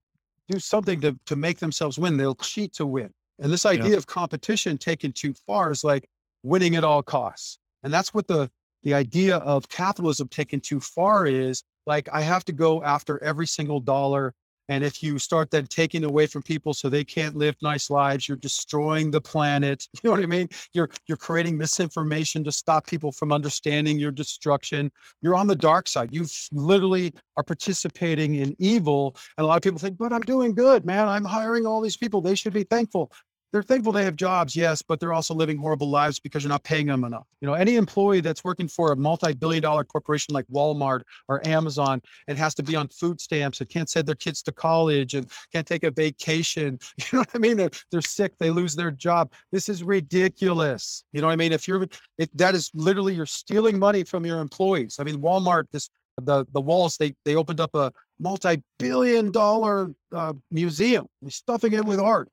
do 0.49 0.59
something 0.59 1.01
to 1.01 1.17
to 1.25 1.35
make 1.35 1.59
themselves 1.59 1.97
win. 1.97 2.17
They'll 2.17 2.35
cheat 2.35 2.73
to 2.73 2.85
win. 2.85 3.11
And 3.39 3.51
this 3.51 3.65
idea 3.65 3.91
yeah. 3.91 3.97
of 3.97 4.05
competition 4.05 4.77
taken 4.77 5.11
too 5.11 5.33
far 5.47 5.71
is 5.71 5.83
like 5.83 6.07
winning 6.43 6.75
at 6.75 6.83
all 6.83 7.01
costs. 7.01 7.57
And 7.83 7.91
that's 7.91 8.13
what 8.13 8.27
the 8.27 8.51
the 8.83 8.93
idea 8.93 9.37
of 9.37 9.67
capitalism 9.69 10.27
taken 10.27 10.59
too 10.59 10.79
far 10.79 11.27
is 11.27 11.63
like 11.85 12.09
I 12.11 12.21
have 12.21 12.45
to 12.45 12.53
go 12.53 12.83
after 12.83 13.21
every 13.23 13.47
single 13.47 13.79
dollar 13.79 14.33
and 14.71 14.85
if 14.85 15.03
you 15.03 15.19
start 15.19 15.51
then 15.51 15.67
taking 15.67 16.05
away 16.05 16.27
from 16.27 16.43
people 16.43 16.73
so 16.73 16.87
they 16.87 17.03
can't 17.03 17.35
live 17.35 17.55
nice 17.61 17.89
lives, 17.89 18.29
you're 18.29 18.37
destroying 18.37 19.11
the 19.11 19.19
planet. 19.19 19.85
You 20.01 20.09
know 20.09 20.11
what 20.11 20.23
I 20.23 20.25
mean? 20.25 20.47
You're 20.73 20.89
you're 21.07 21.17
creating 21.17 21.57
misinformation 21.57 22.43
to 22.45 22.51
stop 22.51 22.87
people 22.87 23.11
from 23.11 23.31
understanding 23.31 23.99
your 23.99 24.11
destruction. 24.11 24.89
You're 25.21 25.35
on 25.35 25.47
the 25.47 25.55
dark 25.55 25.87
side. 25.87 26.09
You 26.11 26.25
literally 26.53 27.13
are 27.37 27.43
participating 27.43 28.35
in 28.35 28.55
evil. 28.57 29.15
And 29.37 29.43
a 29.43 29.47
lot 29.47 29.57
of 29.57 29.61
people 29.61 29.77
think, 29.77 29.97
but 29.97 30.13
I'm 30.13 30.21
doing 30.21 30.55
good, 30.55 30.85
man. 30.85 31.07
I'm 31.07 31.25
hiring 31.25 31.65
all 31.65 31.81
these 31.81 31.97
people. 31.97 32.21
They 32.21 32.35
should 32.35 32.53
be 32.53 32.63
thankful 32.63 33.11
they're 33.51 33.63
thankful 33.63 33.91
they 33.91 34.05
have 34.05 34.15
jobs, 34.15 34.55
yes, 34.55 34.81
but 34.81 34.99
they're 34.99 35.13
also 35.13 35.33
living 35.33 35.57
horrible 35.57 35.89
lives 35.89 36.19
because 36.19 36.43
you're 36.43 36.49
not 36.49 36.63
paying 36.63 36.87
them 36.87 37.03
enough. 37.03 37.27
You 37.41 37.47
know, 37.47 37.53
any 37.53 37.75
employee 37.75 38.21
that's 38.21 38.43
working 38.43 38.67
for 38.67 38.91
a 38.93 38.95
multi-billion 38.95 39.61
dollar 39.61 39.83
corporation 39.83 40.33
like 40.33 40.45
Walmart 40.47 41.01
or 41.27 41.45
Amazon 41.45 42.01
and 42.27 42.37
has 42.37 42.55
to 42.55 42.63
be 42.63 42.75
on 42.75 42.87
food 42.87 43.19
stamps 43.19 43.59
and 43.59 43.69
can't 43.69 43.89
send 43.89 44.07
their 44.07 44.15
kids 44.15 44.41
to 44.43 44.51
college 44.51 45.15
and 45.15 45.29
can't 45.51 45.67
take 45.67 45.83
a 45.83 45.91
vacation. 45.91 46.79
You 47.11 47.17
know 47.17 47.19
what 47.21 47.29
I 47.33 47.39
mean? 47.39 47.57
They're, 47.57 47.71
they're 47.91 48.01
sick, 48.01 48.37
they 48.37 48.51
lose 48.51 48.75
their 48.75 48.91
job. 48.91 49.33
This 49.51 49.67
is 49.67 49.83
ridiculous. 49.83 51.03
You 51.11 51.21
know 51.21 51.27
what 51.27 51.33
I 51.33 51.35
mean? 51.35 51.51
If 51.51 51.67
you're 51.67 51.87
if 52.17 52.29
that 52.35 52.55
is 52.55 52.69
literally 52.73 53.15
you're 53.15 53.25
stealing 53.25 53.79
money 53.79 54.03
from 54.03 54.25
your 54.25 54.39
employees. 54.39 54.97
I 54.99 55.03
mean, 55.03 55.17
Walmart, 55.21 55.65
this 55.71 55.89
the 56.21 56.45
the 56.53 56.61
walls 56.61 56.97
they 56.97 57.13
they 57.25 57.35
opened 57.35 57.59
up 57.59 57.73
a 57.75 57.91
multi-billion 58.19 59.31
dollar 59.31 59.91
uh, 60.13 60.33
museum, 60.51 61.07
They're 61.21 61.31
stuffing 61.31 61.73
it 61.73 61.83
with 61.83 61.99
art 61.99 62.29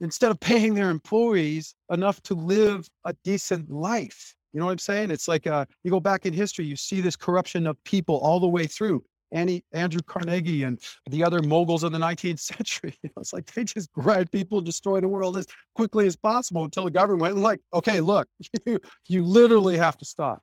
instead 0.00 0.30
of 0.30 0.40
paying 0.40 0.74
their 0.74 0.90
employees 0.90 1.74
enough 1.90 2.22
to 2.22 2.34
live 2.34 2.88
a 3.04 3.14
decent 3.24 3.70
life. 3.70 4.34
You 4.52 4.60
know 4.60 4.66
what 4.66 4.72
I'm 4.72 4.78
saying? 4.78 5.10
It's 5.10 5.28
like 5.28 5.46
uh, 5.46 5.66
you 5.84 5.90
go 5.90 6.00
back 6.00 6.26
in 6.26 6.32
history, 6.32 6.64
you 6.64 6.76
see 6.76 7.00
this 7.00 7.16
corruption 7.16 7.66
of 7.66 7.82
people 7.84 8.18
all 8.18 8.40
the 8.40 8.48
way 8.48 8.66
through. 8.66 9.04
Annie, 9.30 9.62
Andrew 9.72 10.00
Carnegie 10.00 10.62
and 10.62 10.80
the 11.10 11.22
other 11.22 11.42
moguls 11.42 11.82
of 11.82 11.92
the 11.92 11.98
19th 11.98 12.38
century. 12.56 12.96
You 13.02 13.10
know, 13.10 13.20
it's 13.20 13.32
like 13.32 13.46
they 13.52 13.64
just 13.64 13.92
grind 13.92 14.32
people, 14.32 14.60
destroy 14.60 15.00
the 15.00 15.08
world 15.08 15.36
as 15.36 15.46
quickly 15.74 16.06
as 16.06 16.16
possible 16.16 16.64
until 16.64 16.84
the 16.84 16.90
government 16.90 17.20
went 17.20 17.36
like, 17.36 17.60
okay, 17.74 18.00
look, 18.00 18.26
you, 18.66 18.78
you 19.06 19.24
literally 19.24 19.76
have 19.76 19.98
to 19.98 20.04
stop. 20.04 20.42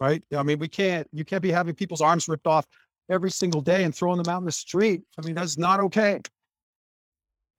Right. 0.00 0.22
I 0.36 0.42
mean, 0.42 0.58
we 0.58 0.68
can't, 0.68 1.06
you 1.12 1.24
can't 1.24 1.42
be 1.42 1.52
having 1.52 1.74
people's 1.74 2.00
arms 2.00 2.28
ripped 2.28 2.46
off 2.46 2.66
every 3.10 3.30
single 3.30 3.60
day 3.60 3.84
and 3.84 3.94
throwing 3.94 4.20
them 4.20 4.32
out 4.32 4.40
in 4.40 4.44
the 4.44 4.52
street. 4.52 5.02
I 5.18 5.24
mean, 5.24 5.34
that's 5.34 5.56
not 5.56 5.80
okay. 5.80 6.20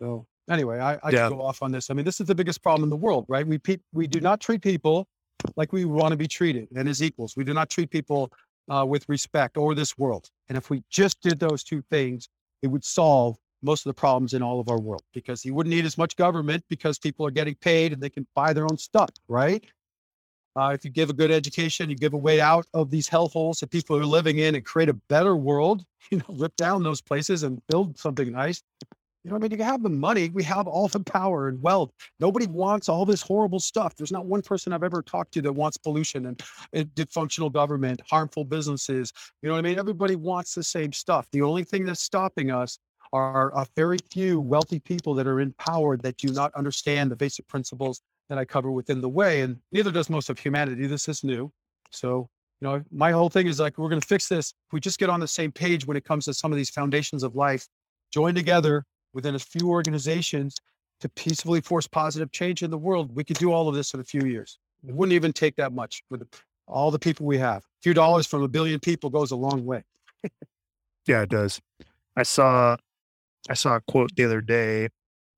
So 0.01 0.27
anyway, 0.49 0.79
I, 0.79 0.93
I 0.95 1.09
yeah. 1.11 1.27
could 1.27 1.37
go 1.37 1.41
off 1.41 1.61
on 1.61 1.71
this. 1.71 1.89
I 1.89 1.93
mean, 1.93 2.05
this 2.05 2.19
is 2.19 2.27
the 2.27 2.35
biggest 2.35 2.61
problem 2.61 2.83
in 2.83 2.89
the 2.89 2.95
world, 2.95 3.25
right? 3.27 3.45
We 3.45 3.57
pe- 3.57 3.77
we 3.93 4.07
do 4.07 4.19
not 4.19 4.39
treat 4.39 4.61
people 4.61 5.07
like 5.55 5.73
we 5.73 5.85
want 5.85 6.11
to 6.11 6.17
be 6.17 6.27
treated 6.27 6.67
and 6.75 6.87
as 6.87 7.01
equals. 7.01 7.35
We 7.35 7.43
do 7.43 7.53
not 7.53 7.69
treat 7.69 7.89
people 7.89 8.31
uh, 8.69 8.85
with 8.87 9.07
respect 9.07 9.57
or 9.57 9.75
this 9.75 9.97
world. 9.97 10.29
And 10.49 10.57
if 10.57 10.69
we 10.69 10.83
just 10.89 11.21
did 11.21 11.39
those 11.39 11.63
two 11.63 11.83
things, 11.89 12.29
it 12.61 12.67
would 12.67 12.83
solve 12.83 13.37
most 13.61 13.85
of 13.85 13.89
the 13.89 13.93
problems 13.93 14.33
in 14.33 14.41
all 14.41 14.59
of 14.59 14.69
our 14.69 14.79
world 14.79 15.03
because 15.13 15.43
you 15.43 15.53
wouldn't 15.53 15.73
need 15.73 15.85
as 15.85 15.97
much 15.97 16.15
government 16.15 16.63
because 16.69 16.99
people 16.99 17.25
are 17.25 17.31
getting 17.31 17.55
paid 17.55 17.93
and 17.93 18.01
they 18.01 18.09
can 18.09 18.27
buy 18.35 18.53
their 18.53 18.65
own 18.65 18.77
stuff, 18.77 19.09
right? 19.27 19.65
Uh, 20.57 20.71
if 20.73 20.85
you 20.85 20.91
give 20.91 21.09
a 21.09 21.13
good 21.13 21.31
education, 21.31 21.89
you 21.89 21.95
give 21.97 22.13
a 22.13 22.17
way 22.17 22.39
out 22.39 22.65
of 22.73 22.89
these 22.89 23.09
hellholes 23.09 23.59
that 23.59 23.69
people 23.69 23.97
are 23.97 24.05
living 24.05 24.37
in 24.37 24.55
and 24.55 24.63
create 24.63 24.87
a 24.87 24.93
better 24.93 25.35
world, 25.35 25.83
you 26.11 26.17
know, 26.17 26.25
rip 26.29 26.55
down 26.55 26.83
those 26.83 27.01
places 27.01 27.43
and 27.43 27.61
build 27.67 27.97
something 27.97 28.31
nice. 28.31 28.63
You 29.25 29.31
know, 29.31 29.37
what 29.37 29.45
I 29.45 29.49
mean, 29.49 29.57
you 29.57 29.65
have 29.65 29.81
the 29.81 29.89
money, 29.89 30.29
we 30.29 30.43
have 30.43 30.67
all 30.67 30.87
the 30.87 30.99
power 30.99 31.47
and 31.47 31.59
wealth. 31.59 31.89
Nobody 32.19 32.45
wants 32.45 32.89
all 32.89 33.07
this 33.07 33.23
horrible 33.23 33.59
stuff. 33.59 33.95
There's 33.95 34.11
not 34.11 34.27
one 34.27 34.43
person 34.43 34.71
I've 34.71 34.83
ever 34.83 35.01
talked 35.01 35.33
to 35.33 35.41
that 35.41 35.51
wants 35.51 35.77
pollution 35.77 36.27
and, 36.27 36.43
and 36.73 36.89
dysfunctional 36.89 37.51
government, 37.51 38.01
harmful 38.07 38.45
businesses. 38.45 39.11
You 39.41 39.49
know 39.49 39.55
what 39.55 39.65
I 39.65 39.67
mean? 39.67 39.79
Everybody 39.79 40.15
wants 40.15 40.53
the 40.53 40.63
same 40.63 40.93
stuff. 40.93 41.27
The 41.31 41.41
only 41.41 41.63
thing 41.63 41.85
that's 41.85 42.03
stopping 42.03 42.51
us 42.51 42.77
are 43.13 43.51
a 43.57 43.65
very 43.75 43.97
few 44.11 44.39
wealthy 44.39 44.77
people 44.77 45.15
that 45.15 45.25
are 45.25 45.39
in 45.39 45.53
power 45.53 45.97
that 45.97 46.17
do 46.17 46.31
not 46.31 46.53
understand 46.53 47.09
the 47.09 47.15
basic 47.15 47.47
principles 47.47 48.01
that 48.29 48.37
I 48.37 48.45
cover 48.45 48.69
within 48.69 49.01
the 49.01 49.09
way. 49.09 49.41
And 49.41 49.57
neither 49.71 49.89
does 49.89 50.07
most 50.07 50.29
of 50.29 50.37
humanity. 50.37 50.85
This 50.85 51.09
is 51.09 51.23
new. 51.23 51.51
So, 51.89 52.29
you 52.61 52.67
know, 52.67 52.83
my 52.91 53.09
whole 53.09 53.29
thing 53.29 53.47
is 53.47 53.59
like, 53.59 53.79
we're 53.79 53.89
going 53.89 54.01
to 54.01 54.07
fix 54.07 54.27
this. 54.29 54.53
If 54.67 54.73
we 54.73 54.79
just 54.79 54.99
get 54.99 55.09
on 55.09 55.19
the 55.19 55.27
same 55.27 55.51
page 55.51 55.87
when 55.87 55.97
it 55.97 56.05
comes 56.05 56.25
to 56.25 56.33
some 56.35 56.51
of 56.51 56.57
these 56.57 56.69
foundations 56.69 57.23
of 57.23 57.35
life, 57.35 57.67
join 58.11 58.35
together, 58.35 58.85
within 59.15 59.33
a 59.33 59.39
few 59.39 59.69
organizations 59.69 60.57
to 60.99 61.09
peacefully 61.09 61.61
force 61.61 61.87
positive 61.87 62.31
change 62.31 62.61
in 62.61 62.69
the 62.69 62.77
world, 62.77 63.15
we 63.15 63.23
could 63.23 63.37
do 63.37 63.51
all 63.51 63.67
of 63.67 63.73
this 63.73 63.93
in 63.93 63.99
a 63.99 64.03
few 64.03 64.25
years. 64.25 64.59
It 64.87 64.93
wouldn't 64.93 65.13
even 65.13 65.33
take 65.33 65.55
that 65.55 65.73
much 65.73 66.03
with 66.11 66.27
all 66.67 66.91
the 66.91 66.99
people 66.99 67.25
we 67.25 67.37
have. 67.39 67.63
A 67.63 67.81
few 67.81 67.93
dollars 67.93 68.27
from 68.27 68.43
a 68.43 68.47
billion 68.47 68.79
people 68.79 69.09
goes 69.09 69.31
a 69.31 69.35
long 69.35 69.65
way. 69.65 69.83
yeah, 71.07 71.21
it 71.21 71.29
does. 71.29 71.59
I 72.15 72.23
saw 72.23 72.77
I 73.49 73.53
saw 73.53 73.75
a 73.75 73.81
quote 73.81 74.15
the 74.15 74.25
other 74.25 74.41
day 74.41 74.89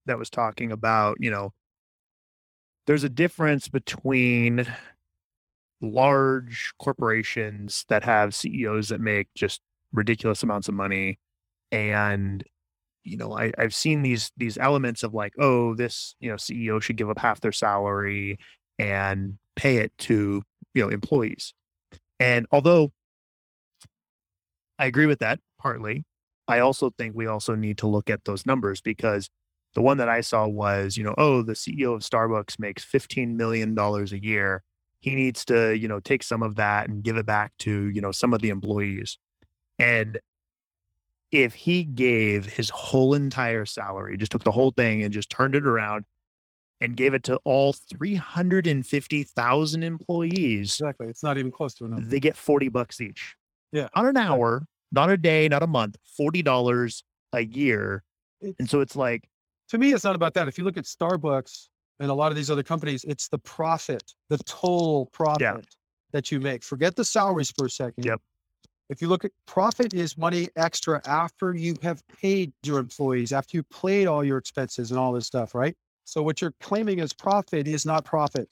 that 0.05 0.17
was 0.17 0.29
talking 0.29 0.71
about, 0.71 1.17
you 1.19 1.29
know, 1.29 1.53
there's 2.87 3.03
a 3.03 3.09
difference 3.09 3.67
between 3.67 4.65
large 5.81 6.73
corporations 6.79 7.85
that 7.89 8.03
have 8.03 8.33
CEOs 8.33 8.89
that 8.89 9.01
make 9.01 9.27
just 9.35 9.61
ridiculous 9.91 10.41
amounts 10.41 10.67
of 10.67 10.73
money 10.73 11.19
and 11.71 12.43
you 13.07 13.17
know, 13.17 13.37
I, 13.37 13.51
I've 13.57 13.73
seen 13.73 14.01
these 14.01 14.31
these 14.37 14.57
elements 14.57 15.03
of 15.03 15.13
like, 15.13 15.33
oh, 15.39 15.75
this 15.75 16.15
you 16.19 16.29
know 16.29 16.35
CEO 16.35 16.81
should 16.81 16.97
give 16.97 17.09
up 17.09 17.19
half 17.19 17.41
their 17.41 17.51
salary 17.51 18.37
and 18.77 19.37
pay 19.55 19.77
it 19.77 19.91
to 19.99 20.41
you 20.73 20.81
know 20.81 20.89
employees. 20.89 21.53
And 22.19 22.47
although 22.51 22.91
I 24.79 24.85
agree 24.85 25.05
with 25.05 25.19
that 25.19 25.39
partly, 25.59 26.03
I 26.47 26.59
also 26.59 26.91
think 26.97 27.15
we 27.15 27.27
also 27.27 27.55
need 27.55 27.77
to 27.79 27.87
look 27.87 28.09
at 28.09 28.25
those 28.25 28.45
numbers 28.45 28.81
because 28.81 29.29
the 29.75 29.81
one 29.81 29.97
that 29.97 30.09
I 30.09 30.21
saw 30.21 30.47
was, 30.47 30.97
you 30.97 31.03
know, 31.03 31.13
oh, 31.17 31.41
the 31.41 31.53
CEO 31.53 31.93
of 31.93 32.01
Starbucks 32.01 32.59
makes 32.59 32.85
$15 32.85 33.35
million 33.35 33.77
a 33.77 34.03
year. 34.15 34.63
He 35.01 35.13
needs 35.13 35.45
to, 35.45 35.77
you 35.77 35.87
know, 35.87 35.99
take 35.99 36.23
some 36.23 36.41
of 36.41 36.55
that 36.55 36.89
and 36.89 37.03
give 37.03 37.17
it 37.17 37.25
back 37.25 37.51
to, 37.59 37.89
you 37.89 38.01
know, 38.01 38.11
some 38.11 38.33
of 38.33 38.41
the 38.41 38.49
employees. 38.49 39.17
And 39.77 40.19
if 41.31 41.53
he 41.53 41.83
gave 41.83 42.45
his 42.45 42.69
whole 42.69 43.13
entire 43.13 43.65
salary, 43.65 44.17
just 44.17 44.31
took 44.31 44.43
the 44.43 44.51
whole 44.51 44.71
thing 44.71 45.03
and 45.03 45.13
just 45.13 45.29
turned 45.29 45.55
it 45.55 45.65
around 45.65 46.05
and 46.79 46.95
gave 46.95 47.13
it 47.13 47.23
to 47.23 47.37
all 47.43 47.73
350,000 47.73 49.83
employees. 49.83 50.73
Exactly. 50.73 51.07
It's 51.07 51.23
not 51.23 51.37
even 51.37 51.51
close 51.51 51.73
to 51.75 51.85
enough. 51.85 52.01
They 52.03 52.19
get 52.19 52.37
40 52.37 52.69
bucks 52.69 53.01
each. 53.01 53.35
Yeah. 53.71 53.87
On 53.95 54.05
an 54.05 54.15
hour, 54.15 54.65
not 54.91 55.09
a 55.09 55.17
day, 55.17 55.47
not 55.47 55.63
a 55.63 55.67
month, 55.67 55.97
$40 56.19 57.03
a 57.33 57.45
year. 57.45 58.03
It's, 58.41 58.55
and 58.59 58.69
so 58.69 58.81
it's 58.81 58.95
like 58.95 59.27
to 59.69 59.77
me, 59.77 59.93
it's 59.93 60.03
not 60.03 60.15
about 60.15 60.33
that. 60.35 60.47
If 60.47 60.57
you 60.57 60.63
look 60.63 60.77
at 60.77 60.85
Starbucks 60.85 61.67
and 61.99 62.09
a 62.09 62.13
lot 62.13 62.31
of 62.31 62.35
these 62.35 62.49
other 62.49 62.63
companies, 62.63 63.03
it's 63.03 63.27
the 63.27 63.39
profit, 63.39 64.03
the 64.29 64.37
total 64.39 65.07
profit 65.07 65.41
yeah. 65.41 65.57
that 66.13 66.31
you 66.31 66.39
make. 66.39 66.63
Forget 66.63 66.95
the 66.95 67.03
salaries 67.03 67.51
for 67.57 67.65
a 67.65 67.69
second. 67.69 68.05
Yep. 68.05 68.21
If 68.89 69.01
you 69.01 69.09
look 69.09 69.25
at 69.25 69.31
profit 69.45 69.93
is 69.93 70.17
money 70.17 70.49
extra 70.55 71.01
after 71.05 71.53
you 71.53 71.75
have 71.83 72.01
paid 72.07 72.53
your 72.63 72.79
employees, 72.79 73.33
after 73.33 73.57
you 73.57 73.63
paid 73.63 74.07
all 74.07 74.23
your 74.23 74.37
expenses 74.37 74.91
and 74.91 74.99
all 74.99 75.11
this 75.11 75.27
stuff, 75.27 75.53
right? 75.53 75.75
So 76.05 76.23
what 76.23 76.41
you're 76.41 76.53
claiming 76.61 77.01
as 77.01 77.11
profit 77.11 77.67
is 77.67 77.85
not 77.85 78.05
profit. 78.05 78.49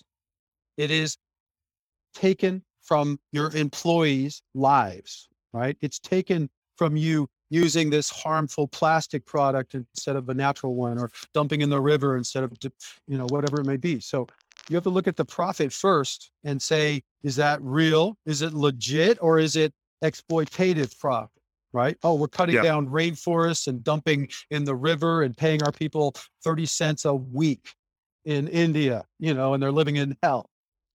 It 0.77 0.91
is 0.91 1.17
taken 2.13 2.63
from 2.81 3.19
your 3.31 3.55
employees' 3.55 4.41
lives, 4.53 5.29
right? 5.53 5.77
It's 5.81 5.99
taken 5.99 6.49
from 6.77 6.97
you 6.97 7.29
using 7.49 7.89
this 7.89 8.09
harmful 8.09 8.67
plastic 8.67 9.25
product 9.25 9.73
instead 9.73 10.17
of 10.17 10.27
a 10.27 10.33
natural 10.33 10.75
one 10.75 10.99
or 10.99 11.09
dumping 11.33 11.61
in 11.61 11.69
the 11.69 11.79
river 11.79 12.17
instead 12.17 12.43
of, 12.43 12.51
you 13.07 13.17
know, 13.17 13.25
whatever 13.29 13.61
it 13.61 13.65
may 13.65 13.77
be. 13.77 14.01
So 14.01 14.27
you 14.67 14.75
have 14.75 14.83
to 14.83 14.89
look 14.89 15.07
at 15.07 15.15
the 15.15 15.23
profit 15.23 15.71
first 15.71 16.31
and 16.43 16.61
say, 16.61 17.03
is 17.23 17.37
that 17.37 17.61
real? 17.61 18.17
Is 18.25 18.41
it 18.41 18.53
legit 18.53 19.17
or 19.21 19.39
is 19.39 19.55
it 19.55 19.73
exploitative 20.03 20.97
profit, 20.99 21.29
right? 21.73 21.97
Oh, 22.03 22.15
we're 22.15 22.27
cutting 22.27 22.55
Yeah. 22.55 22.63
down 22.63 22.87
rainforests 22.87 23.67
and 23.67 23.83
dumping 23.83 24.29
in 24.51 24.63
the 24.63 24.75
river 24.75 25.23
and 25.23 25.35
paying 25.35 25.63
our 25.63 25.71
people 25.71 26.15
30 26.43 26.65
cents 26.65 27.05
a 27.05 27.13
week 27.13 27.73
in 28.25 28.47
India, 28.47 29.05
you 29.19 29.33
know, 29.33 29.53
and 29.53 29.61
they're 29.61 29.71
living 29.71 29.97
in 29.97 30.17
hell. 30.23 30.49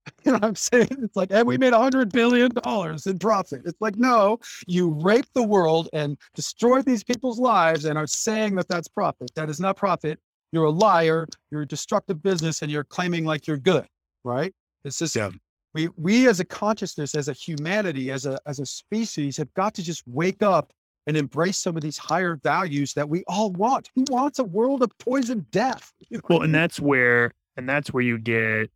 You 0.24 0.32
know 0.32 0.38
what 0.38 0.44
I'm 0.44 0.56
saying? 0.56 0.88
It's 1.02 1.14
like, 1.14 1.30
and 1.30 1.46
we 1.46 1.58
made 1.58 1.72
a 1.74 1.78
hundred 1.78 2.10
billion 2.10 2.50
dollars 2.50 3.06
in 3.06 3.18
profit. 3.18 3.62
It's 3.66 3.80
like, 3.80 3.96
no, 3.96 4.38
you 4.66 4.90
rape 4.90 5.26
the 5.34 5.42
world 5.42 5.88
and 5.92 6.16
destroy 6.34 6.80
these 6.82 7.04
people's 7.04 7.38
lives 7.38 7.84
and 7.84 7.96
are 7.98 8.06
saying 8.06 8.56
that 8.56 8.66
that's 8.66 8.88
profit. 8.88 9.30
That 9.36 9.50
is 9.50 9.60
not 9.60 9.76
profit. 9.76 10.18
You're 10.52 10.64
a 10.64 10.70
liar. 10.70 11.28
You're 11.50 11.62
a 11.62 11.66
destructive 11.66 12.22
business 12.22 12.62
and 12.62 12.72
you're 12.72 12.82
claiming 12.84 13.24
like 13.24 13.46
you're 13.46 13.58
good, 13.58 13.86
right? 14.24 14.52
It's 14.84 14.98
just, 14.98 15.14
Yeah. 15.14 15.30
We, 15.74 15.88
we 15.96 16.28
as 16.28 16.40
a 16.40 16.44
consciousness, 16.44 17.14
as 17.14 17.28
a 17.28 17.32
humanity, 17.32 18.10
as 18.10 18.26
a, 18.26 18.38
as 18.46 18.58
a 18.58 18.66
species 18.66 19.36
have 19.36 19.52
got 19.54 19.74
to 19.74 19.82
just 19.82 20.02
wake 20.06 20.42
up 20.42 20.72
and 21.06 21.16
embrace 21.16 21.58
some 21.58 21.76
of 21.76 21.82
these 21.82 21.98
higher 21.98 22.36
values 22.36 22.92
that 22.94 23.08
we 23.08 23.24
all 23.26 23.52
want. 23.52 23.88
Who 23.94 24.04
wants 24.10 24.38
a 24.38 24.44
world 24.44 24.82
of 24.82 24.90
poison 24.98 25.46
death? 25.50 25.92
You 26.08 26.18
know 26.18 26.22
what 26.26 26.38
Well, 26.38 26.42
and 26.42 26.54
that's 26.54 26.80
where 26.80 27.32
and 27.56 27.68
that's 27.68 27.92
where 27.92 28.02
you 28.02 28.18
get 28.18 28.70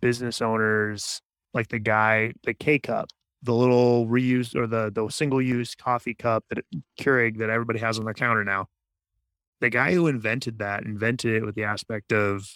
business 0.00 0.40
owners 0.40 1.20
like 1.54 1.68
the 1.68 1.78
guy, 1.78 2.32
the 2.44 2.54
K 2.54 2.78
cup, 2.78 3.08
the 3.42 3.54
little 3.54 4.06
reused 4.06 4.54
or 4.54 4.66
the 4.66 4.90
the 4.92 5.08
single 5.08 5.40
use 5.40 5.74
coffee 5.74 6.14
cup 6.14 6.44
that 6.50 6.64
Keurig 7.00 7.38
that 7.38 7.50
everybody 7.50 7.78
has 7.78 7.98
on 7.98 8.04
their 8.04 8.14
counter 8.14 8.44
now. 8.44 8.66
The 9.60 9.70
guy 9.70 9.92
who 9.94 10.06
invented 10.06 10.58
that 10.58 10.84
invented 10.84 11.34
it 11.34 11.44
with 11.44 11.54
the 11.54 11.64
aspect 11.64 12.12
of 12.12 12.46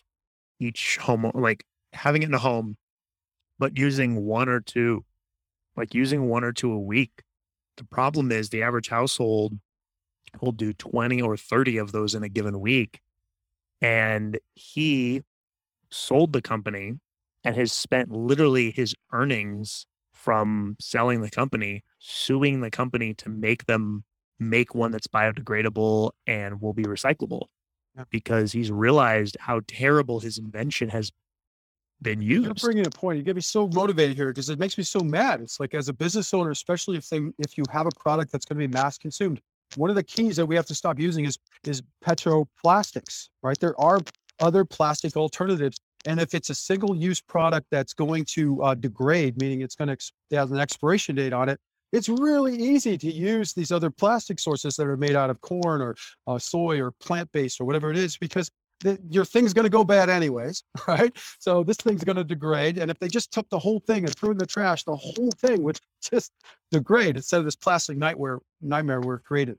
each 0.60 0.98
home 0.98 1.30
like 1.34 1.64
having 1.92 2.22
it 2.22 2.26
in 2.26 2.34
a 2.34 2.38
home, 2.38 2.76
but 3.58 3.78
using 3.78 4.24
one 4.24 4.48
or 4.48 4.60
two, 4.60 5.04
like 5.76 5.94
using 5.94 6.28
one 6.28 6.44
or 6.44 6.52
two 6.52 6.72
a 6.72 6.78
week. 6.78 7.22
The 7.76 7.84
problem 7.84 8.30
is 8.32 8.50
the 8.50 8.62
average 8.62 8.88
household 8.88 9.58
will 10.40 10.52
do 10.52 10.72
20 10.72 11.20
or 11.22 11.36
30 11.36 11.78
of 11.78 11.92
those 11.92 12.14
in 12.14 12.22
a 12.22 12.28
given 12.28 12.60
week 12.60 13.00
and 13.82 14.38
he 14.54 15.22
sold 15.90 16.32
the 16.32 16.40
company 16.40 16.94
and 17.44 17.56
has 17.56 17.72
spent 17.72 18.10
literally 18.10 18.70
his 18.70 18.94
earnings 19.12 19.84
from 20.14 20.76
selling 20.80 21.20
the 21.20 21.30
company 21.30 21.82
suing 21.98 22.60
the 22.60 22.70
company 22.70 23.12
to 23.14 23.28
make 23.28 23.66
them 23.66 24.04
make 24.38 24.74
one 24.74 24.90
that's 24.92 25.06
biodegradable 25.08 26.12
and 26.26 26.60
will 26.60 26.72
be 26.72 26.84
recyclable 26.84 27.42
because 28.10 28.52
he's 28.52 28.70
realized 28.70 29.36
how 29.40 29.60
terrible 29.66 30.20
his 30.20 30.38
invention 30.38 30.88
has 30.88 31.10
been 32.02 32.20
You're 32.20 32.54
bringing 32.54 32.86
a 32.86 32.90
point. 32.90 33.18
You 33.18 33.24
get 33.24 33.36
me 33.36 33.42
so 33.42 33.68
motivated 33.68 34.16
here 34.16 34.28
because 34.28 34.48
it 34.48 34.58
makes 34.58 34.76
me 34.76 34.84
so 34.84 35.00
mad. 35.00 35.40
It's 35.40 35.60
like 35.60 35.74
as 35.74 35.88
a 35.88 35.92
business 35.92 36.32
owner, 36.34 36.50
especially 36.50 36.96
if 36.96 37.08
they 37.08 37.20
if 37.38 37.56
you 37.56 37.64
have 37.70 37.86
a 37.86 37.90
product 37.98 38.32
that's 38.32 38.44
going 38.44 38.60
to 38.60 38.68
be 38.68 38.72
mass 38.72 38.98
consumed, 38.98 39.40
one 39.76 39.90
of 39.90 39.96
the 39.96 40.02
keys 40.02 40.36
that 40.36 40.46
we 40.46 40.56
have 40.56 40.66
to 40.66 40.74
stop 40.74 40.98
using 40.98 41.24
is 41.24 41.38
is 41.64 41.82
petroplastics. 42.04 43.28
Right? 43.42 43.58
There 43.58 43.78
are 43.80 44.00
other 44.40 44.64
plastic 44.64 45.16
alternatives, 45.16 45.78
and 46.04 46.20
if 46.20 46.34
it's 46.34 46.50
a 46.50 46.54
single 46.54 46.96
use 46.96 47.20
product 47.20 47.66
that's 47.70 47.94
going 47.94 48.24
to 48.30 48.62
uh, 48.62 48.74
degrade, 48.74 49.40
meaning 49.40 49.60
it's 49.60 49.74
going 49.74 49.88
to 49.88 49.92
ex- 49.92 50.12
it 50.30 50.36
has 50.36 50.50
an 50.50 50.58
expiration 50.58 51.14
date 51.14 51.32
on 51.32 51.48
it, 51.48 51.60
it's 51.92 52.08
really 52.08 52.56
easy 52.56 52.96
to 52.96 53.12
use 53.12 53.52
these 53.52 53.70
other 53.70 53.90
plastic 53.90 54.40
sources 54.40 54.76
that 54.76 54.86
are 54.86 54.96
made 54.96 55.14
out 55.14 55.30
of 55.30 55.40
corn 55.42 55.82
or 55.82 55.94
uh, 56.26 56.38
soy 56.38 56.80
or 56.80 56.90
plant 56.90 57.30
based 57.32 57.60
or 57.60 57.64
whatever 57.64 57.90
it 57.90 57.98
is 57.98 58.16
because 58.16 58.50
your 59.10 59.24
thing's 59.24 59.52
going 59.52 59.64
to 59.64 59.70
go 59.70 59.84
bad 59.84 60.08
anyways, 60.08 60.62
right? 60.88 61.16
So 61.38 61.62
this 61.62 61.76
thing's 61.76 62.04
going 62.04 62.16
to 62.16 62.24
degrade. 62.24 62.78
And 62.78 62.90
if 62.90 62.98
they 62.98 63.08
just 63.08 63.32
took 63.32 63.48
the 63.50 63.58
whole 63.58 63.80
thing 63.80 64.04
and 64.04 64.14
threw 64.14 64.30
in 64.30 64.38
the 64.38 64.46
trash, 64.46 64.84
the 64.84 64.96
whole 64.96 65.30
thing 65.38 65.62
would 65.62 65.78
just 66.10 66.32
degrade 66.70 67.16
instead 67.16 67.38
of 67.38 67.44
this 67.44 67.56
plastic 67.56 67.96
nightmare 67.96 68.40
nightmare 68.60 69.00
we're 69.00 69.18
created. 69.18 69.58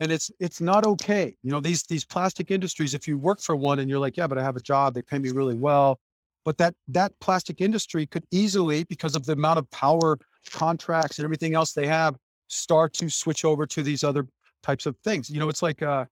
And 0.00 0.10
it's 0.10 0.30
it's 0.40 0.60
not 0.60 0.84
okay. 0.86 1.36
You 1.42 1.50
know, 1.50 1.60
these 1.60 1.84
these 1.84 2.04
plastic 2.04 2.50
industries, 2.50 2.94
if 2.94 3.06
you 3.06 3.18
work 3.18 3.40
for 3.40 3.54
one 3.54 3.78
and 3.78 3.88
you're 3.88 4.00
like, 4.00 4.16
yeah, 4.16 4.26
but 4.26 4.38
I 4.38 4.42
have 4.42 4.56
a 4.56 4.62
job, 4.62 4.94
they 4.94 5.02
pay 5.02 5.18
me 5.18 5.30
really 5.30 5.54
well. 5.54 5.98
But 6.44 6.58
that 6.58 6.74
that 6.88 7.12
plastic 7.20 7.60
industry 7.60 8.06
could 8.06 8.24
easily, 8.32 8.84
because 8.84 9.14
of 9.14 9.24
the 9.24 9.34
amount 9.34 9.58
of 9.58 9.70
power 9.70 10.18
contracts 10.50 11.18
and 11.18 11.24
everything 11.24 11.54
else 11.54 11.72
they 11.72 11.86
have, 11.86 12.16
start 12.48 12.92
to 12.94 13.08
switch 13.08 13.44
over 13.44 13.64
to 13.66 13.82
these 13.82 14.02
other 14.02 14.26
types 14.62 14.86
of 14.86 14.96
things. 15.04 15.30
You 15.30 15.38
know, 15.38 15.48
it's 15.48 15.62
like 15.62 15.82
uh 15.82 16.06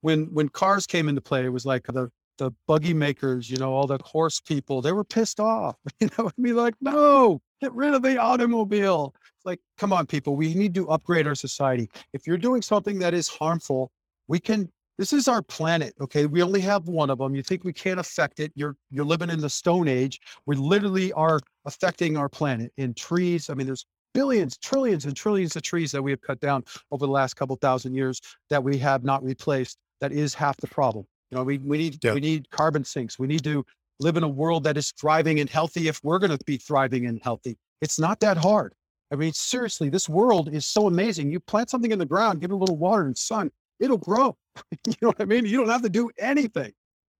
when 0.00 0.26
when 0.32 0.48
cars 0.48 0.86
came 0.86 1.08
into 1.08 1.20
play, 1.20 1.44
it 1.44 1.52
was 1.52 1.66
like 1.66 1.84
the 1.86 2.10
the 2.40 2.50
buggy 2.66 2.94
makers, 2.94 3.50
you 3.50 3.58
know, 3.58 3.72
all 3.72 3.86
the 3.86 3.98
horse 4.02 4.40
people, 4.40 4.80
they 4.80 4.92
were 4.92 5.04
pissed 5.04 5.38
off. 5.38 5.76
You 6.00 6.08
know, 6.18 6.28
I 6.28 6.32
mean, 6.38 6.56
like, 6.56 6.74
no, 6.80 7.42
get 7.60 7.72
rid 7.74 7.92
of 7.92 8.02
the 8.02 8.16
automobile. 8.16 9.14
It's 9.36 9.44
like, 9.44 9.60
come 9.76 9.92
on, 9.92 10.06
people, 10.06 10.34
we 10.36 10.54
need 10.54 10.74
to 10.74 10.88
upgrade 10.88 11.26
our 11.26 11.34
society. 11.34 11.90
If 12.14 12.26
you're 12.26 12.38
doing 12.38 12.62
something 12.62 12.98
that 13.00 13.14
is 13.14 13.28
harmful, 13.28 13.92
we 14.26 14.40
can. 14.40 14.68
This 14.96 15.12
is 15.14 15.28
our 15.28 15.40
planet, 15.40 15.94
okay? 15.98 16.26
We 16.26 16.42
only 16.42 16.60
have 16.60 16.86
one 16.86 17.08
of 17.08 17.18
them. 17.18 17.34
You 17.34 17.42
think 17.42 17.64
we 17.64 17.72
can't 17.72 17.98
affect 17.98 18.38
it? 18.38 18.52
You're 18.54 18.76
you're 18.90 19.04
living 19.04 19.30
in 19.30 19.40
the 19.40 19.48
Stone 19.48 19.88
Age. 19.88 20.20
We 20.46 20.56
literally 20.56 21.12
are 21.14 21.40
affecting 21.64 22.16
our 22.18 22.28
planet 22.28 22.70
in 22.76 22.92
trees. 22.94 23.48
I 23.48 23.54
mean, 23.54 23.66
there's 23.66 23.86
billions, 24.12 24.56
trillions, 24.58 25.04
and 25.06 25.16
trillions 25.16 25.56
of 25.56 25.62
trees 25.62 25.92
that 25.92 26.02
we 26.02 26.10
have 26.10 26.20
cut 26.20 26.40
down 26.40 26.64
over 26.90 27.06
the 27.06 27.12
last 27.12 27.34
couple 27.34 27.56
thousand 27.56 27.94
years 27.94 28.20
that 28.50 28.62
we 28.62 28.78
have 28.78 29.04
not 29.04 29.22
replaced. 29.22 29.78
That 30.00 30.12
is 30.12 30.34
half 30.34 30.56
the 30.58 30.66
problem. 30.66 31.06
You 31.30 31.38
know, 31.38 31.44
we 31.44 31.58
we 31.58 31.78
need 31.78 32.02
Yeah. 32.02 32.14
we 32.14 32.20
need 32.20 32.50
carbon 32.50 32.84
sinks. 32.84 33.18
We 33.18 33.26
need 33.26 33.44
to 33.44 33.64
live 34.00 34.16
in 34.16 34.22
a 34.22 34.28
world 34.28 34.64
that 34.64 34.76
is 34.76 34.92
thriving 34.92 35.40
and 35.40 35.48
healthy 35.50 35.88
if 35.88 36.00
we're 36.02 36.18
going 36.18 36.36
to 36.36 36.44
be 36.44 36.56
thriving 36.56 37.06
and 37.06 37.20
healthy. 37.22 37.58
It's 37.80 37.98
not 37.98 38.20
that 38.20 38.36
hard. 38.38 38.74
I 39.12 39.16
mean, 39.16 39.32
seriously, 39.32 39.88
this 39.90 40.08
world 40.08 40.52
is 40.54 40.66
so 40.66 40.86
amazing. 40.86 41.30
You 41.30 41.40
plant 41.40 41.68
something 41.70 41.90
in 41.90 41.98
the 41.98 42.06
ground, 42.06 42.40
give 42.40 42.50
it 42.50 42.54
a 42.54 42.56
little 42.56 42.76
water 42.78 43.04
and 43.04 43.16
sun, 43.16 43.50
it'll 43.78 43.98
grow. 43.98 44.36
you 44.86 44.94
know 45.02 45.08
what 45.08 45.20
I 45.20 45.24
mean? 45.24 45.44
You 45.44 45.58
don't 45.58 45.68
have 45.68 45.82
to 45.82 45.88
do 45.88 46.10
anything. 46.18 46.72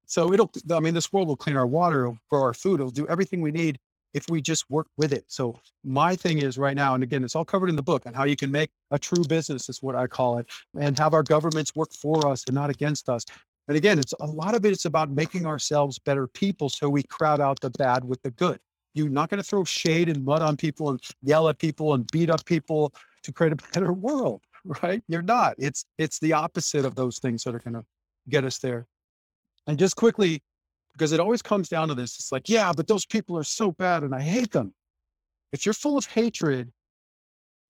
So 0.07 0.33
it'll, 0.33 0.51
I 0.73 0.81
mean, 0.81 0.95
this 0.95 1.13
world 1.13 1.29
will 1.29 1.37
clean 1.37 1.57
our 1.57 1.67
water, 1.67 2.03
it'll 2.03 2.19
grow 2.31 2.43
our 2.43 2.55
food, 2.55 2.81
it'll 2.81 2.91
do 2.91 3.07
everything 3.09 3.41
we 3.43 3.51
need 3.53 3.79
if 4.15 4.25
we 4.29 4.41
just 4.41 4.69
work 4.71 4.87
with 4.97 5.13
it. 5.13 5.25
So 5.29 5.59
my 5.85 6.17
thing 6.17 6.39
is 6.39 6.59
right 6.59 6.77
now, 6.77 6.95
and 6.95 7.03
again, 7.03 7.25
it's 7.25 7.37
all 7.37 7.45
covered 7.45 7.69
in 7.69 7.77
the 7.77 7.83
book 7.83 8.03
on 8.07 8.15
how 8.15 8.25
you 8.25 8.37
can 8.37 8.51
make 8.51 8.71
a 8.91 8.99
true 8.99 9.25
business 9.25 9.69
is 9.69 9.83
what 9.83 9.95
I 9.95 10.07
call 10.07 10.39
it, 10.39 10.47
and 10.79 10.99
have 10.99 11.15
our 11.15 11.23
governments 11.23 11.75
work 11.75 11.93
for 11.93 12.27
us 12.27 12.45
and 12.47 12.55
not 12.55 12.71
against 12.71 13.09
us. 13.09 13.25
And 13.69 13.77
again, 13.77 13.99
it's 13.99 14.15
a 14.21 14.27
lot 14.27 14.55
of 14.55 14.65
it, 14.65 14.73
it's 14.73 14.85
about 14.85 15.11
making 15.11 15.47
ourselves 15.47 15.99
better 15.99 16.27
people 16.27 16.69
so 16.69 16.89
we 16.89 17.05
crowd 17.05 17.41
out 17.41 17.61
the 17.61 17.71
bad 17.71 18.05
with 18.05 18.21
the 18.23 18.33
good. 18.33 18.59
You're 18.95 19.09
not 19.09 19.31
going 19.31 19.41
to 19.41 19.49
throw 19.49 19.63
shade 19.63 20.09
and 20.09 20.25
mud 20.25 20.43
on 20.43 20.57
people 20.57 20.91
and 20.91 21.01
yell 21.23 21.49
at 21.49 21.59
people 21.59 21.95
and 21.95 22.11
beat 22.11 22.31
up 22.31 22.45
people 22.45 22.93
to 23.23 23.33
create 23.33 23.53
a 23.53 23.57
better 23.73 23.93
world, 23.93 24.43
right? 24.83 25.03
You're 25.07 25.23
not. 25.23 25.55
It's 25.59 25.85
it's 25.99 26.19
the 26.19 26.33
opposite 26.33 26.85
of 26.85 26.97
those 26.97 27.19
things 27.19 27.45
that 27.45 27.55
are 27.55 27.61
going 27.61 27.75
to 27.75 27.85
get 28.29 28.45
us 28.45 28.59
there. 28.59 28.87
And 29.67 29.79
just 29.79 29.95
quickly, 29.95 30.43
because 31.01 31.13
it 31.13 31.21
always 31.21 31.41
comes 31.41 31.71
down 31.71 31.89
to 31.89 31.95
this, 31.95 32.17
it's 32.17 32.31
like, 32.31 32.47
yeah, 32.47 32.75
but 32.77 32.87
those 32.87 33.07
people 33.07 33.35
are 33.39 33.43
so 33.43 33.73
bad 33.73 34.03
and 34.03 34.15
I 34.15 34.21
hate 34.21 34.53
them. 34.53 34.75
If 35.51 35.65
you're 35.65 35.73
full 35.73 35.97
of 35.97 36.05
hatred, 36.05 36.71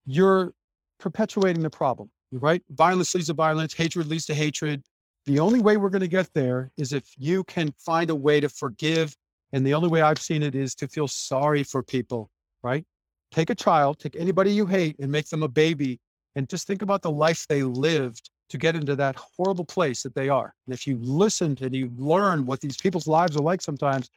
you're 0.05 0.51
perpetuating 0.99 1.63
the 1.63 1.69
problem, 1.69 2.11
right? 2.33 2.61
Violence 2.71 3.15
leads 3.15 3.27
to 3.27 3.33
violence, 3.33 3.73
hatred 3.73 4.07
leads 4.07 4.25
to 4.25 4.33
hatred. 4.33 4.83
The 5.27 5.39
only 5.39 5.61
way 5.61 5.77
we're 5.77 5.89
going 5.89 6.01
to 6.01 6.09
get 6.09 6.27
there 6.33 6.71
is 6.75 6.91
if 6.91 7.05
you 7.17 7.45
can 7.45 7.73
find 7.79 8.09
a 8.09 8.15
way 8.15 8.41
to 8.41 8.49
forgive. 8.49 9.15
And 9.53 9.65
the 9.65 9.75
only 9.75 9.87
way 9.87 10.01
I've 10.01 10.19
seen 10.19 10.43
it 10.43 10.53
is 10.53 10.75
to 10.75 10.89
feel 10.89 11.07
sorry 11.07 11.63
for 11.63 11.81
people, 11.81 12.29
right? 12.63 12.83
Take 13.31 13.49
a 13.49 13.55
child, 13.55 13.99
take 13.99 14.17
anybody 14.17 14.51
you 14.51 14.65
hate 14.65 14.97
and 14.99 15.09
make 15.09 15.29
them 15.29 15.43
a 15.43 15.47
baby 15.47 16.01
and 16.35 16.49
just 16.49 16.67
think 16.67 16.81
about 16.81 17.01
the 17.01 17.11
life 17.11 17.45
they 17.47 17.63
lived 17.63 18.29
to 18.51 18.57
get 18.57 18.75
into 18.75 18.95
that 18.97 19.15
horrible 19.15 19.63
place 19.63 20.03
that 20.03 20.13
they 20.13 20.27
are. 20.27 20.53
And 20.67 20.73
if 20.73 20.85
you 20.85 20.97
listened 21.01 21.61
and 21.61 21.73
you 21.73 21.89
learn 21.97 22.45
what 22.45 22.59
these 22.59 22.77
people's 22.77 23.07
lives 23.07 23.37
are 23.37 23.43
like 23.43 23.61
sometimes, 23.61 24.09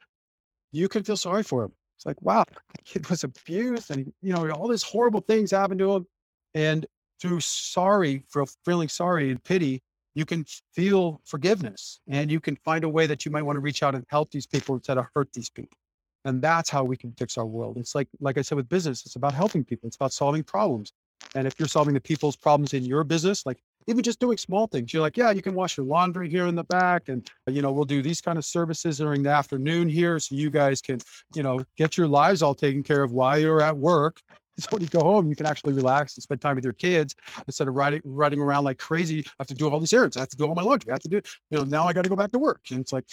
you 0.73 0.89
can 0.89 1.03
feel 1.03 1.15
sorry 1.15 1.41
for 1.41 1.61
them. 1.61 1.71
It's 1.97 2.05
like, 2.05 2.21
wow, 2.21 2.43
that 2.49 2.85
kid 2.85 3.09
was 3.09 3.23
abused 3.23 3.91
and, 3.91 4.11
you 4.21 4.33
know, 4.33 4.49
all 4.51 4.67
these 4.67 4.83
horrible 4.83 5.21
things 5.21 5.51
happened 5.51 5.79
to 5.79 5.93
him. 5.93 6.07
And 6.53 6.85
through 7.21 7.39
sorry, 7.39 8.23
for 8.29 8.45
feeling 8.65 8.89
sorry 8.89 9.31
and 9.31 9.41
pity, 9.43 9.81
you 10.15 10.25
can 10.25 10.45
feel 10.73 11.21
forgiveness 11.25 11.99
and 12.09 12.29
you 12.29 12.41
can 12.41 12.57
find 12.57 12.83
a 12.83 12.89
way 12.89 13.07
that 13.07 13.25
you 13.25 13.31
might 13.31 13.43
want 13.43 13.55
to 13.55 13.61
reach 13.61 13.83
out 13.83 13.95
and 13.95 14.05
help 14.09 14.31
these 14.31 14.45
people 14.45 14.75
instead 14.75 14.97
of 14.97 15.05
hurt 15.15 15.31
these 15.33 15.49
people. 15.49 15.77
And 16.25 16.41
that's 16.41 16.69
how 16.69 16.83
we 16.83 16.97
can 16.97 17.13
fix 17.17 17.37
our 17.37 17.45
world. 17.45 17.77
It's 17.77 17.95
like, 17.95 18.09
like 18.19 18.37
I 18.37 18.41
said, 18.41 18.55
with 18.55 18.67
business, 18.67 19.05
it's 19.05 19.15
about 19.15 19.33
helping 19.33 19.63
people. 19.63 19.87
It's 19.87 19.95
about 19.95 20.11
solving 20.11 20.43
problems. 20.43 20.91
And 21.35 21.47
if 21.47 21.57
you're 21.59 21.67
solving 21.67 21.93
the 21.93 22.01
people's 22.01 22.35
problems 22.35 22.73
in 22.73 22.83
your 22.83 23.03
business, 23.03 23.45
like 23.45 23.59
even 23.87 24.03
just 24.03 24.19
doing 24.19 24.37
small 24.37 24.67
things, 24.67 24.93
you're 24.93 25.01
like, 25.01 25.17
yeah, 25.17 25.31
you 25.31 25.41
can 25.41 25.53
wash 25.53 25.77
your 25.77 25.85
laundry 25.85 26.29
here 26.29 26.47
in 26.47 26.55
the 26.55 26.63
back. 26.63 27.09
And, 27.09 27.29
uh, 27.47 27.51
you 27.51 27.61
know, 27.61 27.71
we'll 27.71 27.85
do 27.85 28.01
these 28.01 28.21
kind 28.21 28.37
of 28.37 28.45
services 28.45 28.97
during 28.97 29.23
the 29.23 29.29
afternoon 29.29 29.89
here. 29.89 30.19
So 30.19 30.35
you 30.35 30.49
guys 30.49 30.81
can, 30.81 30.99
you 31.35 31.43
know, 31.43 31.63
get 31.77 31.97
your 31.97 32.07
lives 32.07 32.41
all 32.41 32.55
taken 32.55 32.83
care 32.83 33.03
of 33.03 33.11
while 33.11 33.37
you're 33.37 33.61
at 33.61 33.77
work. 33.77 34.21
So 34.57 34.69
when 34.71 34.81
you 34.81 34.87
go 34.87 35.01
home, 35.01 35.27
you 35.27 35.35
can 35.35 35.47
actually 35.47 35.73
relax 35.73 36.15
and 36.15 36.23
spend 36.23 36.39
time 36.39 36.55
with 36.55 36.63
your 36.63 36.71
kids 36.71 37.13
instead 37.45 37.67
of 37.67 37.75
riding, 37.75 37.99
running 38.05 38.39
around 38.39 38.63
like 38.63 38.77
crazy. 38.77 39.19
I 39.27 39.31
have 39.39 39.47
to 39.47 39.53
do 39.53 39.69
all 39.69 39.81
these 39.81 39.91
errands. 39.91 40.15
I 40.15 40.21
have 40.21 40.29
to 40.29 40.37
do 40.37 40.47
all 40.47 40.55
my 40.55 40.61
laundry. 40.61 40.91
I 40.91 40.93
have 40.93 41.01
to 41.01 41.09
do, 41.09 41.19
you 41.49 41.57
know, 41.57 41.65
now 41.65 41.85
I 41.85 41.91
got 41.91 42.03
to 42.03 42.09
go 42.09 42.15
back 42.15 42.31
to 42.31 42.39
work. 42.39 42.61
And 42.71 42.79
it's 42.79 42.93
like, 42.93 43.03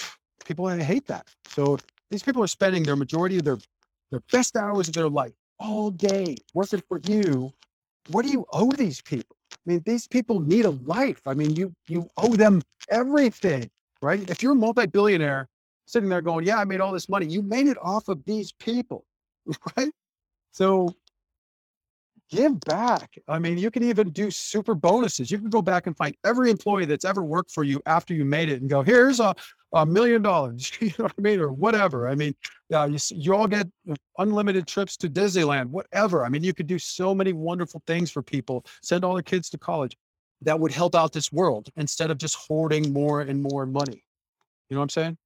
people 0.45 0.68
hate 0.68 1.05
that. 1.09 1.27
So 1.49 1.79
these 2.12 2.23
people 2.23 2.45
are 2.45 2.47
spending 2.47 2.85
their 2.85 2.95
majority 2.95 3.39
of 3.39 3.45
their, 3.45 3.59
their 4.12 4.23
best 4.31 4.57
hours 4.57 4.87
of 4.87 4.95
their 4.95 5.09
life 5.09 5.33
all 5.59 5.91
day 5.91 6.37
working 6.55 6.81
for 6.89 7.01
you 7.09 7.53
what 8.09 8.25
do 8.25 8.33
you 8.33 8.45
owe 8.53 8.70
these 8.73 9.01
people? 9.01 9.37
I 9.53 9.70
mean, 9.70 9.82
these 9.84 10.07
people 10.07 10.40
need 10.40 10.64
a 10.64 10.70
life. 10.70 11.20
I 11.26 11.34
mean, 11.34 11.55
you 11.55 11.72
you 11.88 12.03
mm. 12.03 12.09
owe 12.16 12.34
them 12.34 12.62
everything, 12.90 13.70
right? 14.00 14.28
If 14.30 14.42
you're 14.42 14.53
a 14.53 14.57
multi-billionaire 14.57 15.48
sitting 15.86 16.09
there 16.09 16.22
going, 16.22 16.46
"Yeah, 16.46 16.59
I 16.59 16.64
made 16.64 16.80
all 16.80 16.92
this 16.92 17.09
money," 17.09 17.26
you 17.26 17.42
made 17.42 17.66
it 17.66 17.78
off 17.82 18.09
of 18.09 18.24
these 18.24 18.53
people, 18.53 19.05
right? 19.76 19.92
So 20.53 20.94
give 22.32 22.59
back. 22.61 23.14
I 23.28 23.38
mean, 23.38 23.59
you 23.59 23.70
can 23.70 23.82
even 23.82 24.11
do 24.11 24.30
super 24.30 24.74
bonuses. 24.74 25.30
You 25.30 25.38
can 25.38 25.50
go 25.50 25.61
back 25.61 25.86
and 25.86 25.96
find 25.96 26.16
every 26.24 26.50
employee 26.50 26.86
that's 26.86 27.05
ever 27.05 27.22
worked 27.22 27.50
for 27.50 27.62
you 27.62 27.80
after 27.84 28.14
you 28.14 28.24
made 28.24 28.48
it 28.48 28.62
and 28.62 28.70
go, 28.70 28.82
here's 28.82 29.20
a, 29.20 29.34
a 29.73 29.87
million 29.87 30.23
dollars, 30.23 30.73
you 30.81 30.93
know 30.99 31.05
what 31.05 31.14
I 31.18 31.20
mean? 31.20 31.41
Or 31.41 31.53
whatever. 31.53 32.09
I 32.09 32.14
mean, 32.14 32.35
uh, 32.73 32.87
you, 32.87 32.99
you 33.11 33.35
all 33.35 33.47
get 33.47 33.68
unlimited 34.18 34.66
trips 34.66 34.97
to 34.99 35.09
Disneyland, 35.09 35.66
whatever. 35.66 36.25
I 36.25 36.29
mean, 36.29 36.43
you 36.43 36.55
could 36.55 36.66
do 36.66 36.79
so 36.79 37.14
many 37.14 37.33
wonderful 37.33 37.83
things 37.87 38.11
for 38.11 38.23
people, 38.23 38.64
send 38.83 39.05
all 39.05 39.14
their 39.14 39.23
kids 39.23 39.51
to 39.51 39.59
college 39.59 39.97
that 40.43 40.59
would 40.59 40.73
help 40.73 40.95
out 40.95 41.12
this 41.12 41.33
world 41.33 41.68
instead 41.77 42.11
of 42.11 42.18
just 42.18 42.35
hoarding 42.35 42.93
more 42.93 43.20
and 43.20 43.43
more 43.43 43.66
money. 43.66 44.05
You 44.68 44.75
know 44.75 44.81
what 44.81 44.85
I'm 44.85 44.89
saying? 44.91 45.18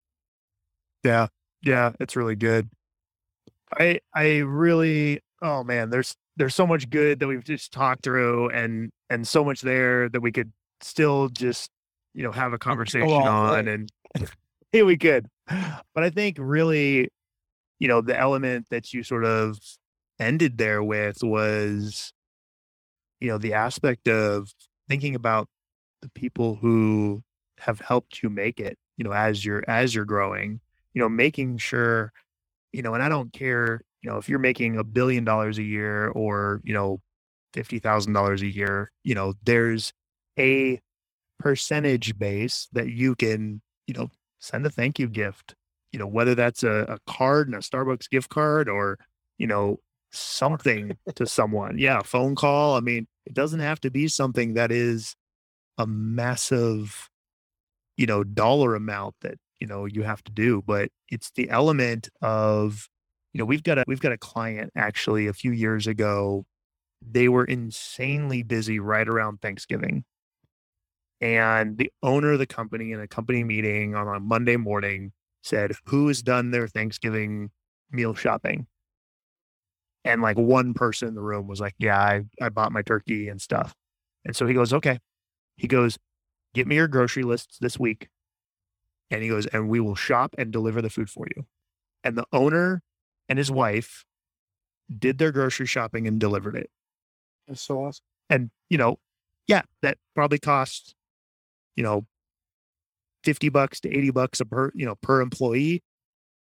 Yeah. 1.05 1.29
Yeah. 1.63 1.93
It's 2.01 2.17
really 2.17 2.37
good. 2.37 2.69
I, 3.79 4.01
I 4.15 4.39
really, 4.39 5.21
oh 5.43 5.65
man, 5.65 5.91
there's 5.91 6.15
there's 6.37 6.55
so 6.55 6.67
much 6.67 6.91
good 6.91 7.19
that 7.21 7.27
we've 7.27 7.45
just 7.45 7.73
talked 7.73 8.03
through 8.03 8.51
and 8.51 8.91
and 9.11 9.27
so 9.27 9.45
much 9.45 9.61
there 9.63 10.09
that 10.11 10.21
we 10.21 10.31
could 10.31 10.53
still 10.81 11.29
just 11.29 11.71
you 12.15 12.23
know 12.23 12.33
have 12.33 12.53
a 12.53 12.59
conversation 12.59 13.11
on 13.11 13.69
and 13.69 13.91
hey 14.73 14.83
we 14.83 14.97
could. 14.97 15.27
But 15.49 16.05
i 16.05 16.11
think 16.11 16.37
really 16.41 17.09
you 17.79 17.89
know 17.89 18.01
the 18.01 18.19
element 18.19 18.67
that 18.71 18.93
you 18.93 19.03
sort 19.03 19.25
of 19.25 19.59
ended 20.19 20.59
there 20.59 20.83
with 20.83 21.23
was 21.23 22.13
you 23.21 23.29
know 23.29 23.39
the 23.39 23.55
aspect 23.55 24.09
of 24.09 24.53
thinking 24.89 25.15
about 25.15 25.49
the 26.03 26.09
people 26.11 26.57
who 26.57 27.23
have 27.59 27.81
helped 27.81 28.23
you 28.23 28.29
make 28.31 28.61
it 28.61 28.79
you 28.97 29.05
know 29.05 29.13
as 29.13 29.45
you're 29.45 29.65
as 29.69 29.95
you're 29.95 30.05
growing 30.05 30.61
you 30.95 31.01
know 31.01 31.09
making 31.09 31.57
sure 31.57 32.13
you 32.73 32.83
know 32.83 32.95
and 32.95 33.03
i 33.03 33.09
don't 33.09 33.33
care 33.33 33.81
you 34.07 34.13
know, 34.13 34.19
if 34.19 34.29
you're 34.29 34.39
making 34.39 34.79
a 34.79 34.85
billion 34.85 35.25
dollars 35.25 35.59
a 35.59 35.65
year 35.65 36.07
or, 36.11 36.61
you 36.63 36.73
know, 36.73 37.01
$50,000 37.55 38.41
a 38.41 38.47
year, 38.47 38.93
you 39.03 39.17
know, 39.17 39.35
there's 39.43 39.93
a 40.39 40.81
percentage 41.41 42.17
base 42.17 42.69
that 42.73 42.89
you 42.89 43.17
can, 43.17 43.61
you 43.87 43.95
know, 43.95 44.11
send 44.39 44.67
a 44.67 44.71
thank 44.71 44.99
you 44.99 45.09
gift, 45.09 45.55
you 45.93 45.99
know, 45.99 46.07
whether 46.07 46.35
that's 46.35 46.63
a, 46.63 46.85
a 46.89 46.99
card 47.07 47.49
and 47.49 47.57
a 47.57 47.61
Starbucks 47.61 48.11
gift 48.11 48.29
card 48.29 48.69
or, 48.69 48.99
you 49.39 49.47
know, 49.47 49.79
something 50.11 50.97
to 51.15 51.27
someone. 51.27 51.79
Yeah. 51.79 52.03
Phone 52.03 52.35
call. 52.35 52.77
I 52.77 52.81
mean, 52.81 53.07
it 53.25 53.35
doesn't 53.35 53.61
have 53.61 53.81
to 53.81 53.91
be 53.91 54.09
something 54.09 54.55
that 54.55 54.71
is 54.71 55.15
a 55.79 55.87
massive, 55.87 57.09
you 57.97 58.07
know, 58.07 58.25
dollar 58.25 58.75
amount 58.75 59.15
that, 59.23 59.39
you 59.61 59.67
know, 59.67 59.87
you 59.87 60.03
have 60.03 60.23
to 60.25 60.33
do, 60.33 60.63
but 60.67 60.91
it's 61.09 61.31
the 61.35 61.49
element 61.51 62.09
of, 62.21 62.89
you 63.33 63.39
know, 63.39 63.45
we've 63.45 63.63
got 63.63 63.79
a 63.79 63.85
we've 63.87 64.01
got 64.01 64.13
a 64.13 64.19
client 64.19 64.71
actually 64.77 65.27
a 65.27 65.33
few 65.33 65.51
years 65.53 65.87
ago. 65.87 66.45
They 67.03 67.29
were 67.29 67.45
insanely 67.45 68.43
busy 68.43 68.79
right 68.81 69.07
around 69.07 69.41
Thanksgiving. 69.41 70.05
And 71.21 71.79
the 71.79 71.91
owner 72.03 72.33
of 72.33 72.39
the 72.39 72.47
company 72.47 72.93
in 72.93 73.01
a 73.01 73.09
company 73.09 73.43
meeting 73.43 73.95
on 73.95 74.07
a 74.07 74.21
Monday 74.21 74.57
morning 74.57 75.13
said, 75.43 75.73
Who 75.87 76.09
has 76.09 76.23
done 76.23 76.51
their 76.51 76.69
Thanksgiving 76.69 77.51
meal 77.91 78.15
shopping? 78.15 78.67
And 80.05 80.23
like 80.23 80.37
one 80.37 80.75
person 80.75 81.09
in 81.09 81.15
the 81.15 81.23
room 81.23 81.47
was 81.47 81.61
like, 81.61 81.75
Yeah, 81.79 81.99
I, 81.99 82.23
I 82.41 82.49
bought 82.51 82.73
my 82.73 82.83
turkey 82.83 83.29
and 83.29 83.41
stuff. 83.41 83.75
And 84.25 84.37
so 84.37 84.47
he 84.47 84.55
goes, 84.55 84.73
Okay. 84.73 84.99
He 85.57 85.67
goes, 85.67 85.99
Get 86.55 86.67
me 86.67 86.77
your 86.77 86.89
grocery 86.89 87.23
lists 87.23 87.59
this 87.61 87.79
week. 87.79 88.09
And 89.11 89.23
he 89.23 89.29
goes, 89.29 89.47
And 89.47 89.69
we 89.69 89.81
will 89.81 89.95
shop 89.95 90.35
and 90.37 90.53
deliver 90.53 90.83
the 90.83 90.91
food 90.91 91.09
for 91.09 91.27
you. 91.35 91.47
And 92.05 92.19
the 92.19 92.27
owner 92.33 92.83
and 93.29 93.39
his 93.39 93.51
wife 93.51 94.05
did 94.97 95.19
their 95.19 95.33
grocery 95.33 95.67
shopping 95.67 96.07
and 96.07 96.21
delivered 96.21 96.57
it. 96.57 96.71
That's 97.49 97.63
so 97.63 97.85
awesome. 97.85 98.05
And, 98.29 98.51
you 98.69 98.79
know, 98.79 98.99
yeah, 99.47 99.63
that 99.83 99.99
probably 100.15 100.39
costs, 100.39 100.95
you 101.77 101.83
know, 101.83 102.07
50 103.25 103.49
bucks 103.49 103.81
to 103.81 103.89
80 103.95 104.11
bucks 104.11 104.41
a 104.41 104.45
per, 104.45 104.71
you 104.75 104.87
know, 104.87 104.95
per 104.97 105.21
employee. 105.21 105.83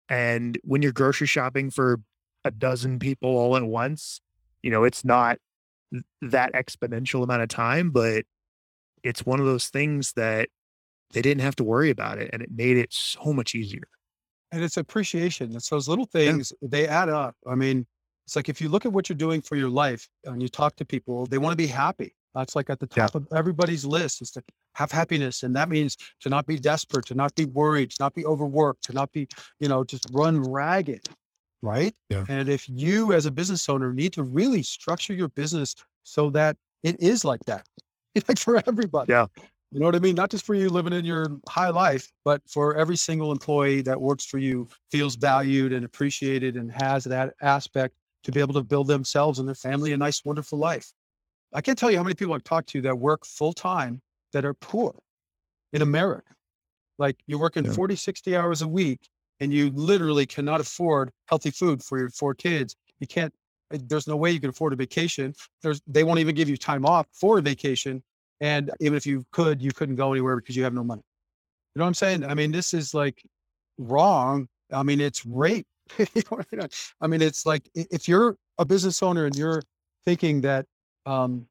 And 0.09 0.57
when 0.63 0.81
you're 0.81 0.91
grocery 0.91 1.27
shopping 1.27 1.71
for 1.71 1.99
a 2.43 2.51
dozen 2.51 2.99
people 2.99 3.29
all 3.29 3.57
at 3.57 3.63
once, 3.63 4.21
you 4.61 4.69
know, 4.69 4.83
it's 4.83 5.03
not 5.03 5.37
that 6.21 6.53
exponential 6.53 7.23
amount 7.23 7.41
of 7.41 7.49
time, 7.49 7.91
but 7.91 8.25
it's 9.03 9.25
one 9.25 9.39
of 9.39 9.45
those 9.45 9.67
things 9.67 10.13
that 10.15 10.49
they 11.13 11.21
didn't 11.21 11.41
have 11.41 11.55
to 11.55 11.63
worry 11.63 11.89
about 11.89 12.17
it 12.17 12.29
and 12.33 12.41
it 12.41 12.49
made 12.53 12.77
it 12.77 12.91
so 12.91 13.31
much 13.33 13.55
easier. 13.55 13.87
And 14.51 14.63
it's 14.63 14.77
appreciation. 14.77 15.55
It's 15.55 15.69
those 15.69 15.87
little 15.87 16.05
things, 16.05 16.53
yeah. 16.61 16.67
they 16.69 16.87
add 16.87 17.09
up. 17.09 17.35
I 17.47 17.55
mean, 17.55 17.85
it's 18.25 18.35
like 18.35 18.49
if 18.49 18.59
you 18.59 18.69
look 18.69 18.85
at 18.85 18.91
what 18.91 19.09
you're 19.09 19.15
doing 19.15 19.41
for 19.41 19.55
your 19.55 19.69
life 19.69 20.07
and 20.23 20.41
you 20.41 20.49
talk 20.49 20.75
to 20.77 20.85
people, 20.85 21.25
they 21.25 21.37
want 21.37 21.53
to 21.53 21.57
be 21.57 21.67
happy. 21.67 22.15
That's 22.35 22.55
like 22.55 22.69
at 22.69 22.79
the 22.79 22.87
top 22.87 23.15
yeah. 23.15 23.21
of 23.21 23.27
everybody's 23.33 23.85
list 23.85 24.21
is 24.21 24.29
to 24.31 24.43
have 24.75 24.91
happiness. 24.91 25.43
And 25.43 25.55
that 25.55 25.69
means 25.69 25.97
to 26.19 26.29
not 26.29 26.45
be 26.45 26.59
desperate, 26.59 27.05
to 27.07 27.15
not 27.15 27.33
be 27.35 27.45
worried, 27.45 27.91
to 27.91 27.97
not 27.99 28.13
be 28.13 28.25
overworked, 28.25 28.83
to 28.85 28.93
not 28.93 29.11
be, 29.11 29.27
you 29.59 29.69
know, 29.69 29.83
just 29.83 30.07
run 30.11 30.41
ragged. 30.41 31.07
Right. 31.61 31.95
Yeah. 32.09 32.25
And 32.27 32.49
if 32.49 32.67
you 32.69 33.13
as 33.13 33.25
a 33.25 33.31
business 33.31 33.67
owner 33.69 33.93
need 33.93 34.13
to 34.13 34.23
really 34.23 34.61
structure 34.61 35.13
your 35.13 35.29
business 35.29 35.75
so 36.03 36.29
that 36.31 36.57
it 36.83 36.99
is 36.99 37.25
like 37.25 37.43
that, 37.45 37.65
like 38.27 38.37
for 38.37 38.61
everybody. 38.67 39.11
Yeah. 39.11 39.27
You 39.71 39.79
know 39.79 39.87
what 39.87 39.95
I 39.95 39.99
mean? 39.99 40.15
Not 40.15 40.29
just 40.29 40.45
for 40.45 40.55
you 40.55 40.69
living 40.69 40.93
in 40.93 41.03
your 41.03 41.27
high 41.49 41.69
life, 41.69 42.11
but 42.23 42.41
for 42.47 42.75
every 42.75 42.95
single 42.95 43.31
employee 43.31 43.81
that 43.81 43.99
works 43.99 44.23
for 44.23 44.37
you 44.37 44.67
feels 44.91 45.15
valued 45.15 45.73
and 45.73 45.83
appreciated 45.83 46.55
and 46.55 46.71
has 46.71 47.03
that 47.05 47.33
aspect 47.41 47.95
to 48.23 48.31
be 48.31 48.39
able 48.39 48.53
to 48.53 48.63
build 48.63 48.87
themselves 48.87 49.39
and 49.39 49.47
their 49.47 49.55
family 49.55 49.91
a 49.93 49.97
nice, 49.97 50.23
wonderful 50.23 50.59
life. 50.59 50.91
I 51.55 51.61
can't 51.61 51.77
tell 51.77 51.89
you 51.89 51.97
how 51.97 52.03
many 52.03 52.15
people 52.15 52.33
I've 52.33 52.43
talked 52.43 52.69
to 52.69 52.81
that 52.81 52.99
work 52.99 53.25
full 53.25 53.53
time 53.53 54.01
that 54.33 54.43
are 54.43 54.53
poor 54.53 54.93
in 55.71 55.81
America. 55.81 56.33
Like 56.97 57.17
you're 57.27 57.39
working 57.39 57.65
yeah. 57.65 57.71
40, 57.71 57.95
60 57.95 58.35
hours 58.35 58.61
a 58.61 58.67
week 58.67 59.07
and 59.39 59.53
you 59.53 59.71
literally 59.71 60.25
cannot 60.25 60.59
afford 60.59 61.11
healthy 61.27 61.51
food 61.51 61.81
for 61.81 61.97
your 61.97 62.09
four 62.09 62.33
kids. 62.33 62.75
You 62.99 63.07
can't, 63.07 63.33
eh, 63.73 63.77
there's 63.87 64.07
no 64.07 64.17
way 64.17 64.31
you 64.31 64.39
can 64.39 64.49
afford 64.49 64.73
a 64.73 64.75
vacation. 64.75 65.33
There's, 65.61 65.81
they 65.87 66.03
won't 66.03 66.19
even 66.19 66.35
give 66.35 66.49
you 66.49 66.57
time 66.57 66.85
off 66.85 67.07
for 67.13 67.39
a 67.39 67.41
vacation 67.41 68.03
and 68.41 68.69
even 68.81 68.97
if 68.97 69.05
you 69.05 69.25
could, 69.31 69.61
you 69.61 69.71
couldn't 69.71 69.95
go 69.95 70.11
anywhere 70.11 70.35
because 70.35 70.57
you 70.57 70.63
have 70.63 70.73
no 70.73 70.83
money. 70.83 71.01
You 71.73 71.79
know 71.79 71.85
what 71.85 71.89
I'm 71.89 71.93
saying? 71.93 72.25
I 72.25 72.33
mean, 72.33 72.51
this 72.51 72.73
is 72.73 72.93
like 72.93 73.23
wrong. 73.77 74.47
I 74.71 74.83
mean, 74.83 74.99
it's 74.99 75.25
rape. 75.25 75.67
I 77.01 77.07
mean, 77.07 77.21
it's 77.21 77.45
like 77.45 77.69
if 77.73 78.09
you're 78.09 78.35
a 78.57 78.65
business 78.65 79.01
owner 79.01 79.25
and 79.25 79.35
you're 79.35 79.61
thinking 80.05 80.41
that 80.41 80.65
um, 81.05 81.47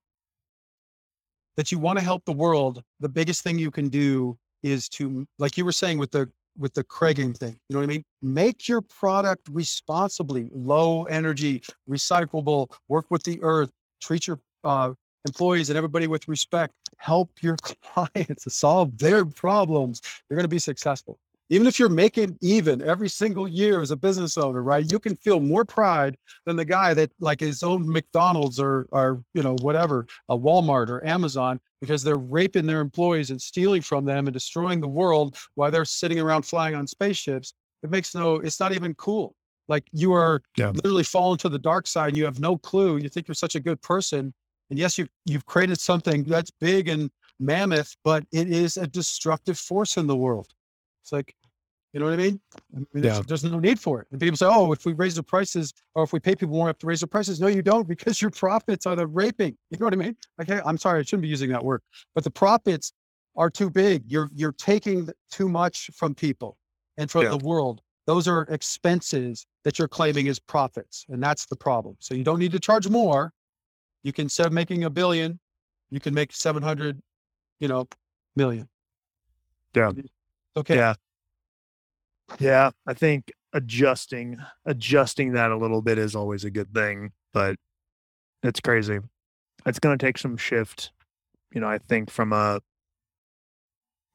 that 1.56 1.70
you 1.70 1.78
want 1.78 1.98
to 1.98 2.04
help 2.04 2.24
the 2.24 2.32
world, 2.32 2.82
the 3.00 3.08
biggest 3.08 3.42
thing 3.42 3.58
you 3.58 3.70
can 3.70 3.88
do 3.88 4.36
is 4.62 4.88
to, 4.88 5.26
like 5.38 5.56
you 5.56 5.64
were 5.64 5.72
saying 5.72 5.98
with 5.98 6.10
the 6.10 6.28
with 6.56 6.72
the 6.74 6.84
Craiging 6.84 7.32
thing. 7.32 7.56
You 7.68 7.74
know 7.74 7.80
what 7.80 7.84
I 7.84 7.88
mean? 7.88 8.04
Make 8.22 8.68
your 8.68 8.80
product 8.80 9.48
responsibly, 9.50 10.48
low 10.52 11.04
energy, 11.04 11.62
recyclable, 11.88 12.70
work 12.88 13.06
with 13.10 13.24
the 13.24 13.42
earth, 13.42 13.70
treat 14.00 14.26
your 14.26 14.38
uh, 14.62 14.92
employees 15.26 15.70
and 15.70 15.76
everybody 15.76 16.06
with 16.06 16.28
respect. 16.28 16.72
Help 16.98 17.30
your 17.40 17.56
clients 17.82 18.52
solve 18.54 18.96
their 18.98 19.24
problems. 19.24 20.00
You're 20.28 20.36
going 20.36 20.44
to 20.44 20.48
be 20.48 20.58
successful. 20.58 21.18
Even 21.50 21.66
if 21.66 21.78
you're 21.78 21.88
making 21.88 22.38
even 22.40 22.80
every 22.82 23.08
single 23.08 23.46
year 23.46 23.80
as 23.80 23.90
a 23.90 23.96
business 23.96 24.38
owner, 24.38 24.62
right? 24.62 24.90
You 24.90 24.98
can 24.98 25.14
feel 25.16 25.40
more 25.40 25.64
pride 25.64 26.16
than 26.46 26.56
the 26.56 26.64
guy 26.64 26.94
that 26.94 27.12
like 27.20 27.40
his 27.40 27.62
own 27.62 27.90
McDonald's 27.90 28.58
or 28.58 28.86
or 28.90 29.22
you 29.34 29.42
know 29.42 29.56
whatever, 29.60 30.06
a 30.28 30.38
Walmart 30.38 30.88
or 30.88 31.04
Amazon 31.06 31.60
because 31.80 32.02
they're 32.02 32.16
raping 32.16 32.66
their 32.66 32.80
employees 32.80 33.30
and 33.30 33.40
stealing 33.40 33.82
from 33.82 34.04
them 34.04 34.26
and 34.26 34.32
destroying 34.32 34.80
the 34.80 34.88
world 34.88 35.36
while 35.54 35.70
they're 35.70 35.84
sitting 35.84 36.18
around 36.18 36.42
flying 36.42 36.74
on 36.74 36.86
spaceships. 36.86 37.52
It 37.82 37.90
makes 37.90 38.14
no 38.14 38.36
it's 38.36 38.60
not 38.60 38.72
even 38.72 38.94
cool. 38.94 39.34
Like 39.68 39.84
you 39.92 40.12
are 40.12 40.42
yeah. 40.56 40.70
literally 40.70 41.04
falling 41.04 41.38
to 41.38 41.48
the 41.48 41.58
dark 41.58 41.86
side. 41.86 42.16
You 42.16 42.24
have 42.24 42.40
no 42.40 42.56
clue. 42.56 42.98
You 42.98 43.08
think 43.08 43.28
you're 43.28 43.34
such 43.34 43.54
a 43.54 43.60
good 43.60 43.80
person 43.82 44.32
and 44.70 44.78
yes, 44.78 44.98
you 44.98 45.06
you've 45.24 45.46
created 45.46 45.80
something 45.80 46.24
that's 46.24 46.50
big 46.50 46.88
and 46.88 47.10
mammoth, 47.38 47.94
but 48.04 48.24
it 48.32 48.50
is 48.50 48.76
a 48.76 48.86
destructive 48.86 49.58
force 49.58 49.96
in 49.96 50.06
the 50.06 50.16
world. 50.16 50.48
It's 51.04 51.12
like, 51.12 51.34
you 51.92 52.00
know 52.00 52.06
what 52.06 52.14
I 52.14 52.16
mean? 52.16 52.40
I 52.74 52.78
mean 52.78 52.86
yeah. 52.94 53.00
there's, 53.12 53.26
there's, 53.26 53.44
no 53.44 53.60
need 53.60 53.78
for 53.78 54.00
it. 54.00 54.08
And 54.10 54.18
people 54.18 54.38
say, 54.38 54.46
oh, 54.48 54.72
if 54.72 54.86
we 54.86 54.94
raise 54.94 55.14
the 55.14 55.22
prices 55.22 55.74
or 55.94 56.02
if 56.02 56.14
we 56.14 56.18
pay 56.18 56.34
people 56.34 56.54
more, 56.54 56.64
we 56.64 56.68
have 56.70 56.78
to 56.78 56.86
raise 56.86 57.00
the 57.00 57.06
prices. 57.06 57.40
No, 57.40 57.46
you 57.46 57.60
don't, 57.60 57.86
because 57.86 58.22
your 58.22 58.30
profits 58.30 58.86
are 58.86 58.96
the 58.96 59.06
raping. 59.06 59.56
You 59.70 59.78
know 59.78 59.84
what 59.84 59.92
I 59.92 59.96
mean? 59.96 60.16
Okay, 60.40 60.60
I'm 60.64 60.78
sorry, 60.78 61.00
I 61.00 61.02
shouldn't 61.02 61.22
be 61.22 61.28
using 61.28 61.50
that 61.50 61.62
word, 61.62 61.82
but 62.14 62.24
the 62.24 62.30
profits 62.30 62.94
are 63.36 63.50
too 63.50 63.68
big. 63.68 64.04
You're 64.06 64.30
you're 64.34 64.52
taking 64.52 65.08
too 65.30 65.48
much 65.48 65.90
from 65.94 66.14
people 66.14 66.56
and 66.96 67.10
from 67.10 67.24
yeah. 67.24 67.30
the 67.30 67.38
world. 67.38 67.80
Those 68.06 68.28
are 68.28 68.42
expenses 68.50 69.46
that 69.64 69.78
you're 69.78 69.88
claiming 69.88 70.28
as 70.28 70.38
profits, 70.38 71.04
and 71.08 71.22
that's 71.22 71.46
the 71.46 71.56
problem. 71.56 71.96
So 72.00 72.14
you 72.14 72.24
don't 72.24 72.38
need 72.38 72.52
to 72.52 72.60
charge 72.60 72.88
more 72.88 73.32
You 74.04 74.12
can 74.12 74.24
instead 74.24 74.46
of 74.46 74.52
making 74.52 74.84
a 74.84 74.90
billion, 74.90 75.40
you 75.90 76.00
can 76.00 76.14
make 76.14 76.32
700, 76.32 77.00
you 77.60 77.68
know, 77.68 77.88
million. 78.36 78.68
Yeah. 79.74 79.92
Okay. 80.56 80.76
Yeah. 80.76 80.94
Yeah. 82.38 82.70
I 82.86 82.94
think 82.94 83.32
adjusting 83.52 84.36
adjusting 84.64 85.32
that 85.32 85.50
a 85.50 85.56
little 85.56 85.82
bit 85.82 85.98
is 85.98 86.14
always 86.16 86.44
a 86.44 86.50
good 86.50 86.72
thing, 86.74 87.12
but 87.32 87.56
it's 88.42 88.60
crazy. 88.60 88.98
It's 89.66 89.78
gonna 89.78 89.98
take 89.98 90.18
some 90.18 90.36
shift, 90.36 90.92
you 91.52 91.60
know, 91.60 91.68
I 91.68 91.78
think 91.78 92.10
from 92.10 92.32
a 92.32 92.60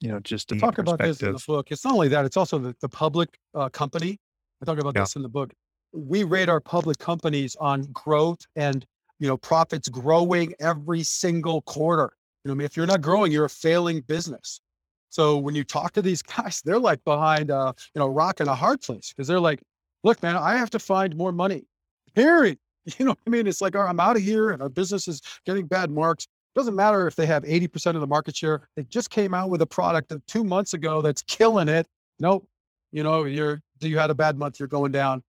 you 0.01 0.09
know, 0.09 0.19
just 0.21 0.51
a 0.53 0.57
talk 0.57 0.77
about 0.77 0.99
this 0.99 1.21
in 1.21 1.33
the 1.33 1.43
book. 1.45 1.71
It's 1.71 1.83
not 1.83 1.93
only 1.93 2.07
that, 2.09 2.23
it's 2.23 2.37
also 2.37 2.57
the, 2.57 2.73
the 2.79 2.87
public 2.87 3.37
uh, 3.53 3.67
company. 3.69 4.17
I 4.61 4.65
talk 4.65 4.79
about 4.79 4.95
Yeah. 4.95 5.01
this 5.01 5.15
in 5.17 5.21
the 5.23 5.29
book. 5.29 5.51
We 5.91 6.23
rate 6.23 6.47
our 6.47 6.61
public 6.61 6.97
companies 6.99 7.57
on 7.59 7.81
growth 7.91 8.39
and, 8.55 8.85
you 9.19 9.27
know, 9.27 9.35
profits 9.35 9.89
growing 9.89 10.53
every 10.61 11.03
single 11.03 11.61
quarter. 11.63 12.13
You 12.43 12.49
know, 12.49 12.53
I 12.53 12.55
mean, 12.57 12.65
if 12.65 12.77
you're 12.77 12.85
not 12.85 13.01
growing, 13.01 13.31
you're 13.33 13.45
a 13.45 13.49
failing 13.49 13.99
business. 14.01 14.61
So 15.09 15.37
when 15.37 15.55
you 15.55 15.63
talk 15.63 15.93
to 15.93 16.01
these 16.01 16.21
guys, 16.37 16.61
they're 16.63 16.79
like 16.79 17.03
behind, 17.03 17.51
uh, 17.51 17.73
you 17.93 17.99
know, 17.99 18.05
a 18.05 18.11
rock 18.11 18.39
and 18.39 18.49
a 18.49 18.55
hard 18.55 18.81
place 18.81 19.13
because 19.13 19.27
they're 19.27 19.39
like, 19.39 19.61
look, 20.03 20.21
man, 20.23 20.37
I 20.37 20.55
have 20.57 20.69
to 20.71 20.79
find 20.79 21.15
more 21.15 21.31
money. 21.31 21.65
Period. 22.15 22.57
You 22.97 23.05
know 23.05 23.11
what 23.11 23.19
I 23.27 23.29
mean? 23.29 23.45
It's 23.45 23.61
like, 23.61 23.75
I'm 23.75 23.99
out 23.99 24.15
of 24.15 24.23
here 24.23 24.49
and 24.49 24.63
our 24.63 24.69
business 24.69 25.07
is 25.07 25.21
getting 25.45 25.67
bad 25.67 25.91
marks. 25.91 26.25
Doesn't 26.55 26.75
matter 26.75 27.05
if 27.05 27.15
they 27.15 27.27
have 27.27 27.43
80% 27.43 27.93
of 27.93 28.01
the 28.01 28.07
market 28.07 28.35
share. 28.35 28.67
They 28.75 28.83
just 28.85 29.11
came 29.11 29.35
out 29.35 29.51
with 29.51 29.61
a 29.61 29.65
product 29.67 30.09
that 30.09 30.25
two 30.25 30.43
months 30.43 30.73
ago 30.73 31.01
that's 31.03 31.21
killing 31.21 31.67
it. 31.67 31.85
Nope. 32.19 32.47
You 32.91 33.03
know, 33.03 33.25
you're, 33.25 33.61
you 33.81 33.99
had 33.99 34.09
a 34.09 34.15
bad 34.15 34.39
month, 34.39 34.59
you're 34.59 34.67
going 34.67 34.91
down. 34.91 35.21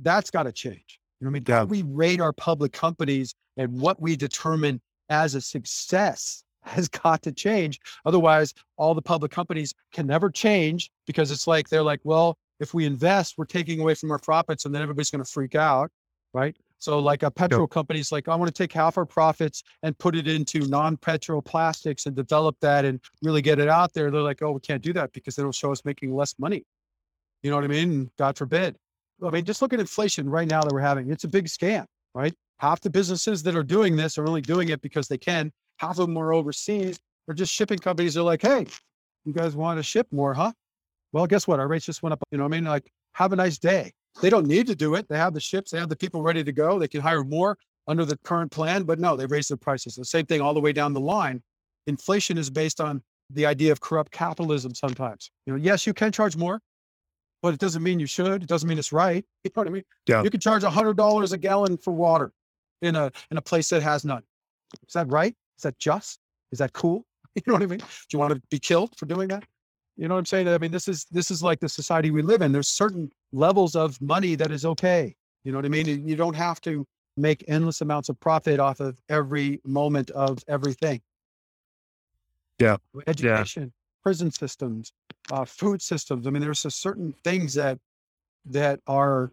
That's 0.00 0.30
got 0.30 0.42
to 0.42 0.52
change. 0.52 1.00
You 1.20 1.24
know 1.24 1.30
what 1.30 1.30
I 1.30 1.32
mean? 1.32 1.44
Yeah. 1.48 1.56
How 1.60 1.64
we 1.64 1.82
rate 1.82 2.20
our 2.20 2.34
public 2.34 2.72
companies 2.72 3.34
and 3.56 3.80
what 3.80 4.02
we 4.02 4.14
determine 4.16 4.82
as 5.08 5.34
a 5.34 5.40
success 5.40 6.44
has 6.66 6.88
got 6.88 7.22
to 7.22 7.32
change. 7.32 7.80
Otherwise, 8.04 8.54
all 8.76 8.94
the 8.94 9.02
public 9.02 9.30
companies 9.30 9.74
can 9.92 10.06
never 10.06 10.30
change 10.30 10.90
because 11.06 11.30
it's 11.30 11.46
like, 11.46 11.68
they're 11.68 11.82
like, 11.82 12.00
well, 12.04 12.36
if 12.60 12.74
we 12.74 12.84
invest, 12.84 13.34
we're 13.38 13.44
taking 13.44 13.80
away 13.80 13.94
from 13.94 14.10
our 14.10 14.18
profits 14.18 14.64
and 14.64 14.74
then 14.74 14.82
everybody's 14.82 15.10
going 15.10 15.24
to 15.24 15.30
freak 15.30 15.54
out. 15.54 15.90
Right. 16.34 16.56
So 16.78 16.98
like 16.98 17.22
a 17.22 17.30
petrol 17.30 17.66
company's 17.66 18.12
like, 18.12 18.28
I 18.28 18.34
want 18.34 18.54
to 18.54 18.62
take 18.62 18.72
half 18.72 18.98
our 18.98 19.06
profits 19.06 19.62
and 19.82 19.96
put 19.96 20.14
it 20.14 20.28
into 20.28 20.68
non-petrol 20.68 21.40
plastics 21.40 22.04
and 22.04 22.14
develop 22.14 22.56
that 22.60 22.84
and 22.84 23.00
really 23.22 23.40
get 23.40 23.58
it 23.58 23.68
out 23.68 23.94
there. 23.94 24.10
They're 24.10 24.20
like, 24.20 24.42
oh, 24.42 24.52
we 24.52 24.60
can't 24.60 24.82
do 24.82 24.92
that 24.92 25.12
because 25.14 25.38
it'll 25.38 25.52
show 25.52 25.72
us 25.72 25.84
making 25.86 26.14
less 26.14 26.34
money. 26.38 26.64
You 27.42 27.50
know 27.50 27.56
what 27.56 27.64
I 27.64 27.68
mean? 27.68 28.10
God 28.18 28.36
forbid. 28.36 28.76
I 29.24 29.30
mean, 29.30 29.46
just 29.46 29.62
look 29.62 29.72
at 29.72 29.80
inflation 29.80 30.28
right 30.28 30.48
now 30.48 30.60
that 30.60 30.72
we're 30.72 30.80
having. 30.80 31.10
It's 31.10 31.24
a 31.24 31.28
big 31.28 31.46
scam, 31.46 31.86
right? 32.14 32.34
Half 32.58 32.82
the 32.82 32.90
businesses 32.90 33.42
that 33.44 33.56
are 33.56 33.62
doing 33.62 33.96
this 33.96 34.18
are 34.18 34.26
only 34.26 34.42
doing 34.42 34.68
it 34.68 34.82
because 34.82 35.08
they 35.08 35.18
can. 35.18 35.52
Half 35.78 35.98
of 35.98 36.08
them 36.08 36.16
are 36.16 36.32
overseas. 36.32 36.98
They're 37.26 37.34
just 37.34 37.52
shipping 37.52 37.78
companies. 37.78 38.14
They're 38.14 38.22
like, 38.22 38.42
hey, 38.42 38.66
you 39.24 39.32
guys 39.32 39.56
want 39.56 39.78
to 39.78 39.82
ship 39.82 40.06
more, 40.10 40.32
huh? 40.34 40.52
Well, 41.12 41.26
guess 41.26 41.46
what? 41.46 41.60
Our 41.60 41.68
rates 41.68 41.86
just 41.86 42.02
went 42.02 42.12
up. 42.12 42.22
You 42.30 42.38
know 42.38 42.44
what 42.44 42.54
I 42.54 42.56
mean? 42.56 42.64
Like, 42.64 42.90
have 43.14 43.32
a 43.32 43.36
nice 43.36 43.58
day. 43.58 43.92
They 44.20 44.30
don't 44.30 44.46
need 44.46 44.66
to 44.68 44.74
do 44.74 44.94
it. 44.94 45.06
They 45.08 45.18
have 45.18 45.34
the 45.34 45.40
ships, 45.40 45.70
they 45.70 45.78
have 45.78 45.88
the 45.88 45.96
people 45.96 46.22
ready 46.22 46.42
to 46.42 46.52
go. 46.52 46.78
They 46.78 46.88
can 46.88 47.00
hire 47.00 47.22
more 47.22 47.58
under 47.86 48.04
the 48.04 48.16
current 48.24 48.50
plan, 48.50 48.84
but 48.84 48.98
no, 48.98 49.16
they 49.16 49.26
raised 49.26 49.50
their 49.50 49.56
prices. 49.56 49.94
The 49.94 50.04
same 50.04 50.26
thing 50.26 50.40
all 50.40 50.54
the 50.54 50.60
way 50.60 50.72
down 50.72 50.92
the 50.92 51.00
line. 51.00 51.42
Inflation 51.86 52.38
is 52.38 52.50
based 52.50 52.80
on 52.80 53.02
the 53.30 53.46
idea 53.46 53.72
of 53.72 53.80
corrupt 53.80 54.10
capitalism 54.12 54.74
sometimes. 54.74 55.30
You 55.46 55.52
know, 55.52 55.58
yes, 55.58 55.86
you 55.86 55.92
can 55.92 56.12
charge 56.12 56.36
more, 56.36 56.60
but 57.42 57.54
it 57.54 57.60
doesn't 57.60 57.82
mean 57.82 58.00
you 58.00 58.06
should. 58.06 58.42
It 58.42 58.48
doesn't 58.48 58.68
mean 58.68 58.78
it's 58.78 58.92
right. 58.92 59.24
You 59.44 59.50
know 59.54 59.60
what 59.60 59.68
I 59.68 59.70
mean? 59.70 59.84
Yeah. 60.08 60.22
You 60.22 60.30
can 60.30 60.40
charge 60.40 60.64
a 60.64 60.70
hundred 60.70 60.96
dollars 60.96 61.32
a 61.32 61.38
gallon 61.38 61.76
for 61.76 61.92
water 61.92 62.32
in 62.82 62.96
a 62.96 63.12
in 63.30 63.36
a 63.36 63.42
place 63.42 63.68
that 63.68 63.82
has 63.82 64.04
none. 64.04 64.22
Is 64.86 64.94
that 64.94 65.08
right? 65.08 65.34
Is 65.56 65.62
that 65.62 65.78
just? 65.78 66.18
Is 66.52 66.58
that 66.58 66.72
cool? 66.72 67.04
You 67.36 67.42
know 67.48 67.52
what 67.52 67.62
I 67.64 67.66
mean? 67.66 67.80
Do 67.80 67.84
you 68.14 68.18
want 68.18 68.32
to 68.32 68.40
be 68.48 68.58
killed 68.58 68.96
for 68.96 69.04
doing 69.04 69.28
that? 69.28 69.44
You 69.98 70.08
know 70.08 70.14
what 70.14 70.20
I'm 70.20 70.24
saying? 70.24 70.48
I 70.48 70.56
mean, 70.56 70.70
this 70.70 70.88
is 70.88 71.04
this 71.10 71.30
is 71.30 71.42
like 71.42 71.60
the 71.60 71.68
society 71.68 72.10
we 72.10 72.22
live 72.22 72.40
in. 72.40 72.50
There's 72.50 72.68
certain 72.68 73.12
levels 73.30 73.76
of 73.76 74.00
money 74.00 74.36
that 74.36 74.50
is 74.50 74.64
okay. 74.64 75.14
You 75.44 75.52
know 75.52 75.58
what 75.58 75.66
I 75.66 75.68
mean? 75.68 76.08
You 76.08 76.16
don't 76.16 76.34
have 76.34 76.62
to 76.62 76.86
make 77.18 77.44
endless 77.46 77.82
amounts 77.82 78.08
of 78.08 78.18
profit 78.20 78.58
off 78.58 78.80
of 78.80 78.98
every 79.10 79.60
moment 79.66 80.10
of 80.12 80.38
everything. 80.48 81.02
Yeah. 82.58 82.76
Education, 83.06 83.72
prison 84.02 84.30
systems, 84.30 84.92
uh, 85.30 85.44
food 85.44 85.82
systems. 85.82 86.26
I 86.26 86.30
mean, 86.30 86.42
there's 86.42 86.62
just 86.62 86.80
certain 86.80 87.14
things 87.22 87.52
that 87.54 87.78
that 88.46 88.80
are 88.86 89.30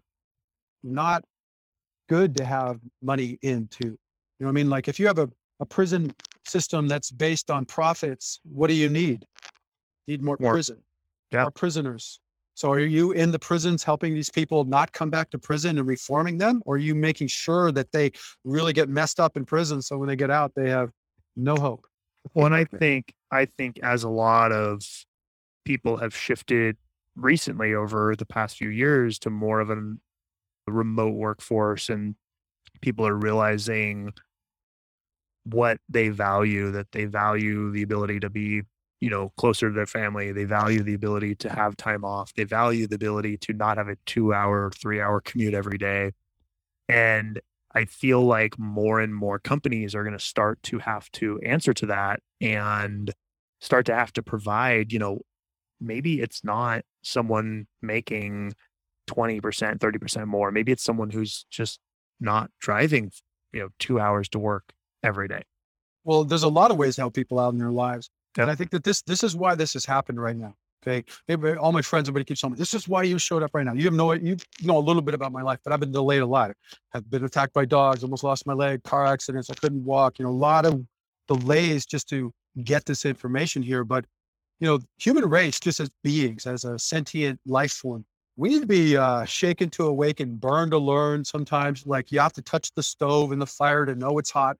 not 0.82 1.24
good 2.08 2.36
to 2.36 2.44
have 2.44 2.80
money 3.02 3.38
into. 3.42 3.84
You 3.84 3.96
know 4.40 4.46
what 4.46 4.50
I 4.50 4.52
mean? 4.52 4.70
Like 4.70 4.88
if 4.88 4.98
you 4.98 5.06
have 5.06 5.18
a, 5.18 5.30
a 5.64 5.66
prison 5.66 6.14
system 6.46 6.86
that's 6.86 7.10
based 7.10 7.50
on 7.50 7.64
profits, 7.64 8.38
what 8.44 8.68
do 8.68 8.74
you 8.74 8.88
need? 8.90 9.24
Need 10.06 10.22
more, 10.22 10.36
More. 10.38 10.52
prison, 10.52 10.82
Yeah. 11.32 11.42
more 11.42 11.50
prisoners. 11.50 12.20
So 12.56 12.70
are 12.70 12.78
you 12.78 13.12
in 13.12 13.32
the 13.32 13.38
prisons 13.38 13.82
helping 13.82 14.14
these 14.14 14.30
people 14.30 14.64
not 14.64 14.92
come 14.92 15.10
back 15.10 15.30
to 15.30 15.38
prison 15.38 15.78
and 15.78 15.88
reforming 15.88 16.38
them? 16.38 16.62
Or 16.66 16.74
are 16.76 16.78
you 16.78 16.94
making 16.94 17.28
sure 17.28 17.72
that 17.72 17.90
they 17.92 18.12
really 18.44 18.72
get 18.72 18.88
messed 18.88 19.18
up 19.18 19.36
in 19.36 19.44
prison 19.44 19.82
so 19.82 19.98
when 19.98 20.06
they 20.08 20.14
get 20.16 20.30
out, 20.30 20.52
they 20.54 20.68
have 20.70 20.90
no 21.34 21.56
hope? 21.56 21.84
Well, 22.34 22.46
and 22.46 22.54
I 22.54 22.64
think 22.64 23.12
I 23.30 23.46
think 23.46 23.80
as 23.82 24.04
a 24.04 24.08
lot 24.08 24.52
of 24.52 24.82
people 25.64 25.96
have 25.96 26.14
shifted 26.14 26.76
recently 27.16 27.74
over 27.74 28.14
the 28.16 28.26
past 28.26 28.56
few 28.58 28.68
years 28.68 29.18
to 29.20 29.30
more 29.30 29.60
of 29.60 29.70
a 29.70 29.76
remote 30.68 31.14
workforce 31.14 31.88
and 31.88 32.14
people 32.80 33.06
are 33.06 33.16
realizing 33.16 34.12
what 35.44 35.78
they 35.88 36.08
value 36.08 36.70
that 36.70 36.90
they 36.92 37.04
value 37.04 37.70
the 37.70 37.82
ability 37.82 38.20
to 38.20 38.30
be 38.30 38.62
you 39.00 39.10
know 39.10 39.32
closer 39.36 39.68
to 39.68 39.74
their 39.74 39.86
family 39.86 40.32
they 40.32 40.44
value 40.44 40.82
the 40.82 40.94
ability 40.94 41.34
to 41.34 41.50
have 41.50 41.76
time 41.76 42.04
off 42.04 42.32
they 42.34 42.44
value 42.44 42.86
the 42.86 42.94
ability 42.94 43.36
to 43.36 43.52
not 43.52 43.76
have 43.76 43.88
a 43.88 43.96
2 44.06 44.32
hour 44.32 44.70
3 44.70 45.00
hour 45.00 45.20
commute 45.20 45.54
every 45.54 45.78
day 45.78 46.12
and 46.88 47.40
I 47.74 47.86
feel 47.86 48.24
like 48.24 48.58
more 48.58 49.00
and 49.00 49.14
more 49.14 49.38
companies 49.38 49.94
are 49.94 50.04
going 50.04 50.16
to 50.16 50.24
start 50.24 50.62
to 50.64 50.78
have 50.78 51.10
to 51.12 51.40
answer 51.40 51.74
to 51.74 51.86
that 51.86 52.20
and 52.40 53.12
start 53.60 53.86
to 53.86 53.94
have 53.94 54.12
to 54.12 54.22
provide, 54.22 54.92
you 54.92 55.00
know, 55.00 55.20
maybe 55.80 56.20
it's 56.20 56.44
not 56.44 56.82
someone 57.02 57.66
making 57.82 58.54
20%, 59.08 59.40
30% 59.40 60.26
more. 60.26 60.52
Maybe 60.52 60.70
it's 60.70 60.84
someone 60.84 61.10
who's 61.10 61.46
just 61.50 61.80
not 62.20 62.50
driving, 62.60 63.10
you 63.52 63.60
know, 63.60 63.68
two 63.80 63.98
hours 63.98 64.28
to 64.30 64.38
work 64.38 64.72
every 65.04 65.28
day. 65.28 65.42
Well, 66.04 66.24
there's 66.24 66.42
a 66.42 66.48
lot 66.48 66.70
of 66.70 66.76
ways 66.76 66.96
to 66.96 67.02
help 67.02 67.14
people 67.14 67.38
out 67.38 67.52
in 67.52 67.58
their 67.58 67.70
lives. 67.70 68.10
And 68.36 68.50
I 68.50 68.54
think 68.54 68.70
that 68.70 68.82
this 68.82 69.02
this 69.02 69.22
is 69.22 69.36
why 69.36 69.54
this 69.54 69.74
has 69.74 69.84
happened 69.84 70.20
right 70.20 70.36
now. 70.36 70.54
Okay. 70.86 71.04
All 71.56 71.72
my 71.72 71.80
friends, 71.80 72.08
everybody 72.08 72.24
keeps 72.24 72.42
telling 72.42 72.54
me, 72.54 72.58
this 72.58 72.74
is 72.74 72.86
why 72.86 73.04
you 73.04 73.18
showed 73.18 73.42
up 73.42 73.52
right 73.54 73.64
now. 73.64 73.72
You 73.72 73.84
have 73.84 73.94
no 73.94 74.12
you 74.12 74.36
know 74.62 74.76
a 74.76 74.80
little 74.80 75.00
bit 75.02 75.14
about 75.14 75.32
my 75.32 75.40
life, 75.42 75.60
but 75.64 75.72
I've 75.72 75.80
been 75.80 75.92
delayed 75.92 76.20
a 76.20 76.26
lot. 76.26 76.52
I've 76.92 77.08
been 77.10 77.24
attacked 77.24 77.54
by 77.54 77.64
dogs, 77.64 78.02
almost 78.02 78.24
lost 78.24 78.46
my 78.46 78.52
leg, 78.52 78.82
car 78.82 79.06
accidents, 79.06 79.48
I 79.50 79.54
couldn't 79.54 79.84
walk, 79.84 80.18
you 80.18 80.24
know, 80.24 80.30
a 80.30 80.32
lot 80.32 80.66
of 80.66 80.84
delays 81.28 81.86
just 81.86 82.08
to 82.10 82.32
get 82.64 82.84
this 82.84 83.04
information 83.06 83.62
here. 83.62 83.84
But 83.84 84.04
you 84.60 84.66
know, 84.68 84.78
human 84.98 85.28
race, 85.28 85.58
just 85.58 85.80
as 85.80 85.90
beings, 86.02 86.46
as 86.46 86.64
a 86.64 86.78
sentient 86.78 87.40
life 87.46 87.72
form, 87.72 88.04
we 88.36 88.50
need 88.50 88.60
to 88.60 88.66
be 88.66 88.96
uh, 88.96 89.24
shaken 89.24 89.70
to 89.70 89.86
awaken, 89.86 90.36
burned 90.36 90.72
to 90.72 90.78
learn. 90.78 91.24
Sometimes, 91.24 91.86
like 91.86 92.12
you 92.12 92.20
have 92.20 92.32
to 92.34 92.42
touch 92.42 92.72
the 92.74 92.82
stove 92.82 93.32
and 93.32 93.40
the 93.40 93.46
fire 93.46 93.86
to 93.86 93.94
know 93.94 94.18
it's 94.18 94.30
hot. 94.30 94.56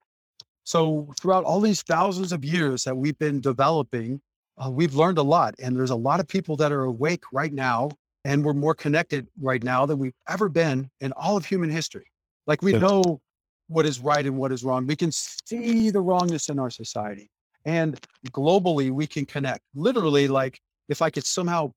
So, 0.64 1.12
throughout 1.20 1.44
all 1.44 1.60
these 1.60 1.82
thousands 1.82 2.32
of 2.32 2.44
years 2.44 2.84
that 2.84 2.96
we've 2.96 3.18
been 3.18 3.40
developing, 3.40 4.20
uh, 4.56 4.70
we've 4.70 4.94
learned 4.94 5.18
a 5.18 5.22
lot. 5.22 5.54
And 5.58 5.76
there's 5.76 5.90
a 5.90 5.96
lot 5.96 6.20
of 6.20 6.28
people 6.28 6.56
that 6.56 6.72
are 6.72 6.84
awake 6.84 7.24
right 7.32 7.52
now, 7.52 7.90
and 8.24 8.44
we're 8.44 8.54
more 8.54 8.74
connected 8.74 9.28
right 9.40 9.62
now 9.62 9.84
than 9.86 9.98
we've 9.98 10.14
ever 10.28 10.48
been 10.48 10.90
in 11.00 11.12
all 11.12 11.36
of 11.36 11.44
human 11.44 11.70
history. 11.70 12.06
Like 12.46 12.62
we 12.62 12.72
Yeah. 12.72 12.78
know 12.80 13.20
what 13.68 13.86
is 13.86 14.00
right 14.00 14.24
and 14.24 14.36
what 14.36 14.52
is 14.52 14.64
wrong. 14.64 14.86
We 14.86 14.96
can 14.96 15.12
see 15.12 15.90
the 15.90 16.00
wrongness 16.00 16.48
in 16.48 16.58
our 16.58 16.70
society. 16.70 17.30
And 17.64 17.98
globally, 18.28 18.90
we 18.90 19.06
can 19.06 19.24
connect. 19.26 19.62
Literally, 19.74 20.28
like 20.28 20.60
if 20.88 21.00
I 21.02 21.10
could 21.10 21.24
somehow 21.24 21.72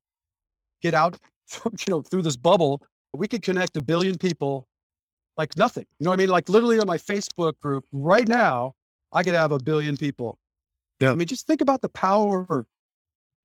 get 0.81 0.93
out, 0.93 1.17
you 1.65 1.71
know, 1.89 2.01
through 2.01 2.23
this 2.23 2.37
bubble, 2.37 2.81
we 3.13 3.27
could 3.27 3.41
connect 3.41 3.77
a 3.77 3.83
billion 3.83 4.17
people 4.17 4.67
like 5.37 5.55
nothing. 5.55 5.85
You 5.99 6.05
know 6.05 6.11
what 6.11 6.19
I 6.19 6.23
mean? 6.23 6.29
Like 6.29 6.49
literally 6.49 6.79
on 6.79 6.87
my 6.87 6.97
Facebook 6.97 7.59
group 7.61 7.85
right 7.91 8.27
now, 8.27 8.73
I 9.17 9.23
could 9.23 9.33
have 9.33 9.51
a 9.51 9.57
billion 9.57 9.97
people. 9.97 10.37
Yeah. 10.99 11.11
I 11.11 11.15
mean, 11.15 11.27
just 11.27 11.47
think 11.47 11.61
about 11.61 11.81
the 11.81 11.89
power 11.89 12.67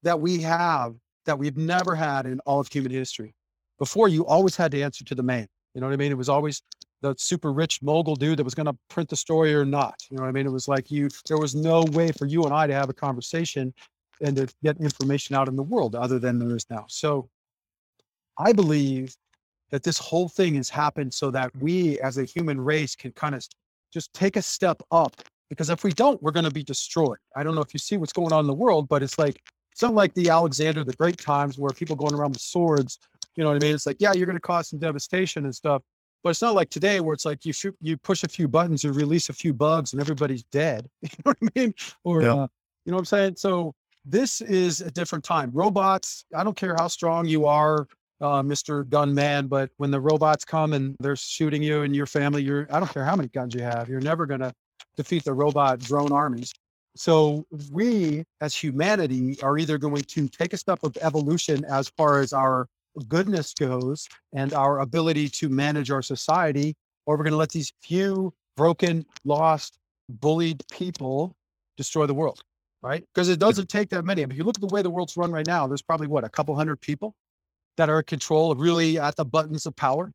that 0.03 0.21
we 0.21 0.43
have 0.43 0.97
that 1.25 1.39
we've 1.39 1.57
never 1.57 1.95
had 1.95 2.27
in 2.27 2.41
all 2.41 2.61
of 2.61 2.69
human 2.69 2.93
history. 2.93 3.35
Before, 3.79 4.07
you 4.07 4.27
always 4.27 4.55
had 4.55 4.71
to 4.73 4.83
answer 4.83 5.03
to 5.05 5.15
the 5.15 5.23
man. 5.23 5.49
You 5.75 5.81
know 5.81 5.87
what 5.87 5.95
I 5.95 5.97
mean? 5.97 6.13
It 6.13 6.19
was 6.19 6.29
always 6.29 6.61
the 7.01 7.15
super 7.17 7.55
rich 7.55 7.81
mogul 7.81 8.17
dude 8.17 8.39
that 8.39 8.45
was 8.45 8.55
going 8.55 8.67
to 8.67 8.77
print 8.91 9.09
the 9.09 9.17
story 9.17 9.55
or 9.55 9.65
not. 9.65 9.95
You 10.11 10.19
know 10.19 10.25
what 10.25 10.29
I 10.29 10.33
mean? 10.33 10.45
It 10.47 10.53
was 10.53 10.69
like 10.69 10.91
you, 10.91 11.09
there 11.27 11.39
was 11.39 11.55
no 11.55 11.85
way 11.93 12.13
for 12.13 12.27
you 12.27 12.45
and 12.45 12.53
I 12.53 12.67
to 12.67 12.75
have 12.75 12.91
a 12.91 12.95
conversation 12.95 13.73
and 14.21 14.37
to 14.37 14.49
get 14.63 14.77
information 14.79 15.35
out 15.35 15.49
in 15.49 15.57
the 15.57 15.63
world 15.63 15.95
other 15.95 16.19
than 16.19 16.39
there 16.39 16.55
is 16.55 16.67
now. 16.69 16.85
So 16.89 17.31
I 18.39 18.53
believe 18.53 19.17
that 19.71 19.83
this 19.83 19.97
whole 19.97 20.29
thing 20.29 20.57
has 20.57 20.69
happened 20.69 21.15
so 21.15 21.31
that 21.31 21.51
we 21.57 21.99
as 22.01 22.19
a 22.19 22.25
human 22.25 22.61
race 22.61 22.95
can 22.95 23.13
kind 23.13 23.35
of 23.35 23.43
just 23.91 24.13
take 24.13 24.37
a 24.37 24.43
step 24.43 24.83
up 24.91 25.17
because 25.53 25.69
if 25.69 25.85
we 25.85 25.93
don't, 25.93 26.21
we're 26.23 26.31
going 26.31 26.47
to 26.47 26.51
be 26.51 26.63
destroyed. 26.63 27.19
I 27.37 27.43
don't 27.43 27.55
know 27.55 27.61
if 27.61 27.75
you 27.75 27.79
see 27.79 27.99
what's 27.99 28.13
going 28.13 28.33
on 28.33 28.41
in 28.41 28.47
the 28.47 28.55
world, 28.55 28.89
but 28.89 29.03
it's 29.03 29.19
like 29.19 29.39
it's 29.71 29.83
not 29.83 29.93
like 29.93 30.15
the 30.15 30.31
Alexander 30.31 30.83
the 30.83 30.95
Great 30.95 31.19
times 31.19 31.59
where 31.59 31.71
people 31.73 31.95
going 31.95 32.15
around 32.15 32.31
with 32.31 32.41
swords. 32.41 32.99
You 33.37 33.45
know 33.45 33.51
what 33.51 33.63
I 33.63 33.67
mean? 33.67 33.75
It's 33.75 33.85
like, 33.85 33.99
yeah, 34.01 34.15
you're 34.15 34.25
going 34.25 34.37
to 34.37 34.41
cause 34.41 34.71
some 34.71 34.79
devastation 34.79 35.45
and 35.45 35.55
stuff, 35.55 35.83
but 36.25 36.31
it's 36.31 36.41
not 36.41 36.55
like 36.55 36.71
today 36.71 37.01
where 37.01 37.13
it's 37.13 37.27
like 37.27 37.45
you 37.45 37.53
shoot, 37.53 37.77
you 37.83 37.99
push 37.99 38.25
a 38.25 38.29
few 38.29 38.49
buttons, 38.49 38.83
you 38.83 38.93
release 38.93 39.29
a 39.29 39.35
few 39.35 39.53
bugs, 39.53 39.93
and 39.93 40.01
everybody's 40.01 40.43
dead. 40.45 40.89
You 41.03 41.09
know 41.27 41.33
what 41.33 41.37
I 41.43 41.61
mean? 41.61 41.75
Or 42.03 42.23
Yeah. 42.23 42.33
uh, 42.33 42.47
you 42.87 42.91
know 42.91 42.97
what 42.97 43.01
I'm 43.01 43.05
saying? 43.05 43.35
So 43.37 43.75
this 44.07 44.41
is 44.41 44.81
a 44.81 44.91
different 44.91 45.23
time. 45.23 45.51
Robots. 45.53 46.25
I 46.35 46.45
don't 46.45 46.57
care 46.57 46.75
how 46.79 46.89
strong 46.89 47.27
you 47.27 47.45
are, 47.45 47.87
uh, 48.23 48.43
Mr. 48.43 48.89
Gunman, 48.89 49.49
but 49.49 49.71
when 49.77 49.91
the 49.91 50.01
robots 50.01 50.47
come 50.47 50.73
and 50.73 50.97
they're 51.01 51.15
shooting 51.15 51.63
you 51.63 51.83
and 51.83 51.95
your 51.95 52.07
family, 52.07 52.43
you're 52.43 52.67
I 52.71 52.81
don't 52.81 52.91
care 52.91 53.05
how 53.05 53.17
many 53.17 53.29
guns 53.29 53.55
you 53.55 53.63
have, 53.63 53.91
you're 53.91 54.01
never 54.01 54.25
going 54.25 54.41
to 54.41 54.55
defeat 54.97 55.25
the 55.25 55.33
robot 55.33 55.81
drone 55.81 56.13
armies. 56.13 56.53
So 56.95 57.47
we 57.71 58.25
as 58.41 58.55
humanity 58.55 59.41
are 59.43 59.57
either 59.57 59.79
going 59.79 60.03
to 60.03 60.29
take 60.29 60.53
a 60.53 60.59
step 60.59 60.81
of 60.83 60.97
evolution 61.01 61.65
as 61.65 61.89
far 61.89 62.21
as 62.21 62.33
our 62.33 62.69
goodness 63.09 63.55
goes 63.55 64.07
and 64.35 64.53
our 64.53 64.81
ability 64.81 65.29
to 65.31 65.49
manage 65.49 65.91
our 65.91 66.03
society, 66.03 66.75
or 67.07 67.17
we're 67.17 67.25
going 67.25 67.33
to 67.33 67.39
let 67.39 67.51
these 67.51 67.73
few 67.83 68.35
broken, 68.57 69.07
lost, 69.25 69.79
bullied 70.09 70.63
people 70.71 71.35
destroy 71.79 72.05
the 72.07 72.13
world, 72.13 72.43
right? 72.83 73.03
Because 73.15 73.31
it 73.31 73.39
doesn't 73.39 73.71
take 73.71 73.89
that 73.89 74.05
many. 74.05 74.23
I 74.23 74.27
mean, 74.27 74.33
if 74.33 74.39
you 74.39 74.45
look 74.45 74.57
at 74.57 74.61
the 74.61 74.75
way 74.75 74.83
the 74.83 74.91
world's 74.91 75.17
run 75.17 75.33
right 75.33 75.47
now, 75.47 75.67
there's 75.67 75.81
probably 75.81 76.09
what, 76.09 76.25
a 76.25 76.29
couple 76.29 76.55
hundred 76.55 76.81
people 76.83 77.15
that 77.79 77.89
are 77.89 78.01
in 78.01 78.05
control, 78.05 78.55
really 78.55 78.99
at 78.99 79.17
the 79.17 79.25
buttons 79.25 79.65
of 79.65 79.75
power, 79.75 80.13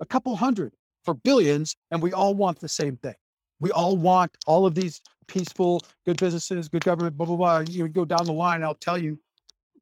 a 0.00 0.06
couple 0.06 0.34
hundred 0.34 0.72
for 1.04 1.14
billions, 1.14 1.76
and 1.92 2.02
we 2.02 2.12
all 2.12 2.34
want 2.34 2.58
the 2.58 2.68
same 2.68 2.96
thing. 2.96 3.14
We 3.60 3.70
all 3.72 3.96
want 3.96 4.36
all 4.46 4.66
of 4.66 4.74
these 4.74 5.00
peaceful, 5.26 5.82
good 6.06 6.18
businesses, 6.18 6.68
good 6.68 6.84
government, 6.84 7.16
blah, 7.16 7.26
blah, 7.26 7.36
blah. 7.36 7.58
You 7.60 7.88
go 7.88 8.04
down 8.04 8.24
the 8.24 8.32
line, 8.32 8.62
I'll 8.62 8.74
tell 8.74 8.98
you, 8.98 9.18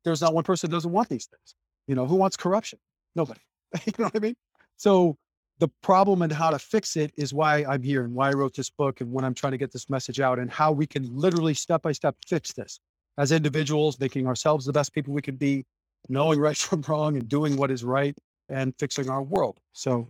there's 0.04 0.20
not 0.20 0.34
one 0.34 0.44
person 0.44 0.70
that 0.70 0.76
doesn't 0.76 0.92
want 0.92 1.08
these 1.08 1.26
things. 1.26 1.54
You 1.86 1.94
know, 1.94 2.06
who 2.06 2.16
wants 2.16 2.36
corruption? 2.36 2.78
Nobody. 3.14 3.40
you 3.86 3.92
know 3.98 4.04
what 4.04 4.16
I 4.16 4.18
mean? 4.18 4.36
So 4.76 5.16
the 5.58 5.68
problem 5.82 6.22
and 6.22 6.32
how 6.32 6.50
to 6.50 6.58
fix 6.58 6.96
it 6.96 7.12
is 7.16 7.32
why 7.32 7.64
I'm 7.64 7.82
here 7.82 8.04
and 8.04 8.14
why 8.14 8.28
I 8.28 8.32
wrote 8.32 8.54
this 8.54 8.70
book 8.70 9.00
and 9.00 9.10
when 9.10 9.24
I'm 9.24 9.34
trying 9.34 9.52
to 9.52 9.58
get 9.58 9.72
this 9.72 9.88
message 9.88 10.20
out 10.20 10.38
and 10.38 10.50
how 10.50 10.72
we 10.72 10.86
can 10.86 11.08
literally 11.16 11.54
step 11.54 11.82
by 11.82 11.92
step 11.92 12.16
fix 12.26 12.52
this 12.52 12.78
as 13.18 13.32
individuals, 13.32 13.98
making 13.98 14.26
ourselves 14.26 14.66
the 14.66 14.72
best 14.72 14.92
people 14.92 15.14
we 15.14 15.22
can 15.22 15.36
be, 15.36 15.64
knowing 16.08 16.38
right 16.38 16.56
from 16.56 16.82
wrong 16.88 17.16
and 17.16 17.28
doing 17.28 17.56
what 17.56 17.70
is 17.70 17.84
right 17.84 18.16
and 18.48 18.74
fixing 18.78 19.08
our 19.08 19.22
world. 19.22 19.58
So 19.72 20.08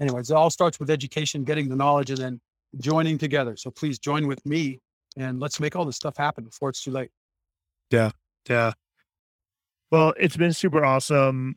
anyways, 0.00 0.30
it 0.30 0.34
all 0.34 0.50
starts 0.50 0.78
with 0.78 0.90
education, 0.90 1.44
getting 1.44 1.68
the 1.68 1.76
knowledge 1.76 2.10
and 2.10 2.18
then 2.18 2.40
joining 2.78 3.18
together. 3.18 3.56
So 3.56 3.70
please 3.70 3.98
join 3.98 4.26
with 4.26 4.44
me 4.46 4.80
and 5.16 5.40
let's 5.40 5.60
make 5.60 5.76
all 5.76 5.84
this 5.84 5.96
stuff 5.96 6.16
happen 6.16 6.44
before 6.44 6.70
it's 6.70 6.82
too 6.82 6.90
late. 6.90 7.10
Yeah. 7.90 8.10
Yeah. 8.48 8.72
Well, 9.90 10.14
it's 10.18 10.36
been 10.36 10.52
super 10.52 10.84
awesome. 10.84 11.56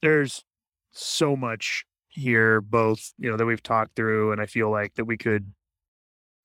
There's 0.00 0.44
so 0.92 1.34
much 1.34 1.84
here, 2.08 2.60
both, 2.60 3.12
you 3.18 3.30
know, 3.30 3.36
that 3.36 3.46
we've 3.46 3.62
talked 3.62 3.96
through, 3.96 4.32
and 4.32 4.40
I 4.40 4.46
feel 4.46 4.70
like 4.70 4.94
that 4.94 5.04
we 5.06 5.16
could 5.16 5.52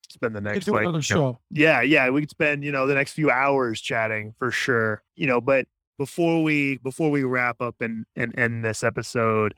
spend 0.10 0.36
the 0.36 0.42
next 0.42 0.68
like 0.68 0.82
another 0.82 1.04
show. 1.04 1.40
yeah, 1.52 1.82
yeah, 1.82 2.10
we 2.10 2.22
could 2.22 2.32
spend, 2.32 2.64
you 2.64 2.72
know, 2.72 2.88
the 2.88 2.96
next 2.96 3.14
few 3.14 3.30
hours 3.30 3.80
chatting 3.80 4.34
for 4.40 4.50
sure. 4.50 5.04
You 5.16 5.28
know, 5.28 5.40
but 5.40 5.68
before 6.00 6.42
we 6.42 6.78
before 6.78 7.12
we 7.12 7.24
wrap 7.24 7.62
up 7.62 7.76
and 7.80 8.06
and 8.16 8.38
end 8.38 8.66
this 8.66 8.84
episode, 8.84 9.54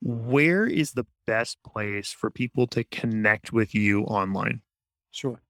where 0.00 0.66
is 0.66 0.92
the 0.92 1.06
best 1.26 1.58
place 1.66 2.12
for 2.12 2.30
people 2.30 2.66
to 2.68 2.84
connect 2.84 3.52
with 3.52 3.74
you 3.74 4.02
online? 4.02 4.62
Sure. 5.10 5.40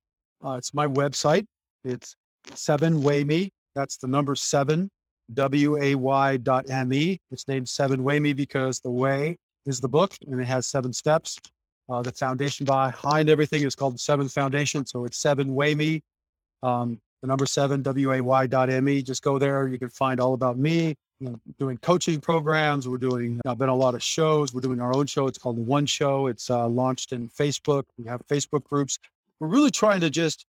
Uh, 0.44 0.52
it's 0.52 0.72
my 0.72 0.86
website. 0.86 1.46
It's 1.84 2.16
seven 2.54 3.02
way 3.02 3.24
me. 3.24 3.50
That's 3.74 3.96
the 3.96 4.06
number 4.06 4.34
seven, 4.34 4.90
W 5.34 5.76
A 5.82 5.94
Y 5.94 6.36
dot 6.38 6.70
M 6.70 6.92
E. 6.92 7.18
It's 7.30 7.48
named 7.48 7.68
seven 7.68 8.04
way 8.04 8.20
me 8.20 8.32
because 8.32 8.80
the 8.80 8.90
way 8.90 9.36
is 9.66 9.80
the 9.80 9.88
book 9.88 10.14
and 10.26 10.40
it 10.40 10.44
has 10.44 10.66
seven 10.66 10.92
steps. 10.92 11.38
Uh, 11.88 12.02
the 12.02 12.12
foundation 12.12 12.66
behind 12.66 13.28
everything 13.28 13.62
is 13.62 13.74
called 13.74 13.94
the 13.94 13.98
seventh 13.98 14.32
foundation. 14.32 14.86
So 14.86 15.04
it's 15.04 15.18
seven 15.18 15.54
way 15.54 15.74
me. 15.74 16.02
Um, 16.62 17.00
the 17.22 17.28
number 17.28 17.46
seven, 17.46 17.82
W 17.82 18.12
A 18.12 18.20
Y 18.20 18.46
dot 18.46 18.70
M 18.70 18.88
E. 18.88 19.02
Just 19.02 19.22
go 19.22 19.38
there. 19.38 19.68
You 19.68 19.78
can 19.78 19.90
find 19.90 20.20
all 20.20 20.34
about 20.34 20.58
me. 20.58 20.96
Doing 21.58 21.78
coaching 21.78 22.20
programs. 22.20 22.86
We're 22.86 22.98
doing, 22.98 23.40
I've 23.46 23.58
been 23.58 23.70
on 23.70 23.76
a 23.76 23.78
lot 23.78 23.94
of 23.94 24.02
shows. 24.02 24.52
We're 24.52 24.60
doing 24.60 24.80
our 24.80 24.94
own 24.94 25.06
show. 25.06 25.26
It's 25.26 25.38
called 25.38 25.56
the 25.56 25.62
One 25.62 25.86
Show. 25.86 26.26
It's 26.26 26.50
uh, 26.50 26.68
launched 26.68 27.12
in 27.12 27.28
Facebook. 27.30 27.84
We 27.96 28.04
have 28.04 28.20
Facebook 28.26 28.64
groups 28.64 28.98
we're 29.40 29.48
really 29.48 29.70
trying 29.70 30.00
to 30.00 30.10
just 30.10 30.46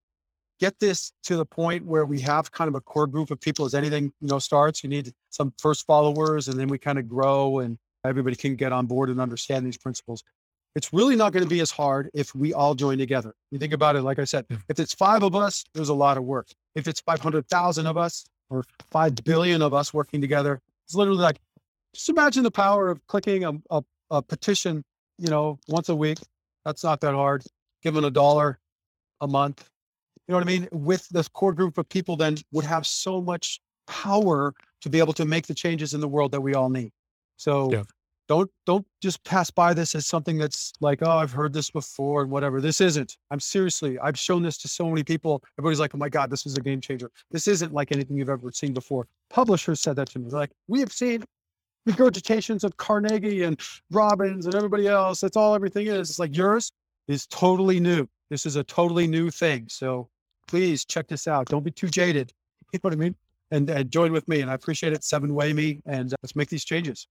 get 0.59 0.80
this 0.80 1.11
to 1.24 1.38
the 1.38 1.45
point 1.45 1.86
where 1.86 2.05
we 2.05 2.20
have 2.22 2.51
kind 2.51 2.68
of 2.68 2.76
a 2.76 2.82
core 2.82 3.07
group 3.07 3.32
of 3.32 3.39
people 3.39 3.65
as 3.65 3.74
anything 3.74 4.05
you 4.22 4.28
know 4.28 4.39
starts 4.39 4.84
you 4.84 4.89
need 4.89 5.13
some 5.30 5.53
first 5.59 5.86
followers 5.86 6.47
and 6.47 6.59
then 6.59 6.68
we 6.68 6.78
kind 6.78 6.97
of 6.97 7.07
grow 7.07 7.59
and 7.59 7.78
everybody 8.03 8.36
can 8.36 8.55
get 8.55 8.72
on 8.72 8.86
board 8.86 9.09
and 9.09 9.20
understand 9.20 9.65
these 9.65 9.78
principles 9.78 10.24
it's 10.76 10.93
really 10.93 11.15
not 11.15 11.32
going 11.32 11.43
to 11.43 11.49
be 11.49 11.59
as 11.59 11.70
hard 11.70 12.09
if 12.13 12.34
we 12.34 12.53
all 12.53 12.74
join 12.74 12.97
together 12.97 13.34
you 13.51 13.59
think 13.59 13.74
about 13.74 13.95
it 13.95 14.01
like 14.01 14.18
i 14.18 14.24
said 14.24 14.45
if 14.68 14.80
it's 14.80 14.93
five 14.93 15.22
of 15.22 15.36
us 15.36 15.63
there's 15.74 15.89
a 15.89 15.93
lot 15.93 16.18
of 16.18 16.24
work 16.24 16.47
if 16.74 16.88
it's 16.88 17.01
500000 17.01 17.86
of 17.86 17.97
us 17.97 18.26
or 18.49 18.63
5 18.91 19.15
billion 19.23 19.61
of 19.61 19.73
us 19.73 19.93
working 19.93 20.21
together 20.21 20.61
it's 20.85 20.95
literally 20.95 21.21
like 21.21 21.39
just 21.93 22.09
imagine 22.09 22.43
the 22.43 22.51
power 22.51 22.89
of 22.89 23.05
clicking 23.07 23.43
a, 23.43 23.53
a, 23.69 23.83
a 24.11 24.21
petition 24.21 24.83
you 25.17 25.29
know 25.29 25.59
once 25.67 25.89
a 25.89 25.95
week 25.95 26.19
that's 26.65 26.83
not 26.83 27.01
that 27.01 27.13
hard 27.13 27.43
given 27.81 28.03
a 28.03 28.11
dollar 28.11 28.59
a 29.21 29.27
month. 29.27 29.69
You 30.27 30.33
know 30.33 30.39
what 30.39 30.43
I 30.43 30.47
mean? 30.47 30.67
With 30.71 31.07
this 31.09 31.27
core 31.27 31.53
group 31.53 31.77
of 31.77 31.87
people, 31.87 32.15
then 32.17 32.37
would 32.51 32.65
have 32.65 32.85
so 32.85 33.21
much 33.21 33.61
power 33.87 34.53
to 34.81 34.89
be 34.89 34.99
able 34.99 35.13
to 35.13 35.25
make 35.25 35.47
the 35.47 35.53
changes 35.53 35.93
in 35.93 36.01
the 36.01 36.07
world 36.07 36.31
that 36.33 36.41
we 36.41 36.53
all 36.53 36.69
need. 36.69 36.91
So 37.37 37.71
Yeah. 37.71 37.83
Don't 38.28 38.49
don't 38.65 38.86
just 39.01 39.23
pass 39.23 39.49
by 39.49 39.73
this 39.73 39.95
as 39.95 40.05
something 40.05 40.38
that's 40.38 40.73
like, 40.82 40.99
oh, 41.01 41.09
I've 41.09 41.32
heard 41.32 41.53
this 41.53 41.69
before 41.69 42.21
and 42.21 42.32
whatever. 42.32 42.61
This 42.61 42.82
isn't. 42.82 43.17
I'm 43.32 43.39
seriously, 43.39 43.97
I've 43.99 44.19
shown 44.19 44.43
this 44.43 44.57
to 44.59 44.67
so 44.67 44.89
many 44.89 45.03
people. 45.03 45.41
Everybody's 45.57 45.80
like, 45.80 45.95
oh 45.95 45.97
my 45.97 46.09
God, 46.09 46.30
this 46.30 46.45
is 46.45 46.57
a 46.57 46.61
game 46.61 46.82
changer. 46.82 47.11
This 47.32 47.47
isn't 47.47 47.73
like 47.73 47.91
anything 47.91 48.17
you've 48.17 48.30
ever 48.30 48.51
seen 48.51 48.73
before. 48.73 49.07
Publishers 49.30 49.82
said 49.82 49.95
that 49.95 50.09
to 50.09 50.19
me. 50.19 50.30
They're 50.30 50.39
like, 50.39 50.51
we 50.67 50.80
have 50.82 50.91
seen 50.91 51.23
regurgitations 51.88 52.63
of 52.63 52.75
Carnegie 52.78 53.43
and 53.43 53.59
Robbins 53.91 54.45
and 54.45 54.55
everybody 54.55 54.88
else. 54.88 55.21
That's 55.21 55.38
all 55.38 55.55
everything 55.55 55.88
is. 55.88 56.09
It's 56.09 56.19
like 56.19 56.36
yours 56.36 56.71
is 57.07 57.25
totally 57.28 57.80
new. 57.80 58.07
This 58.30 58.45
is 58.45 58.57
a 58.57 58.63
totally 58.63 59.07
new 59.07 59.30
thing. 59.30 59.67
So 59.69 60.09
please 60.47 60.84
check 60.84 61.07
this 61.07 61.28
out. 61.28 61.47
Don't 61.47 61.63
be 61.63 61.71
too 61.71 61.88
jaded. 61.88 62.32
You 62.73 62.80
know 62.84 62.89
what 62.89 62.93
I 62.93 62.97
mean? 62.97 63.15
And, 63.49 63.69
and 63.69 63.89
join 63.89 64.11
with 64.11 64.28
me. 64.28 64.41
And 64.41 64.51
I 64.51 64.53
appreciate 64.53 64.91
it. 64.91 65.01
Seven 65.01 65.34
way 65.34 65.53
me. 65.53 65.80
And 65.86 66.11
uh, 66.11 66.17
let's 66.21 66.36
make 66.36 66.49
these 66.49 66.65
changes. 66.65 67.07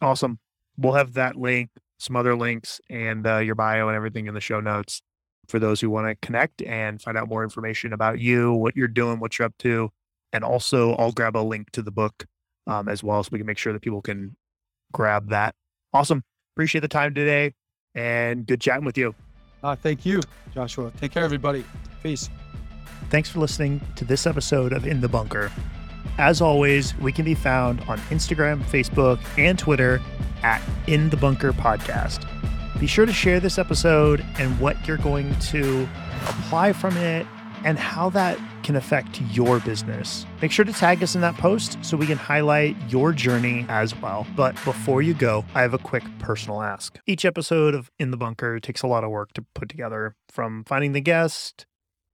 Awesome. 0.00 0.38
We'll 0.76 0.94
have 0.94 1.14
that 1.14 1.36
link, 1.36 1.70
some 1.98 2.16
other 2.16 2.36
links, 2.36 2.80
and 2.88 3.26
uh, 3.26 3.38
your 3.38 3.54
bio 3.54 3.88
and 3.88 3.96
everything 3.96 4.26
in 4.26 4.34
the 4.34 4.40
show 4.40 4.60
notes 4.60 5.02
for 5.48 5.58
those 5.58 5.80
who 5.80 5.90
want 5.90 6.06
to 6.06 6.26
connect 6.26 6.62
and 6.62 7.00
find 7.00 7.16
out 7.16 7.28
more 7.28 7.42
information 7.42 7.92
about 7.92 8.20
you, 8.20 8.52
what 8.52 8.76
you're 8.76 8.86
doing, 8.86 9.18
what 9.18 9.38
you're 9.38 9.46
up 9.46 9.54
to. 9.58 9.90
And 10.32 10.44
also, 10.44 10.92
I'll 10.94 11.12
grab 11.12 11.36
a 11.36 11.38
link 11.38 11.70
to 11.72 11.82
the 11.82 11.90
book 11.90 12.26
um, 12.66 12.88
as 12.88 13.02
well 13.02 13.22
so 13.22 13.30
we 13.32 13.38
can 13.38 13.46
make 13.46 13.58
sure 13.58 13.72
that 13.72 13.82
people 13.82 14.02
can 14.02 14.36
grab 14.92 15.30
that. 15.30 15.54
Awesome. 15.92 16.22
Appreciate 16.54 16.82
the 16.82 16.88
time 16.88 17.14
today 17.14 17.54
and 17.94 18.46
good 18.46 18.60
chatting 18.60 18.84
with 18.84 18.98
you. 18.98 19.14
Uh, 19.62 19.74
thank 19.74 20.04
you, 20.06 20.20
Joshua. 20.54 20.92
Take 21.00 21.12
care, 21.12 21.24
everybody. 21.24 21.64
Peace. 22.02 22.28
Thanks 23.10 23.30
for 23.30 23.40
listening 23.40 23.80
to 23.96 24.04
this 24.04 24.26
episode 24.26 24.72
of 24.72 24.86
In 24.86 25.00
the 25.00 25.08
Bunker. 25.08 25.50
As 26.18 26.40
always, 26.40 26.96
we 26.98 27.12
can 27.12 27.24
be 27.24 27.36
found 27.36 27.80
on 27.82 27.98
Instagram, 28.10 28.60
Facebook, 28.64 29.20
and 29.38 29.56
Twitter 29.56 30.00
at 30.42 30.60
In 30.88 31.10
the 31.10 31.16
Bunker 31.16 31.52
Podcast. 31.52 32.28
Be 32.80 32.88
sure 32.88 33.06
to 33.06 33.12
share 33.12 33.38
this 33.38 33.56
episode 33.56 34.24
and 34.38 34.58
what 34.58 34.86
you're 34.86 34.96
going 34.98 35.32
to 35.38 35.88
apply 36.26 36.72
from 36.72 36.96
it 36.96 37.24
and 37.64 37.78
how 37.78 38.10
that 38.10 38.36
can 38.64 38.74
affect 38.74 39.20
your 39.30 39.60
business. 39.60 40.26
Make 40.42 40.50
sure 40.50 40.64
to 40.64 40.72
tag 40.72 41.02
us 41.02 41.14
in 41.14 41.20
that 41.20 41.36
post 41.36 41.78
so 41.82 41.96
we 41.96 42.06
can 42.06 42.18
highlight 42.18 42.76
your 42.88 43.12
journey 43.12 43.64
as 43.68 43.94
well. 44.00 44.26
But 44.36 44.54
before 44.64 45.02
you 45.02 45.14
go, 45.14 45.44
I 45.54 45.62
have 45.62 45.74
a 45.74 45.78
quick 45.78 46.02
personal 46.18 46.62
ask. 46.62 46.98
Each 47.06 47.24
episode 47.24 47.74
of 47.74 47.90
In 47.98 48.10
the 48.10 48.16
Bunker 48.16 48.58
takes 48.58 48.82
a 48.82 48.88
lot 48.88 49.04
of 49.04 49.10
work 49.10 49.32
to 49.34 49.44
put 49.54 49.68
together 49.68 50.16
from 50.28 50.64
finding 50.64 50.92
the 50.92 51.00
guest, 51.00 51.66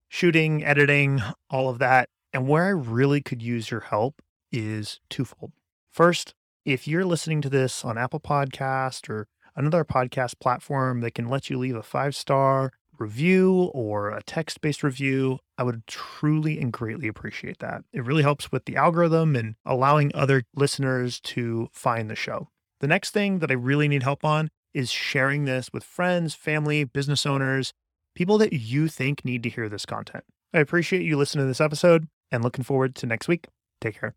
shooting, 0.10 0.64
editing, 0.64 1.22
all 1.50 1.70
of 1.70 1.80
that. 1.80 2.10
And 2.34 2.48
where 2.48 2.66
I 2.66 2.70
really 2.70 3.22
could 3.22 3.44
use 3.44 3.70
your 3.70 3.82
help 3.82 4.22
is 4.52 5.00
twofold. 5.10 5.52
First, 5.92 6.34
if 6.66 6.88
you're 6.88 7.06
listening 7.06 7.42
to 7.42 7.50
this 7.50 7.86
on 7.86 7.98
Apple 7.98 8.20
Podcast 8.20 9.08
or 9.08 9.28
another 9.56 9.86
podcast 9.86 10.40
platform 10.40 11.02
that 11.02 11.14
can 11.14 11.30
let 11.30 11.50
you 11.50 11.60
leave 11.60 11.76
a 11.76 11.84
five 11.84 12.16
star 12.16 12.72
review 12.98 13.72
or 13.74 14.10
a 14.10 14.24
text 14.24 14.62
based 14.62 14.82
review, 14.82 15.38
I 15.58 15.64
would 15.64 15.86
truly 15.86 16.60
and 16.60 16.74
greatly 16.74 17.08
appreciate 17.08 17.60
that. 17.60 17.84
It 17.92 18.04
really 18.04 18.24
helps 18.24 18.52
with 18.52 18.66
the 18.66 18.78
algorithm 18.78 19.36
and 19.36 19.56
allowing 19.66 20.12
other 20.16 20.44
listeners 20.56 21.20
to 21.22 21.70
find 21.72 22.10
the 22.10 22.16
show. 22.16 22.50
The 22.80 22.88
next 22.88 23.12
thing 23.12 23.40
that 23.40 23.52
I 23.52 23.56
really 23.56 23.88
need 23.88 24.04
help 24.04 24.26
on 24.26 24.50
is 24.74 24.90
sharing 24.90 25.46
this 25.46 25.70
with 25.72 25.84
friends, 25.84 26.34
family, 26.34 26.84
business 26.84 27.26
owners, 27.26 27.74
people 28.16 28.40
that 28.40 28.54
you 28.54 28.88
think 28.88 29.24
need 29.24 29.44
to 29.44 29.50
hear 29.50 29.70
this 29.70 29.86
content. 29.86 30.24
I 30.54 30.60
appreciate 30.60 31.04
you 31.04 31.18
listening 31.18 31.44
to 31.44 31.48
this 31.48 31.62
episode 31.62 32.08
and 32.34 32.44
looking 32.44 32.64
forward 32.64 32.96
to 32.96 33.06
next 33.06 33.28
week. 33.28 33.48
Take 33.80 34.00
care. 34.00 34.16